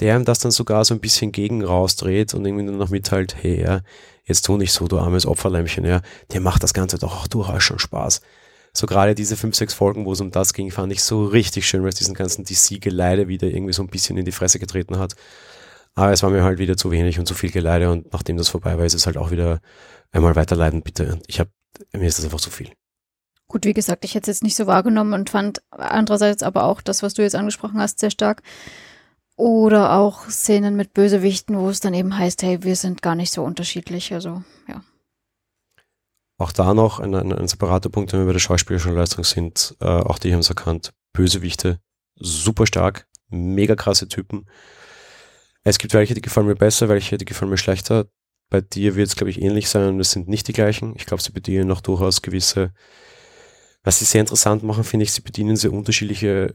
der 0.00 0.16
ihm 0.16 0.24
das 0.24 0.38
dann 0.38 0.52
sogar 0.52 0.84
so 0.84 0.94
ein 0.94 1.00
bisschen 1.00 1.32
gegen 1.32 1.64
rausdreht 1.64 2.34
und 2.34 2.44
irgendwie 2.44 2.64
nur 2.64 2.76
noch 2.76 2.90
mitteilt, 2.90 3.36
hey, 3.40 3.60
ja, 3.62 3.80
jetzt 4.24 4.42
tu 4.42 4.56
nicht 4.56 4.72
so, 4.72 4.86
du 4.86 4.98
armes 4.98 5.26
Opferlämmchen, 5.26 5.84
ja, 5.84 6.02
dir 6.32 6.40
macht 6.40 6.62
das 6.62 6.74
Ganze 6.74 6.98
doch 6.98 7.16
auch 7.22 7.26
durchaus 7.26 7.62
schon 7.62 7.78
Spaß 7.78 8.20
so 8.76 8.86
gerade 8.86 9.14
diese 9.14 9.36
fünf, 9.36 9.54
sechs 9.54 9.72
Folgen, 9.72 10.04
wo 10.04 10.12
es 10.12 10.20
um 10.20 10.32
das 10.32 10.52
ging, 10.52 10.70
fand 10.70 10.92
ich 10.92 11.02
so 11.02 11.24
richtig 11.24 11.66
schön, 11.66 11.82
weil 11.82 11.90
es 11.90 11.94
diesen 11.94 12.14
ganzen 12.14 12.44
DC-Geleide 12.44 13.28
wieder 13.28 13.46
irgendwie 13.46 13.72
so 13.72 13.82
ein 13.82 13.88
bisschen 13.88 14.16
in 14.16 14.24
die 14.24 14.32
Fresse 14.32 14.58
getreten 14.58 14.98
hat. 14.98 15.14
Aber 15.94 16.10
es 16.12 16.24
war 16.24 16.30
mir 16.30 16.42
halt 16.42 16.58
wieder 16.58 16.76
zu 16.76 16.90
wenig 16.90 17.20
und 17.20 17.26
zu 17.26 17.34
viel 17.34 17.52
Geleide 17.52 17.90
und 17.90 18.12
nachdem 18.12 18.36
das 18.36 18.48
vorbei 18.48 18.76
war, 18.76 18.84
ist 18.84 18.94
es 18.94 19.06
halt 19.06 19.16
auch 19.16 19.30
wieder 19.30 19.60
einmal 20.10 20.34
weiterleiten, 20.34 20.82
bitte. 20.82 21.20
Ich 21.28 21.38
habe, 21.38 21.50
mir 21.92 22.06
ist 22.06 22.18
das 22.18 22.24
einfach 22.24 22.40
zu 22.40 22.50
viel. 22.50 22.70
Gut, 23.46 23.64
wie 23.66 23.74
gesagt, 23.74 24.04
ich 24.04 24.14
hätte 24.14 24.30
es 24.30 24.38
jetzt 24.38 24.42
nicht 24.42 24.56
so 24.56 24.66
wahrgenommen 24.66 25.12
und 25.12 25.30
fand 25.30 25.62
andererseits 25.70 26.42
aber 26.42 26.64
auch 26.64 26.80
das, 26.80 27.02
was 27.02 27.14
du 27.14 27.22
jetzt 27.22 27.34
angesprochen 27.34 27.78
hast, 27.78 27.98
sehr 27.98 28.10
stark. 28.10 28.42
Oder 29.36 29.92
auch 29.92 30.28
Szenen 30.28 30.76
mit 30.76 30.94
Bösewichten, 30.94 31.58
wo 31.58 31.68
es 31.68 31.80
dann 31.80 31.94
eben 31.94 32.16
heißt, 32.16 32.42
hey, 32.42 32.62
wir 32.62 32.76
sind 32.76 33.02
gar 33.02 33.14
nicht 33.16 33.32
so 33.32 33.42
unterschiedlich. 33.42 34.14
Also, 34.14 34.42
ja. 34.68 34.82
Auch 36.38 36.52
da 36.52 36.72
noch 36.72 37.00
ein, 37.00 37.14
ein, 37.14 37.32
ein 37.32 37.48
separater 37.48 37.90
Punkt, 37.90 38.12
wenn 38.12 38.20
wir 38.20 38.26
bei 38.26 38.32
der 38.32 38.40
schauspielerischen 38.40 38.94
Leistung 38.94 39.24
sind, 39.24 39.76
äh, 39.80 39.86
auch 39.86 40.18
die 40.18 40.32
haben 40.32 40.40
es 40.40 40.48
erkannt, 40.48 40.92
Bösewichte, 41.12 41.80
super 42.16 42.66
stark, 42.66 43.06
mega 43.28 43.76
krasse 43.76 44.08
Typen. 44.08 44.46
Es 45.64 45.78
gibt 45.78 45.94
welche, 45.94 46.14
die 46.14 46.22
gefallen 46.22 46.46
mir 46.46 46.56
besser, 46.56 46.88
welche, 46.88 47.18
die 47.18 47.24
gefallen 47.24 47.50
mir 47.50 47.58
schlechter. 47.58 48.06
Bei 48.54 48.60
dir 48.60 48.94
wird 48.94 49.08
es, 49.08 49.16
glaube 49.16 49.30
ich, 49.30 49.42
ähnlich 49.42 49.68
sein 49.68 49.88
und 49.88 49.98
es 49.98 50.12
sind 50.12 50.28
nicht 50.28 50.46
die 50.46 50.52
gleichen. 50.52 50.94
Ich 50.96 51.06
glaube, 51.06 51.20
sie 51.20 51.32
bedienen 51.32 51.66
noch 51.66 51.80
durchaus 51.80 52.22
gewisse, 52.22 52.70
was 53.82 53.98
sie 53.98 54.04
sehr 54.04 54.20
interessant 54.20 54.62
machen, 54.62 54.84
finde 54.84 55.02
ich, 55.02 55.10
sie 55.10 55.22
bedienen 55.22 55.56
sehr 55.56 55.72
unterschiedliche 55.72 56.54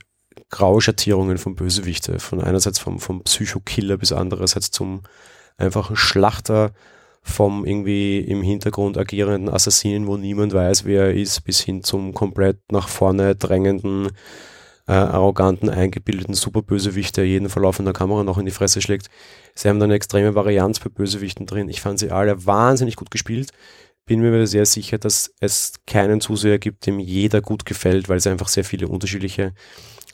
Grauschattierungen 0.50 1.38
von 1.38 1.56
Bösewichte. 1.56 2.20
Von 2.20 2.40
einerseits 2.40 2.80
vom, 2.80 3.02
vom 3.02 3.22
Psychokiller 3.26 3.98
bis 3.98 4.14
andererseits 4.14 4.72
zum 4.72 5.02
einfachen 5.58 5.98
Schlachter, 5.98 6.72
vom 7.22 7.66
irgendwie 7.66 8.20
im 8.20 8.44
Hintergrund 8.44 8.98
agierenden 8.98 9.54
Assassinen, 9.54 10.08
wo 10.08 10.16
niemand 10.16 10.54
weiß, 10.54 10.86
wer 10.86 11.08
er 11.08 11.14
ist, 11.14 11.42
bis 11.42 11.60
hin 11.60 11.84
zum 11.84 12.14
komplett 12.14 12.62
nach 12.72 12.88
vorne 12.88 13.36
drängenden, 13.36 14.08
äh, 14.89 14.93
arroganten, 14.93 15.69
eingebildeten 15.69 16.34
Superbösewicht, 16.34 17.15
der 17.15 17.28
jeden 17.28 17.47
Verlauf 17.47 17.78
in 17.78 17.86
der 17.86 17.93
Kamera 17.93 18.23
noch 18.23 18.39
in 18.39 18.45
die 18.45 18.52
Fresse 18.52 18.82
schlägt. 18.82 19.08
Sie 19.54 19.69
haben 19.69 19.80
da 19.80 19.84
eine 19.84 19.93
extreme 19.93 20.34
Varianz 20.34 20.80
bei 20.80 20.89
Bösewichten 20.89 21.45
drin. 21.45 21.69
Ich 21.69 21.80
fand 21.80 21.99
sie 21.99 22.10
alle 22.10 22.47
wahnsinnig 22.47 22.95
gut 22.95 23.12
gespielt. 23.12 23.52
Bin 24.08 24.19
mir 24.19 24.47
sehr 24.47 24.65
sicher, 24.65 24.97
dass 24.97 25.32
es 25.39 25.73
keinen 25.86 26.21
Zuseher 26.21 26.58
gibt, 26.58 26.88
dem 26.88 26.99
jeder 26.99 27.41
gut 27.41 27.65
gefällt, 27.65 28.10
weil 28.10 28.19
sie 28.19 28.32
einfach 28.32 28.47
sehr 28.47 28.63
viele 28.63 28.88
unterschiedliche 28.88 29.54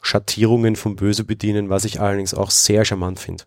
Schattierungen 0.01 0.75
vom 0.75 0.97
Böse 0.97 1.23
bedienen, 1.23 1.69
was 1.69 1.85
ich 1.85 2.01
allerdings 2.01 2.33
auch 2.33 2.51
sehr 2.51 2.83
charmant 2.83 3.21
finde. 3.21 3.45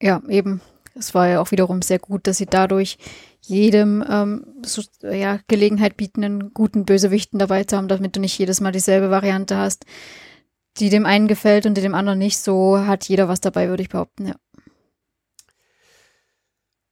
Ja, 0.00 0.22
eben. 0.28 0.62
Es 0.94 1.14
war 1.14 1.28
ja 1.28 1.42
auch 1.42 1.50
wiederum 1.50 1.82
sehr 1.82 1.98
gut, 1.98 2.26
dass 2.26 2.38
sie 2.38 2.46
dadurch 2.46 2.96
jedem 3.44 4.04
ähm, 4.08 4.46
so, 4.64 4.82
ja, 5.02 5.40
Gelegenheit 5.48 5.96
bieten, 5.96 6.24
einen 6.24 6.54
guten 6.54 6.84
Bösewichten 6.84 7.38
dabei 7.38 7.64
zu 7.64 7.76
haben, 7.76 7.88
damit 7.88 8.16
du 8.16 8.20
nicht 8.20 8.38
jedes 8.38 8.60
Mal 8.60 8.72
dieselbe 8.72 9.10
Variante 9.10 9.56
hast, 9.56 9.84
die 10.78 10.90
dem 10.90 11.06
einen 11.06 11.28
gefällt 11.28 11.66
und 11.66 11.76
die 11.76 11.82
dem 11.82 11.94
anderen 11.94 12.18
nicht. 12.18 12.38
So 12.38 12.78
hat 12.86 13.08
jeder 13.08 13.28
was 13.28 13.40
dabei, 13.40 13.68
würde 13.68 13.82
ich 13.82 13.88
behaupten, 13.88 14.28
ja. 14.28 14.34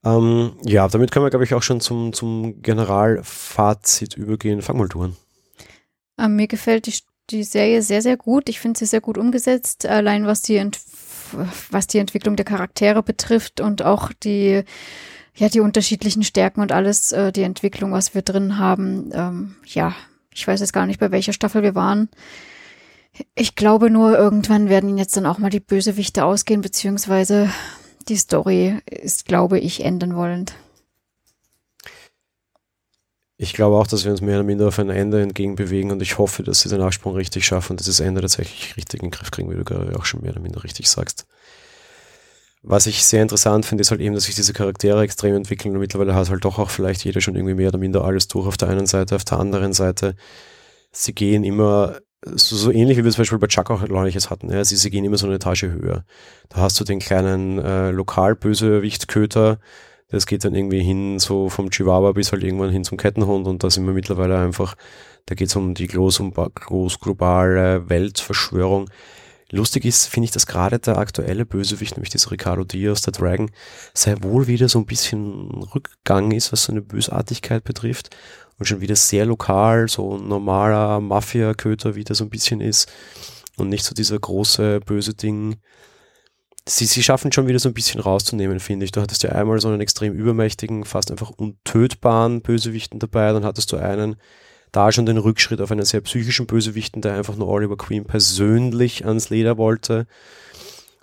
Ähm, 0.03 0.57
ja, 0.65 0.89
damit 0.89 1.11
können 1.11 1.27
wir, 1.27 1.31
glaube 1.31 1.45
ich, 1.45 1.55
auch 1.55 1.63
schon 1.63 1.81
zum, 1.81 2.13
zum 2.13 2.63
Generalfazit 2.63 4.17
übergehen. 4.17 4.63
Fang 4.63 4.81
an. 4.81 5.17
Ähm, 6.19 6.37
mir 6.37 6.47
gefällt 6.47 6.87
die, 6.87 6.95
die 7.29 7.45
Serie 7.45 7.83
sehr, 7.83 8.01
sehr 8.01 8.17
gut. 8.17 8.49
Ich 8.49 8.61
finde 8.61 8.79
sie 8.79 8.87
sehr 8.87 9.03
gut 9.03 9.19
umgesetzt. 9.19 9.87
Allein 9.87 10.27
was 10.27 10.43
die 10.43 10.57
Ent 10.57 10.79
was 11.71 11.87
die 11.87 11.99
Entwicklung 11.99 12.35
der 12.35 12.45
Charaktere 12.45 13.03
betrifft 13.05 13.61
und 13.61 13.83
auch 13.83 14.13
die, 14.13 14.65
ja, 15.35 15.49
die 15.49 15.61
unterschiedlichen 15.61 16.23
Stärken 16.23 16.61
und 16.61 16.73
alles, 16.73 17.13
äh, 17.13 17.33
die 17.33 17.43
Entwicklung, 17.43 17.93
was 17.93 18.15
wir 18.15 18.23
drin 18.23 18.59
haben. 18.59 19.11
Ähm, 19.13 19.57
ja, 19.67 19.95
ich 20.35 20.47
weiß 20.47 20.61
jetzt 20.61 20.73
gar 20.73 20.87
nicht, 20.87 21.01
bei 21.01 21.11
welcher 21.11 21.33
Staffel 21.33 21.63
wir 21.63 21.75
waren. 21.75 22.09
Ich 23.35 23.57
glaube 23.57 23.91
nur, 23.91 24.17
irgendwann 24.17 24.69
werden 24.69 24.97
jetzt 24.97 25.17
dann 25.17 25.27
auch 25.27 25.39
mal 25.39 25.51
die 25.51 25.61
Bösewichte 25.61 26.25
ausgehen, 26.25 26.61
beziehungsweise 26.61 27.51
die 28.09 28.17
Story 28.17 28.79
ist, 28.87 29.27
glaube 29.27 29.59
ich, 29.59 29.85
enden 29.85 30.17
wollend. 30.17 30.55
Ich 33.37 33.55
glaube 33.55 33.77
auch, 33.77 33.87
dass 33.87 34.05
wir 34.05 34.11
uns 34.11 34.21
mehr 34.21 34.37
oder 34.37 34.45
minder 34.45 34.69
auf 34.69 34.79
ein 34.79 34.91
Ende 34.91 35.23
entgegenbewegen 35.23 35.91
und 35.91 36.03
ich 36.03 36.19
hoffe, 36.19 36.43
dass 36.43 36.61
sie 36.61 36.69
den 36.69 36.83
Absprung 36.83 37.15
richtig 37.15 37.47
schaffen 37.47 37.73
und 37.73 37.81
dieses 37.81 38.01
Ende 38.01 38.21
tatsächlich 38.21 38.77
richtig 38.77 39.03
in 39.03 39.07
den 39.07 39.13
Griff 39.13 39.31
kriegen, 39.31 39.51
wie 39.51 39.57
du 39.57 39.65
gerade 39.65 39.99
auch 39.99 40.05
schon 40.05 40.21
mehr 40.21 40.33
oder 40.33 40.43
minder 40.43 40.63
richtig 40.63 40.89
sagst. 40.91 41.27
Was 42.63 42.87
ich 42.87 43.05
sehr 43.05 43.23
interessant 43.23 43.65
finde, 43.65 43.83
ist 43.83 43.91
halt 43.91 44.03
eben, 44.03 44.15
dass 44.15 44.25
sich 44.25 44.35
diese 44.35 44.53
Charaktere 44.53 45.03
extrem 45.03 45.35
entwickeln 45.35 45.75
und 45.75 45.81
mittlerweile 45.81 46.15
hat 46.15 46.29
halt 46.29 46.45
doch 46.45 46.59
auch 46.59 46.69
vielleicht 46.71 47.05
jeder 47.05 47.21
schon 47.23 47.35
irgendwie 47.35 47.55
mehr 47.55 47.69
oder 47.69 47.79
minder 47.79 48.05
alles 48.05 48.29
durch 48.29 48.47
auf 48.47 48.59
der 48.59 48.69
einen 48.69 48.87
Seite, 48.87 49.17
auf 49.17 49.25
der 49.25 49.39
anderen 49.39 49.73
Seite. 49.73 50.15
Sie 50.93 51.15
gehen 51.15 51.43
immer 51.43 52.01
so, 52.23 52.57
so 52.57 52.71
ähnlich 52.71 52.99
wie 52.99 53.05
wir 53.05 53.11
zum 53.11 53.23
Beispiel 53.23 53.39
bei 53.39 53.47
Chuck 53.47 53.71
auch 53.71 53.87
neuliches 53.87 54.29
hatten. 54.29 54.51
Ja, 54.51 54.63
sie, 54.65 54.77
sie 54.77 54.91
gehen 54.91 55.05
immer 55.05 55.17
so 55.17 55.27
eine 55.27 55.37
Etage 55.37 55.65
höher. 55.65 56.05
Da 56.51 56.61
hast 56.61 56.79
du 56.79 56.85
den 56.85 56.99
kleinen 56.99 57.59
äh, 57.59 57.91
Lokalbösewicht-Köter, 57.93 59.59
das 60.11 60.27
geht 60.27 60.45
dann 60.45 60.55
irgendwie 60.55 60.83
hin, 60.83 61.19
so 61.19 61.49
vom 61.49 61.71
Chihuahua 61.71 62.13
bis 62.13 62.33
halt 62.33 62.43
irgendwann 62.43 62.71
hin 62.71 62.85
zum 62.85 62.99
Kettenhund 62.99 63.47
und 63.47 63.63
da 63.63 63.71
sind 63.71 63.87
wir 63.87 63.95
mittlerweile 63.95 64.39
einfach, 64.39 64.75
da 65.27 65.35
geht 65.35 65.49
es 65.49 65.57
um 65.57 65.75
die 65.75 65.87
groß, 65.87 66.21
um, 66.21 66.33
groß 66.33 66.99
globale 66.99 67.89
Weltverschwörung. 67.89 68.91
Lustig 69.53 69.85
ist, 69.85 70.07
finde 70.07 70.27
ich, 70.27 70.31
dass 70.31 70.47
gerade 70.47 70.79
der 70.79 70.99
aktuelle 70.99 71.45
Bösewicht, 71.45 71.97
nämlich 71.97 72.11
dieser 72.11 72.31
Ricardo 72.31 72.65
Diaz, 72.65 73.03
der 73.03 73.13
Dragon, 73.13 73.51
sehr 73.95 74.23
wohl 74.23 74.47
wieder 74.47 74.69
so 74.69 74.79
ein 74.79 74.87
bisschen 74.87 75.51
Rückgang 75.75 76.31
ist, 76.31 76.53
was 76.53 76.65
so 76.65 76.73
eine 76.73 76.83
Bösartigkeit 76.83 77.65
betrifft 77.65 78.17
und 78.59 78.67
schon 78.67 78.81
wieder 78.81 78.95
sehr 78.95 79.27
lokal, 79.27 79.89
so 79.89 80.17
ein 80.17 80.29
normaler 80.29 81.01
Mafia-Köter 81.01 81.97
wieder 81.97 82.15
so 82.15 82.25
ein 82.25 82.31
bisschen 82.31 82.61
ist 82.61 82.91
und 83.57 83.69
nicht 83.69 83.85
so 83.85 83.95
dieser 83.95 84.19
große 84.19 84.81
böse 84.81 85.15
Ding, 85.15 85.57
sie, 86.67 86.87
sie 86.87 87.03
schaffen 87.03 87.33
schon 87.33 87.49
wieder 87.49 87.59
so 87.59 87.69
ein 87.69 87.75
bisschen 87.75 88.01
rauszunehmen, 88.01 88.61
finde 88.61 88.85
ich. 88.85 88.93
Du 88.93 89.01
hattest 89.01 89.23
ja 89.23 89.33
einmal 89.33 89.61
so 89.61 89.69
einen 89.69 89.81
extrem 89.81 90.15
übermächtigen, 90.15 90.85
fast 90.85 91.11
einfach 91.11 91.31
untötbaren 91.31 92.43
Bösewichten 92.43 93.01
dabei, 93.01 93.33
dann 93.33 93.45
hattest 93.45 93.73
du 93.73 93.77
einen, 93.77 94.17
da 94.73 94.93
schon 94.93 95.07
den 95.07 95.19
Rückschritt 95.19 95.61
auf 95.61 95.71
einen 95.71 95.85
sehr 95.85 96.01
psychischen 96.01 96.47
Bösewichten, 96.47 97.03
der 97.03 97.15
einfach 97.15 97.37
nur 97.37 97.49
Oliver 97.49 97.77
Queen 97.77 98.05
persönlich 98.05 99.05
ans 99.05 99.31
Leder 99.31 99.59
wollte. 99.59 100.07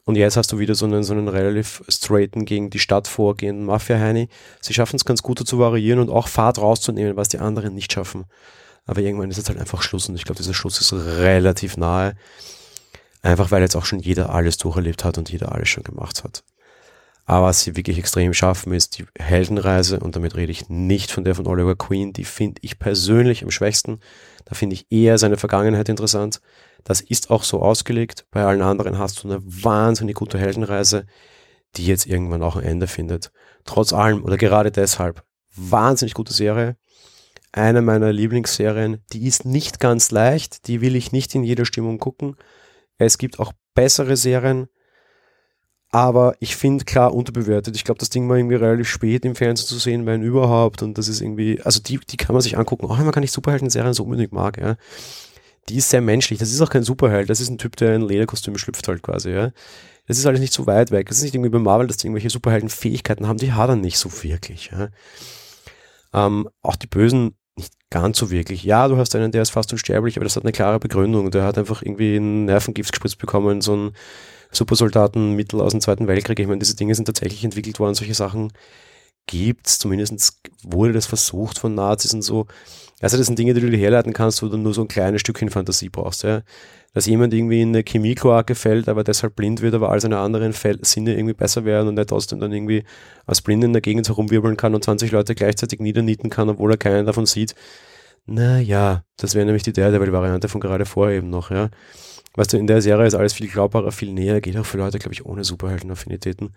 Und 0.06 0.16
jetzt 0.16 0.38
hast 0.38 0.52
du 0.54 0.60
wieder 0.60 0.74
so 0.74 0.86
einen, 0.86 1.04
so 1.04 1.14
einen 1.14 1.28
relativ 1.28 1.84
straighten 1.90 2.46
gegen 2.46 2.70
die 2.70 2.80
Stadt 2.80 3.10
vorgehenden 3.10 3.66
Mafia-Heini. 3.66 4.30
Sie 4.62 4.74
schaffen 4.74 4.96
es 4.96 5.04
ganz 5.04 5.22
gut 5.22 5.46
zu 5.46 5.60
variieren 5.60 6.00
und 6.00 6.10
auch 6.10 6.30
Fahrt 6.30 6.60
rauszunehmen, 6.60 7.18
was 7.18 7.28
die 7.28 7.40
anderen 7.40 7.74
nicht 7.74 7.92
schaffen. 7.92 8.26
Aber 8.86 9.02
irgendwann 9.02 9.30
ist 9.30 9.36
jetzt 9.36 9.50
halt 9.50 9.60
einfach 9.60 9.82
Schluss 9.82 10.08
und 10.08 10.16
ich 10.16 10.24
glaube, 10.24 10.38
dieser 10.38 10.54
Schluss 10.54 10.80
ist 10.80 10.94
relativ 10.94 11.76
nahe. 11.76 12.16
Einfach 13.22 13.52
weil 13.52 13.62
jetzt 13.62 13.76
auch 13.76 13.84
schon 13.84 14.00
jeder 14.00 14.34
alles 14.34 14.58
durcherlebt 14.58 15.04
hat 15.04 15.18
und 15.18 15.30
jeder 15.30 15.52
alles 15.52 15.68
schon 15.68 15.84
gemacht 15.84 16.24
hat. 16.24 16.44
Aber 17.30 17.48
was 17.48 17.60
sie 17.60 17.76
wirklich 17.76 18.00
extrem 18.00 18.34
schaffen, 18.34 18.72
ist 18.72 18.98
die 18.98 19.06
Heldenreise 19.20 20.00
und 20.00 20.16
damit 20.16 20.36
rede 20.38 20.52
ich 20.52 20.70
nicht 20.70 21.12
von 21.12 21.26
der 21.26 21.36
von 21.36 21.46
Oliver 21.46 21.76
Queen, 21.76 22.14
die 22.14 22.24
finde 22.24 22.62
ich 22.64 22.80
persönlich 22.80 23.44
am 23.44 23.52
schwächsten. 23.52 24.00
Da 24.46 24.56
finde 24.56 24.76
ich 24.76 24.88
eher 24.90 25.18
seine 25.18 25.36
Vergangenheit 25.36 25.90
interessant. 25.90 26.40
Das 26.86 27.02
ist 27.02 27.30
auch 27.30 27.44
so 27.44 27.62
ausgelegt. 27.62 28.26
Bei 28.32 28.46
allen 28.46 28.62
anderen 28.62 28.98
hast 28.98 29.22
du 29.22 29.28
eine 29.28 29.42
wahnsinnig 29.44 30.16
gute 30.16 30.40
Heldenreise, 30.40 31.06
die 31.76 31.86
jetzt 31.86 32.06
irgendwann 32.06 32.42
auch 32.42 32.56
ein 32.56 32.64
Ende 32.64 32.88
findet. 32.88 33.34
Trotz 33.66 33.92
allem 33.92 34.24
oder 34.24 34.38
gerade 34.38 34.72
deshalb 34.72 35.22
wahnsinnig 35.54 36.14
gute 36.14 36.32
Serie. 36.32 36.78
Eine 37.52 37.82
meiner 37.82 38.14
Lieblingsserien, 38.14 39.04
die 39.12 39.28
ist 39.28 39.44
nicht 39.44 39.82
ganz 39.82 40.12
leicht, 40.12 40.68
die 40.68 40.80
will 40.80 40.96
ich 40.96 41.12
nicht 41.12 41.36
in 41.36 41.44
jeder 41.44 41.66
Stimmung 41.66 41.98
gucken. 41.98 42.38
Es 42.98 43.18
gibt 43.18 43.40
auch 43.40 43.52
bessere 43.76 44.16
Serien, 44.16 44.68
aber 45.98 46.36
ich 46.40 46.56
finde 46.56 46.86
klar 46.86 47.12
unterbewertet. 47.12 47.76
Ich 47.76 47.84
glaube, 47.84 47.98
das 47.98 48.12
Ding 48.12 48.30
war 48.30 48.38
irgendwie 48.38 48.54
relativ 48.54 48.88
spät 48.88 49.26
im 49.26 49.34
Fernsehen 49.34 49.68
zu 49.68 49.80
sehen, 49.80 50.06
wenn 50.06 50.22
überhaupt. 50.22 50.84
Und 50.84 50.96
das 51.00 51.08
ist 51.08 51.22
irgendwie, 51.22 51.60
also 51.64 51.80
die, 51.82 52.00
die 52.00 52.18
kann 52.18 52.34
man 52.36 52.42
sich 52.44 52.56
angucken, 52.56 52.86
auch 52.86 53.00
wenn 53.00 53.06
man 53.06 53.14
gar 53.14 53.22
nicht 53.22 53.34
Superhelden-Serien 53.34 53.96
so 53.96 54.04
unbedingt 54.04 54.32
mag, 54.32 54.60
ja. 54.60 54.76
Die 55.70 55.78
ist 55.78 55.90
sehr 55.90 56.02
menschlich. 56.02 56.38
Das 56.38 56.52
ist 56.52 56.62
auch 56.62 56.70
kein 56.70 56.84
Superheld. 56.84 57.32
Das 57.32 57.40
ist 57.40 57.50
ein 57.50 57.58
Typ, 57.58 57.76
der 57.78 57.96
in 57.96 58.04
Lederkostüm 58.04 58.60
schlüpft 58.60 58.88
halt 58.88 59.02
quasi, 59.02 59.32
ja. 59.32 59.52
Das 60.06 60.20
ist 60.20 60.28
alles 60.28 60.40
nicht 60.40 60.54
so 60.54 60.68
weit 60.68 60.92
weg. 60.92 61.10
Das 61.10 61.18
ist 61.18 61.24
nicht 61.24 61.34
irgendwie 61.34 61.50
bei 61.50 61.58
Marvel, 61.58 61.88
dass 61.88 61.98
die 61.98 62.06
irgendwelche 62.06 62.30
Superhelden-Fähigkeiten 62.30 63.28
haben. 63.28 63.38
Die 63.38 63.54
hat 63.54 63.70
er 63.70 63.76
nicht 63.76 63.98
so 63.98 64.12
wirklich, 64.24 64.70
ja. 64.72 64.90
Ähm, 66.14 66.48
auch 66.62 66.76
die 66.76 66.88
Bösen 66.88 67.36
nicht 67.56 67.74
ganz 67.90 68.20
so 68.20 68.30
wirklich. 68.30 68.64
Ja, 68.64 68.88
du 68.88 68.98
hast 68.98 69.16
einen, 69.16 69.32
der 69.32 69.42
ist 69.42 69.50
fast 69.50 69.72
unsterblich, 69.72 70.16
aber 70.16 70.26
das 70.26 70.36
hat 70.36 70.44
eine 70.44 70.52
klare 70.52 70.80
Begründung. 70.80 71.32
Der 71.32 71.44
hat 71.44 71.58
einfach 71.58 71.82
irgendwie 71.82 72.18
ein 72.18 72.46
Nervengift 72.46 72.94
gespritzt 72.94 73.18
bekommen, 73.18 73.62
so 73.62 73.76
ein 73.76 73.92
Supersoldatenmittel 74.52 75.62
aus 75.62 75.72
dem 75.72 75.82
Zweiten 75.82 76.08
Weltkrieg. 76.08 76.40
Ich 76.40 76.48
meine, 76.48 76.60
diese 76.60 76.76
Dinge 76.76 76.96
sind 76.96 77.06
tatsächlich 77.06 77.44
entwickelt 77.44 77.80
worden, 77.80 77.96
solche 77.96 78.14
Sachen 78.14 78.52
gibt's. 79.28 79.78
Zumindest 79.78 80.42
wurde 80.64 80.94
das 80.94 81.06
versucht 81.06 81.60
von 81.60 81.76
Nazis 81.76 82.14
und 82.14 82.24
so. 82.24 82.48
Also 83.00 83.18
das 83.18 83.28
sind 83.28 83.38
Dinge, 83.38 83.54
die 83.54 83.62
du 83.62 83.70
dir 83.70 83.78
herleiten 83.78 84.14
kannst, 84.14 84.42
wo 84.42 84.48
du 84.48 84.58
nur 84.58 84.74
so 84.74 84.82
ein 84.82 84.88
kleines 84.88 85.22
Stückchen 85.22 85.50
Fantasie 85.50 85.90
brauchst. 85.90 86.24
Ja. 86.24 86.42
Dass 86.94 87.06
jemand 87.06 87.34
irgendwie 87.34 87.62
in 87.62 87.70
eine 87.70 87.84
Chemiekloake 87.84 88.56
fällt, 88.56 88.90
aber 88.90 89.04
deshalb 89.04 89.36
blind 89.36 89.62
wird, 89.62 89.76
aber 89.76 89.92
all 89.92 90.02
seine 90.02 90.18
anderen 90.18 90.54
Fäll 90.54 90.80
Sinne 90.82 91.16
irgendwie 91.16 91.36
besser 91.36 91.64
werden 91.64 91.90
und 91.90 91.98
er 91.98 92.08
trotzdem 92.08 92.40
dann 92.40 92.52
irgendwie 92.52 92.84
als 93.28 93.42
Blind 93.42 93.64
in 93.64 93.74
der 93.74 93.84
Gegend 93.84 94.08
herumwirbeln 94.08 94.58
kann 94.58 94.74
und 94.74 94.84
20 94.84 95.12
Leute 95.12 95.36
gleichzeitig 95.36 95.80
niedernieten 95.80 96.32
kann, 96.32 96.50
obwohl 96.50 96.72
er 96.72 96.78
keinen 96.78 97.06
davon 97.06 97.28
sieht. 97.28 97.54
Naja, 98.26 99.04
das 99.18 99.36
wäre 99.36 99.46
nämlich 99.46 99.64
die 99.64 99.74
Daredevil-Variante 99.74 100.50
von 100.50 100.60
gerade 100.60 100.86
vorher 100.86 101.18
eben 101.18 101.30
noch, 101.30 101.52
ja. 101.52 101.70
Weißt 102.38 102.54
du, 102.54 102.58
in 102.58 102.68
der 102.68 102.84
Serie 102.84 103.08
ist 103.08 103.16
alles 103.16 103.34
viel 103.34 103.48
glaubbarer, 103.48 103.92
viel 103.92 104.14
näher, 104.14 104.42
geht 104.42 104.56
auch 104.58 104.66
für 104.66 104.78
Leute, 104.78 105.00
glaube 105.00 105.14
ich, 105.14 105.26
ohne 105.26 105.44
Superhelden-Affinitäten. 105.44 106.56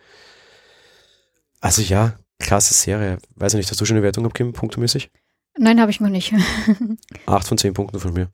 Also 1.62 1.80
ja, 1.80 2.18
klasse 2.38 2.74
Serie. 2.74 3.16
Weiß 3.34 3.54
ich 3.54 3.56
nicht, 3.56 3.70
hast 3.70 3.80
du 3.80 3.86
schon 3.86 3.96
eine 3.96 4.04
Wertung 4.04 4.26
abgegeben, 4.26 4.52
punktemäßig? 4.52 5.10
Nein, 5.56 5.80
habe 5.80 5.90
ich 5.90 5.98
noch 5.98 6.10
nicht. 6.10 6.34
acht 7.26 7.48
von 7.48 7.56
zehn 7.56 7.72
Punkten 7.72 7.98
von 7.98 8.12
mir. 8.12 8.28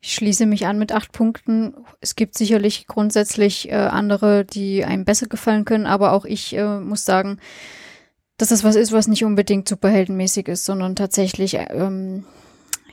Ich 0.00 0.14
schließe 0.14 0.46
mich 0.46 0.66
an 0.66 0.78
mit 0.78 0.90
acht 0.90 1.12
Punkten. 1.12 1.74
Es 2.00 2.16
gibt 2.16 2.36
sicherlich 2.36 2.88
grundsätzlich 2.88 3.68
äh, 3.68 3.74
andere, 3.74 4.44
die 4.44 4.84
einem 4.84 5.04
besser 5.04 5.28
gefallen 5.28 5.64
können, 5.64 5.86
aber 5.86 6.12
auch 6.12 6.24
ich 6.24 6.56
äh, 6.56 6.80
muss 6.80 7.04
sagen, 7.04 7.38
dass 8.36 8.48
das 8.48 8.64
was 8.64 8.74
ist, 8.74 8.90
was 8.90 9.06
nicht 9.06 9.24
unbedingt 9.24 9.68
superheldenmäßig 9.68 10.48
ist, 10.48 10.64
sondern 10.64 10.96
tatsächlich 10.96 11.56
ähm, 11.56 12.24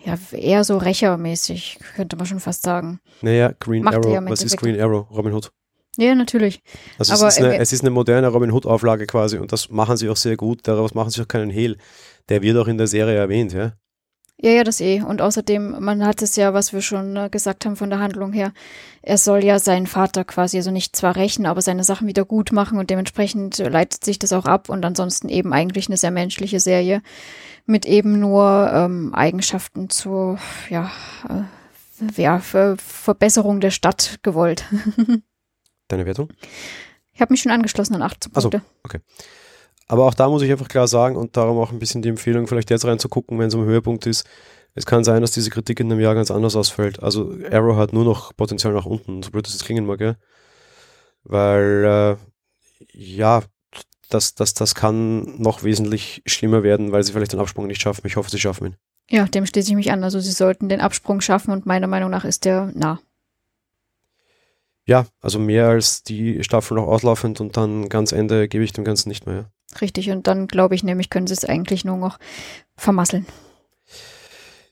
ja, 0.06 0.18
eher 0.32 0.64
so 0.64 0.78
rächermäßig, 0.78 1.80
könnte 1.96 2.16
man 2.16 2.26
schon 2.26 2.40
fast 2.40 2.64
sagen. 2.64 3.00
Naja, 3.22 3.54
Green 3.60 3.84
Macht 3.84 3.96
Arrow, 3.96 4.30
was 4.30 4.44
ist 4.44 4.58
Green 4.58 4.80
Arrow? 4.80 5.10
Robin 5.12 5.34
Hood. 5.34 5.52
Ja, 5.98 6.14
natürlich. 6.14 6.62
Also 7.00 7.14
Aber, 7.14 7.28
es, 7.28 7.38
ist 7.38 7.44
eine, 7.44 7.56
äh, 7.56 7.60
es 7.60 7.74
ist 7.74 7.82
eine 7.82 7.90
moderne 7.90 8.28
Robin 8.28 8.52
Hood-Auflage 8.52 9.08
quasi 9.08 9.38
und 9.38 9.52
das 9.52 9.70
machen 9.70 9.98
sie 9.98 10.10
auch 10.10 10.16
sehr 10.16 10.38
gut, 10.38 10.68
daraus 10.68 10.94
machen 10.94 11.10
sie 11.10 11.22
auch 11.22 11.28
keinen 11.28 11.50
Hehl. 11.50 11.78
Der 12.30 12.42
wird 12.42 12.58
auch 12.58 12.68
in 12.68 12.78
der 12.78 12.88
Serie 12.88 13.16
erwähnt, 13.16 13.54
ja. 13.54 13.74
Ja, 14.40 14.52
ja, 14.52 14.64
das 14.64 14.82
eh. 14.82 15.02
Und 15.02 15.22
außerdem, 15.22 15.84
man 15.84 16.06
hat 16.06 16.22
es 16.22 16.36
ja, 16.36 16.54
was 16.54 16.72
wir 16.72 16.82
schon 16.82 17.16
äh, 17.16 17.30
gesagt 17.30 17.66
haben 17.66 17.76
von 17.76 17.90
der 17.90 18.00
Handlung 18.00 18.34
her, 18.34 18.54
er 19.02 19.18
soll 19.18 19.44
ja 19.44 19.58
seinen 19.58 19.88
Vater 19.88 20.24
quasi, 20.26 20.58
also 20.58 20.70
nicht 20.70 20.96
zwar 20.96 21.16
rächen, 21.16 21.48
aber 21.48 21.62
seine 21.62 21.84
Sachen 21.84 22.08
wieder 22.08 22.24
gut 22.24 22.52
machen 22.52 22.78
und 22.78 22.92
dementsprechend 22.92 23.58
leitet 23.58 24.04
sich 24.04 24.20
das 24.20 24.34
auch 24.34 24.46
ab 24.46 24.70
und 24.70 24.86
ansonsten 24.86 25.30
eben 25.30 25.54
eigentlich 25.54 25.88
eine 25.88 25.98
sehr 25.98 26.12
menschliche 26.12 26.60
Serie 26.60 27.02
mit 27.66 27.88
eben 27.88 28.20
nur 28.20 28.72
ähm, 28.72 29.14
Eigenschaften 29.16 29.90
zur 29.90 30.38
ja, 30.70 30.92
äh, 31.28 32.22
ja, 32.22 32.40
Ver 32.40 32.78
Verbesserung 32.78 33.60
der 33.60 33.72
Stadt 33.72 34.20
gewollt. 34.22 34.66
Deine 35.88 36.06
Wertung? 36.06 36.32
Ich 37.14 37.22
habe 37.22 37.34
mich 37.34 37.42
schon 37.42 37.52
angeschlossen 37.52 37.96
an 37.96 38.04
18 38.04 38.32
Punkte. 38.32 38.58
Also, 38.58 38.68
okay. 38.84 39.00
Aber 39.88 40.06
auch 40.06 40.14
da 40.14 40.28
muss 40.28 40.42
ich 40.42 40.52
einfach 40.52 40.68
klar 40.68 40.88
sagen 40.88 41.16
und 41.16 41.38
darum 41.38 41.58
auch 41.60 41.72
ein 41.72 41.80
bisschen 41.80 42.02
die 42.02 42.10
Empfehlung, 42.10 42.48
vielleicht 42.48 42.70
jetzt 42.70 42.86
reinzugucken, 42.86 43.40
wenn 43.40 43.48
es 43.48 43.56
um 43.56 43.64
Höhepunkt 43.64 44.06
ist. 44.06 44.28
Es 44.76 44.86
kann 44.86 45.04
sein, 45.04 45.22
dass 45.22 45.32
diese 45.32 45.50
Kritik 45.50 45.80
in 45.80 45.92
einem 45.92 46.02
Jahr 46.02 46.14
ganz 46.14 46.30
anders 46.30 46.56
ausfällt. 46.56 47.02
Also 47.02 47.34
Arrow 47.52 47.78
hat 47.78 47.94
nur 47.94 48.04
noch 48.04 48.36
Potenzial 48.36 48.74
nach 48.74 48.86
unten, 48.86 49.24
so 49.24 49.32
blöd 49.32 49.46
das 49.46 49.54
jetzt 49.54 49.66
klingen 49.66 49.86
mag, 49.86 50.02
ja. 50.02 50.16
Weil, 51.24 52.18
äh, 52.20 52.86
ja, 52.94 53.44
das, 54.10 54.36
das, 54.36 54.54
das 54.54 54.76
kann 54.76 55.42
noch 55.42 55.64
wesentlich 55.64 56.22
schlimmer 56.26 56.64
werden, 56.64 56.92
weil 56.92 57.04
sie 57.04 57.12
vielleicht 57.12 57.34
den 57.34 57.40
Absprung 57.40 57.68
nicht 57.68 57.82
schaffen. 57.82 58.06
Ich 58.06 58.16
hoffe, 58.18 58.30
sie 58.30 58.40
schaffen 58.40 58.68
ihn. 58.68 58.76
Ja, 59.10 59.26
dem 59.26 59.46
schließe 59.46 59.70
ich 59.70 59.76
mich 59.76 59.92
an. 59.92 60.04
Also 60.04 60.20
sie 60.20 60.32
sollten 60.32 60.70
den 60.70 60.82
Absprung 60.82 61.22
schaffen 61.22 61.52
und 61.52 61.66
meiner 61.66 61.88
Meinung 61.88 62.10
nach 62.10 62.26
ist 62.26 62.46
der 62.46 62.72
nah. 62.74 63.00
Ja, 64.86 65.06
also 65.22 65.40
mehr 65.40 65.68
als 65.68 66.04
die 66.04 66.44
Staffel 66.44 66.76
noch 66.76 66.88
auslaufend 66.88 67.42
und 67.42 67.58
dann 67.58 67.90
ganz 67.90 68.12
Ende 68.12 68.48
gebe 68.48 68.64
ich 68.64 68.74
dem 68.74 68.86
Ganzen 68.86 69.10
nicht 69.10 69.26
mehr. 69.26 69.52
Richtig, 69.82 70.10
und 70.12 70.28
dann 70.28 70.48
glaube 70.48 70.76
ich 70.76 70.84
nämlich, 70.84 71.10
können 71.10 71.28
sie 71.28 71.34
es 71.34 71.46
eigentlich 71.46 71.86
nur 71.86 71.98
noch 71.98 72.18
vermasseln. 72.76 73.26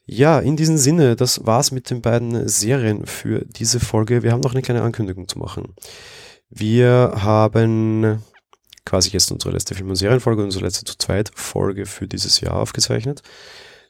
Ja, 0.07 0.39
in 0.39 0.55
diesem 0.55 0.77
Sinne, 0.77 1.15
das 1.15 1.45
war's 1.45 1.71
mit 1.71 1.89
den 1.89 2.01
beiden 2.01 2.47
Serien 2.47 3.05
für 3.05 3.43
diese 3.43 3.79
Folge. 3.79 4.21
Wir 4.21 4.31
haben 4.31 4.41
noch 4.41 4.53
eine 4.53 4.61
kleine 4.61 4.83
Ankündigung 4.83 5.27
zu 5.27 5.39
machen. 5.39 5.73
Wir 6.49 7.13
haben 7.15 8.21
quasi 8.85 9.09
jetzt 9.09 9.31
unsere 9.31 9.51
letzte 9.51 9.73
Film- 9.73 9.89
und 9.89 9.95
Serienfolge, 9.95 10.43
unsere 10.43 10.63
letzte 10.63 10.85
zu 10.85 10.95
zweit 10.97 11.31
Folge 11.33 11.87
für 11.87 12.07
dieses 12.07 12.39
Jahr 12.39 12.53
aufgezeichnet. 12.53 13.23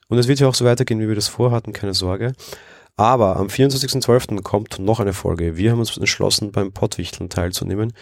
Und 0.08 0.18
es 0.18 0.26
wird 0.26 0.40
ja 0.40 0.48
auch 0.48 0.54
so 0.54 0.64
weitergehen, 0.64 1.00
wie 1.00 1.08
wir 1.08 1.14
das 1.14 1.28
vorhatten, 1.28 1.74
keine 1.74 1.92
Sorge. 1.92 2.32
Aber 2.96 3.36
am 3.36 3.48
24.12. 3.48 4.42
kommt 4.42 4.78
noch 4.78 5.00
eine 5.00 5.12
Folge. 5.12 5.58
Wir 5.58 5.72
haben 5.72 5.80
uns 5.80 5.96
entschlossen, 5.96 6.50
beim 6.50 6.72
Pottwichteln 6.72 7.28
teilzunehmen 7.28 7.92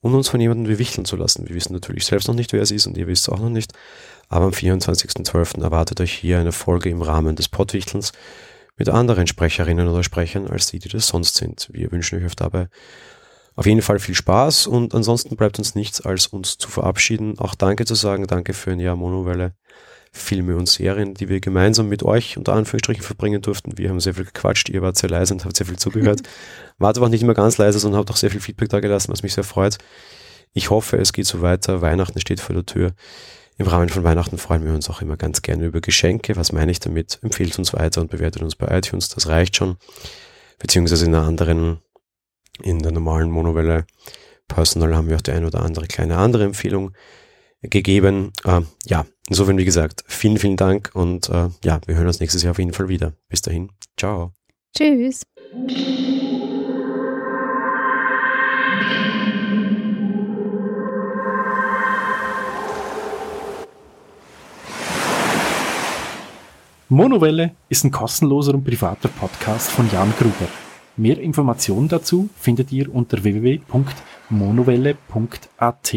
und 0.00 0.14
uns 0.14 0.28
von 0.28 0.40
jemandem 0.40 0.72
bewichteln 0.72 1.04
zu 1.04 1.16
lassen. 1.16 1.48
Wir 1.48 1.54
wissen 1.54 1.72
natürlich 1.72 2.06
selbst 2.06 2.28
noch 2.28 2.34
nicht, 2.34 2.52
wer 2.52 2.62
es 2.62 2.70
ist 2.70 2.86
und 2.86 2.96
ihr 2.96 3.06
wisst 3.06 3.28
es 3.28 3.28
auch 3.28 3.40
noch 3.40 3.50
nicht. 3.50 3.72
Aber 4.28 4.46
am 4.46 4.52
24.12. 4.52 5.62
erwartet 5.62 6.00
euch 6.00 6.12
hier 6.12 6.38
eine 6.38 6.52
Folge 6.52 6.88
im 6.88 7.02
Rahmen 7.02 7.36
des 7.36 7.48
Pottwichtelns 7.48 8.12
mit 8.76 8.88
anderen 8.88 9.26
Sprecherinnen 9.26 9.88
oder 9.88 10.02
Sprechern 10.02 10.48
als 10.48 10.68
die, 10.68 10.78
die 10.78 10.88
das 10.88 11.08
sonst 11.08 11.36
sind. 11.36 11.68
Wir 11.72 11.92
wünschen 11.92 12.24
euch 12.24 12.36
dabei 12.36 12.68
auf 13.60 13.66
jeden 13.66 13.82
Fall 13.82 13.98
viel 13.98 14.14
Spaß 14.14 14.66
und 14.66 14.94
ansonsten 14.94 15.36
bleibt 15.36 15.58
uns 15.58 15.74
nichts, 15.74 16.00
als 16.00 16.28
uns 16.28 16.56
zu 16.56 16.70
verabschieden. 16.70 17.38
Auch 17.38 17.54
Danke 17.54 17.84
zu 17.84 17.94
sagen, 17.94 18.26
danke 18.26 18.54
für 18.54 18.70
ein 18.70 18.80
Jahr 18.80 18.96
Monowelle. 18.96 19.52
Filme 20.12 20.56
und 20.56 20.68
Serien, 20.68 21.14
die 21.14 21.28
wir 21.28 21.40
gemeinsam 21.40 21.88
mit 21.88 22.02
euch 22.02 22.36
unter 22.36 22.54
Anführungsstrichen 22.54 23.02
verbringen 23.02 23.42
durften. 23.42 23.78
Wir 23.78 23.90
haben 23.90 24.00
sehr 24.00 24.14
viel 24.14 24.24
gequatscht, 24.24 24.68
ihr 24.68 24.82
wart 24.82 24.96
sehr 24.96 25.10
leise 25.10 25.34
und 25.34 25.44
habt 25.44 25.56
sehr 25.56 25.66
viel 25.66 25.78
zugehört. 25.78 26.22
Wart 26.78 26.96
aber 26.96 27.06
auch 27.06 27.10
nicht 27.10 27.22
immer 27.22 27.34
ganz 27.34 27.58
leise, 27.58 27.78
sondern 27.78 28.00
habt 28.00 28.10
auch 28.10 28.16
sehr 28.16 28.30
viel 28.30 28.40
Feedback 28.40 28.70
da 28.70 28.80
gelassen, 28.80 29.12
was 29.12 29.22
mich 29.22 29.34
sehr 29.34 29.44
freut. 29.44 29.78
Ich 30.52 30.70
hoffe, 30.70 30.96
es 30.96 31.12
geht 31.12 31.26
so 31.26 31.42
weiter. 31.42 31.80
Weihnachten 31.80 32.20
steht 32.20 32.40
vor 32.40 32.54
der 32.54 32.66
Tür. 32.66 32.92
Im 33.58 33.66
Rahmen 33.66 33.90
von 33.90 34.02
Weihnachten 34.02 34.38
freuen 34.38 34.64
wir 34.64 34.72
uns 34.72 34.88
auch 34.88 35.02
immer 35.02 35.16
ganz 35.16 35.42
gerne 35.42 35.66
über 35.66 35.80
Geschenke. 35.80 36.34
Was 36.36 36.50
meine 36.50 36.72
ich 36.72 36.80
damit? 36.80 37.18
Empfehlt 37.22 37.58
uns 37.58 37.74
weiter 37.74 38.00
und 38.00 38.10
bewertet 38.10 38.42
uns 38.42 38.56
bei 38.56 38.66
iTunes. 38.76 39.10
Das 39.10 39.28
reicht 39.28 39.56
schon. 39.56 39.76
Beziehungsweise 40.58 41.04
in 41.04 41.14
einer 41.14 41.26
anderen 41.26 41.78
in 42.62 42.80
der 42.80 42.92
normalen 42.92 43.30
Monowelle 43.30 43.84
Personal 44.48 44.96
haben 44.96 45.08
wir 45.08 45.16
auch 45.16 45.20
die 45.20 45.32
ein 45.32 45.44
oder 45.44 45.62
andere 45.62 45.86
kleine 45.86 46.16
andere 46.16 46.44
Empfehlung 46.44 46.92
gegeben. 47.62 48.32
Äh, 48.44 48.60
ja, 48.86 49.06
insofern, 49.28 49.58
wie 49.58 49.64
gesagt, 49.64 50.04
vielen, 50.06 50.38
vielen 50.38 50.56
Dank 50.56 50.90
und 50.94 51.28
äh, 51.28 51.48
ja, 51.64 51.80
wir 51.86 51.96
hören 51.96 52.06
uns 52.06 52.20
nächstes 52.20 52.42
Jahr 52.42 52.52
auf 52.52 52.58
jeden 52.58 52.72
Fall 52.72 52.88
wieder. 52.88 53.12
Bis 53.28 53.42
dahin, 53.42 53.70
ciao. 53.96 54.32
Tschüss. 54.76 55.22
Monowelle 66.92 67.52
ist 67.68 67.84
ein 67.84 67.92
kostenloser 67.92 68.54
und 68.54 68.64
privater 68.64 69.08
Podcast 69.08 69.70
von 69.70 69.88
Jan 69.92 70.12
Gruber. 70.18 70.48
Mehr 70.96 71.20
Informationen 71.20 71.86
dazu 71.86 72.28
findet 72.36 72.72
ihr 72.72 72.92
unter 72.92 73.22
www.monowelle.at. 73.22 75.96